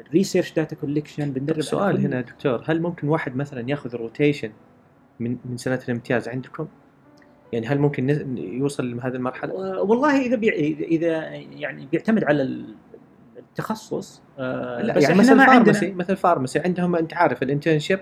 [0.00, 4.50] ال research data collection بندرب سؤال هنا دكتور هل ممكن واحد مثلا ياخذ rotation
[5.20, 6.66] من من سنة الامتياز عندكم؟
[7.52, 10.50] يعني هل ممكن يوصل لهذه المرحلة؟ والله إذا بي...
[10.84, 12.64] إذا يعني بيعتمد على
[13.52, 17.42] التخصص آه لا بس يعني إحنا مثل ما pharmacy عندنا مثل pharmacy عندهم أنت عارف
[17.42, 18.00] ال internship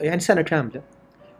[0.00, 0.82] يعني سنة كاملة.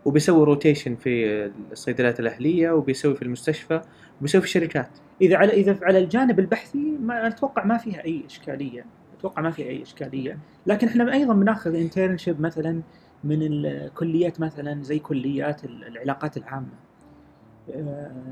[0.05, 3.81] وبيسوي rotation في الصيدليات الأهلية وبيسوي في المستشفى
[4.21, 4.89] وبيسوي في الشركات.
[5.23, 8.85] إذا على إذا على الجانب البحثي ما أتوقع ما فيها أي إشكالية.
[9.19, 10.39] أتوقع ما فيها أي إشكالية.
[10.67, 12.81] لكن إحنا أيضا بناخذ internship مثلا
[13.25, 16.67] من الكليات مثلا زي كليات ال- العلاقات العامة.
[16.67, 16.96] آه،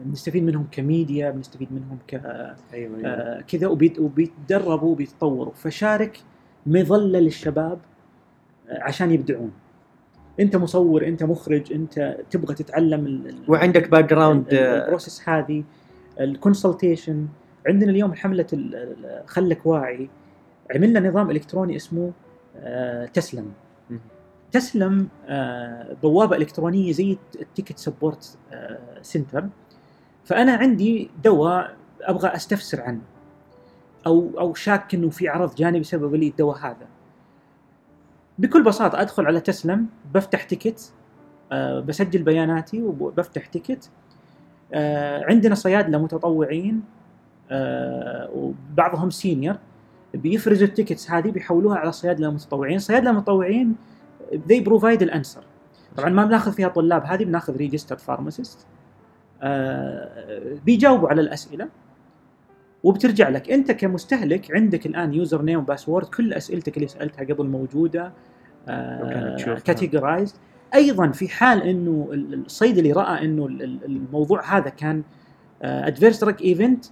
[0.04, 2.14] بنستفيد منهم كميديا بنستفيد منهم ك
[2.74, 5.52] أيوه آه، كذا وبيت- وبيتدربوا وبيتطوروا.
[5.54, 6.18] فشارك
[6.66, 7.78] مظلة للشباب
[8.68, 9.50] آه، عشان يبدعون.
[10.40, 15.28] انت مصور انت مخرج انت تبغى تتعلم ال- ال- وعندك background ال- ال- ال process
[15.28, 15.64] هذه
[16.20, 17.26] ال consultation
[17.66, 18.46] عندنا اليوم حملة
[19.26, 20.08] خلك واعي.
[20.74, 22.12] عملنا نظام إلكتروني اسمه
[22.56, 23.52] آه، تسلم.
[24.54, 28.38] تسلم آه، بوابة إلكترونية زي ال ticket support
[29.02, 29.48] center.
[30.24, 33.00] فأنا عندي دواء أبغى أستفسر عنه
[34.06, 36.86] أو أو شاك إنه في عرض جانبي بسبب لي الدواء هذا.
[38.38, 40.92] بكل بساطة أدخل على تسلم بفتح ticket
[41.52, 43.90] آه، بسجل بياناتي وبفتح ticket.
[44.74, 46.82] آه، عندنا صيادله متطوعين
[47.50, 49.56] آه، وبعضهم senior
[50.14, 53.76] بيفرزوا ال tickets هذه بيحولوها على صيادله متطوعين صيادله متطوعين
[54.32, 55.44] they provide ال answer
[55.96, 58.66] طبعا ما بناخذ فيها طلاب هذه بناخذ registered pharmacist
[60.66, 61.68] بيجاوبوا على الأسئلة.
[62.84, 68.12] وبترجع لك أنت كمستهلك عندك الآن username و password كل أسئلتك اللي سألتها قبل موجودة
[69.36, 69.54] تشوفها.
[69.64, 70.34] categorized
[70.74, 75.02] أيضا في حال إنه ال- الصيدلي رأى إنه ال- ال- الموضوع هذا كان
[75.62, 76.84] adverse drug event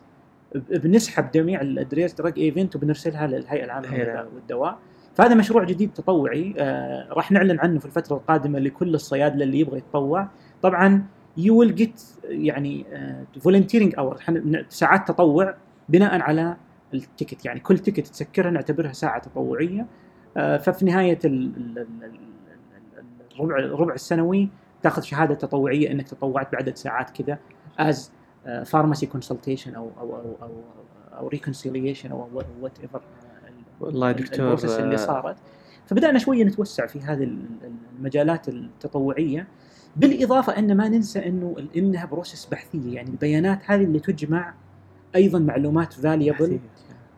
[0.54, 3.88] بنسحب جميع ال adverse drug event وبنرسلها للهيئة العامة
[4.34, 4.78] والدواء
[5.14, 9.78] فهذا مشروع جديد تطوعي آه راح نعلن عنه في الفترة القادمة لكل الصيادلة اللي يبغى
[9.78, 10.28] يتطوع.
[10.62, 11.04] طبعا
[11.36, 12.84] you will get يعني
[13.40, 14.16] volunteering hour
[14.68, 15.54] ساعات تطوع
[15.88, 16.56] بناء على
[16.94, 19.86] ال ticket يعني كل ticket تسكرها نعتبرها ساعة تطوعية.
[20.36, 21.86] آه، ففي نهاية ال- ال- ال-
[22.98, 24.48] ال- الربع الربع السنوي
[24.82, 27.38] تاخذ شهادة تطوعية إنك تطوعت بعدد ساعات كذا
[27.78, 28.12] as
[28.64, 30.50] pharmacy consultation أو أو أو أو,
[31.18, 32.28] أو reconciliation أو
[32.60, 33.00] whatever
[33.82, 35.36] والله يا دكتور ال process اللي آه، صارت.
[35.86, 39.46] فبدأنا شوية نتوسع في هذه ال- ال- المجالات التطوعية.
[39.96, 44.54] بالإضافة أن ما ننسى أنه إنها process بحثية يعني البيانات هذه اللي تجمع
[45.16, 46.60] أيضا معلومات valuable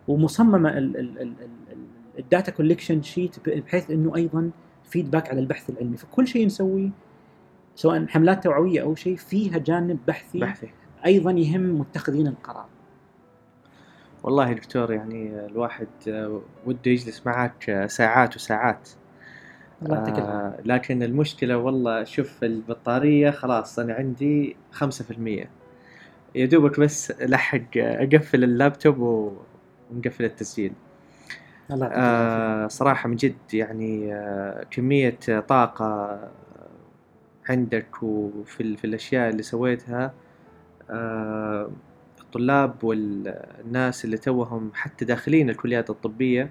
[0.08, 1.34] ومصممة ال- ال- ال-
[1.72, 1.86] ال-
[2.18, 4.50] ال data collection sheet بحيث أنه أيضا
[4.84, 5.96] feedback على البحث العلمي.
[5.96, 6.90] فكل شيء نسويه
[7.74, 10.68] سواء حملات توعوية أو شيء فيها جانب بحثي, بحثي.
[11.06, 12.66] أيضا يهم متخذين القرار.
[14.24, 18.88] والله دكتور يعني الواحد آه، وده يجلس معك آه، ساعات وساعات.
[19.82, 25.50] الله يعطيك آه لكن المشكلة والله شوف البطارية خلاص أنا عندي خمسة في المية.
[26.34, 28.98] يا دوبك بس لحق أقفل اللابتوب
[29.90, 30.72] ونقفل التسجيل.
[31.70, 35.18] الله آه صراحة من جد يعني آه كمية
[35.48, 36.20] طاقة
[37.48, 40.14] عندك وفي في الأشياء اللي سويتها
[40.90, 41.70] آه
[42.34, 46.50] الطلاب والناس اللي توهم حتى داخلين الكليات الطبية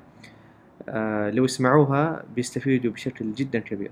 [0.90, 3.92] آه لو يسمعوها بيستفيدوا بشكل جدا كبير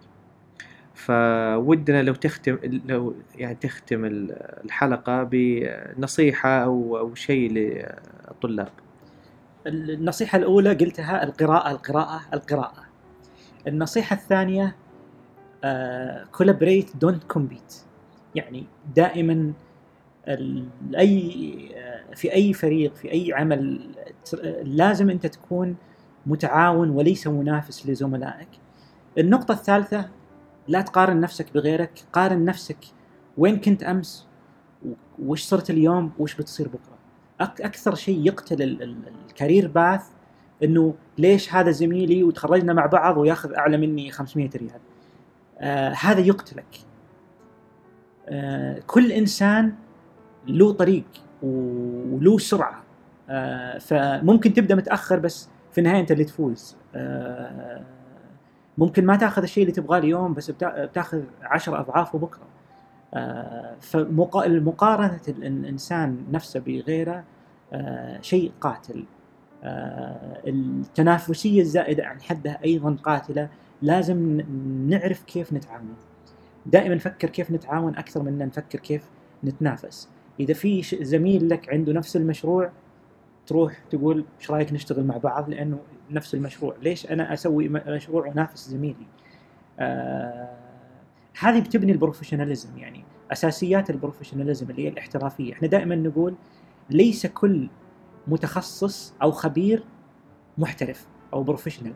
[0.94, 4.36] فودنا لو تختم لو يعني تختم ال-
[4.66, 8.70] الحلقة بنصيحة أو أو شيء للطلاب
[9.68, 12.84] النصيحة الأولى قلتها القراءة القراءة القراءة.
[13.68, 14.76] النصيحة الثانية
[16.32, 17.76] collaborate don't compete.
[18.36, 18.66] يعني
[18.96, 19.54] دائما
[20.28, 23.90] آه، في أي فريق في أي عمل
[24.64, 25.76] لازم أنت تكون
[26.26, 28.48] متعاون وليس منافس لزملائك.
[29.18, 30.10] النقطة الثالثة
[30.68, 32.78] لا تقارن نفسك بغيرك، قارن نفسك
[33.38, 34.28] وين كنت أمس
[34.86, 36.98] و- وش صرت اليوم وش بتصير بكرة.
[37.44, 38.98] أك- أكثر شيء يقتل ال- ال-
[39.30, 40.04] الكارير باث
[40.64, 44.80] إنه ليش هذا زميلي وتخرجنا مع بعض وياخذ أعلى مني 500 ريال
[45.60, 46.78] آه هذا يقتلك
[48.30, 49.74] آه كل إنسان
[50.48, 51.04] له طريق
[51.44, 52.84] وله سرعة.
[53.30, 56.76] آه فممكن تبدأ متأخر بس في النهاية أنت اللي تفوز.
[56.96, 57.82] آه
[58.78, 62.42] ممكن ما تأخذ الشيء اللي تبغاه اليوم بس بتا- بتأخذ 10 اضعافه بكره
[63.14, 67.24] آه، فمقارنة الإنسان نفسه بغيره
[67.74, 69.04] آه، شيء قاتل.
[69.64, 73.50] آه، التنافسية الزائدة عن حدها أيضا قاتلة.
[73.82, 74.42] لازم
[74.90, 75.94] نعرف كيف نتعامل.
[76.66, 79.04] دائما نفكر كيف نتعاون أكثر من نفكر كيف
[79.44, 80.10] نتنافس.
[80.40, 82.72] إذا في زميل لك عنده نفس المشروع
[83.48, 85.80] تروح تقول إيش رأيك نشتغل مع بعض؟ لأنه
[86.12, 86.76] نفس المشروع.
[86.82, 89.08] ليش أنا أسوي مشروع ونافس زميلي؟
[89.80, 90.50] آه
[91.40, 95.54] هذه بتبني البروفيشناليزم يعني أساسيات ال professionalism اللي هي الاحترافية.
[95.54, 96.36] إحنا دائما نقول
[96.90, 97.70] ليس كل
[98.28, 99.84] متخصص أو خبير
[100.58, 101.94] محترف أو professional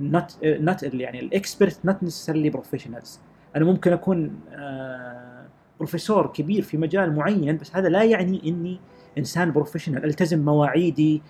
[0.00, 3.20] not not يعني ال expert not necessarily professionals
[3.56, 5.35] أنا ممكن أكون آه
[5.78, 8.80] بروفيسور كبير في مجال معين بس هذا لا يعني إني
[9.18, 10.04] إنسان professional.
[10.04, 11.22] ألتزم مواعيدي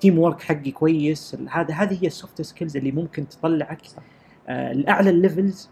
[0.00, 1.36] teamwork حقي كويس.
[1.50, 3.80] هذا هذه هي ال soft skills اللي ممكن تطلعك
[4.48, 5.70] آه، لأعلى ال levels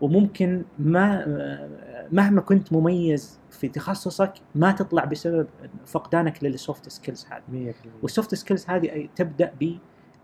[0.00, 5.46] وممكن ما آه، مهما كنت مميز في تخصصك ما تطلع بسبب
[5.86, 7.72] فقدانك لل soft skills هذه.
[7.72, 9.52] 100% وال soft skills هذه تبدأ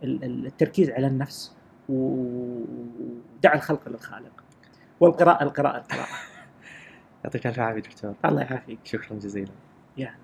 [0.02, 1.56] بالتركيز على النفس
[1.88, 4.44] ودع الخلق للخالق.
[5.00, 6.31] والقراءه القراءه القراءة.
[7.24, 8.16] يعطيك الف عافية دكتور.
[8.24, 8.80] الله يعافيك.
[8.84, 9.52] شكرا جزيلا.
[9.96, 10.21] يا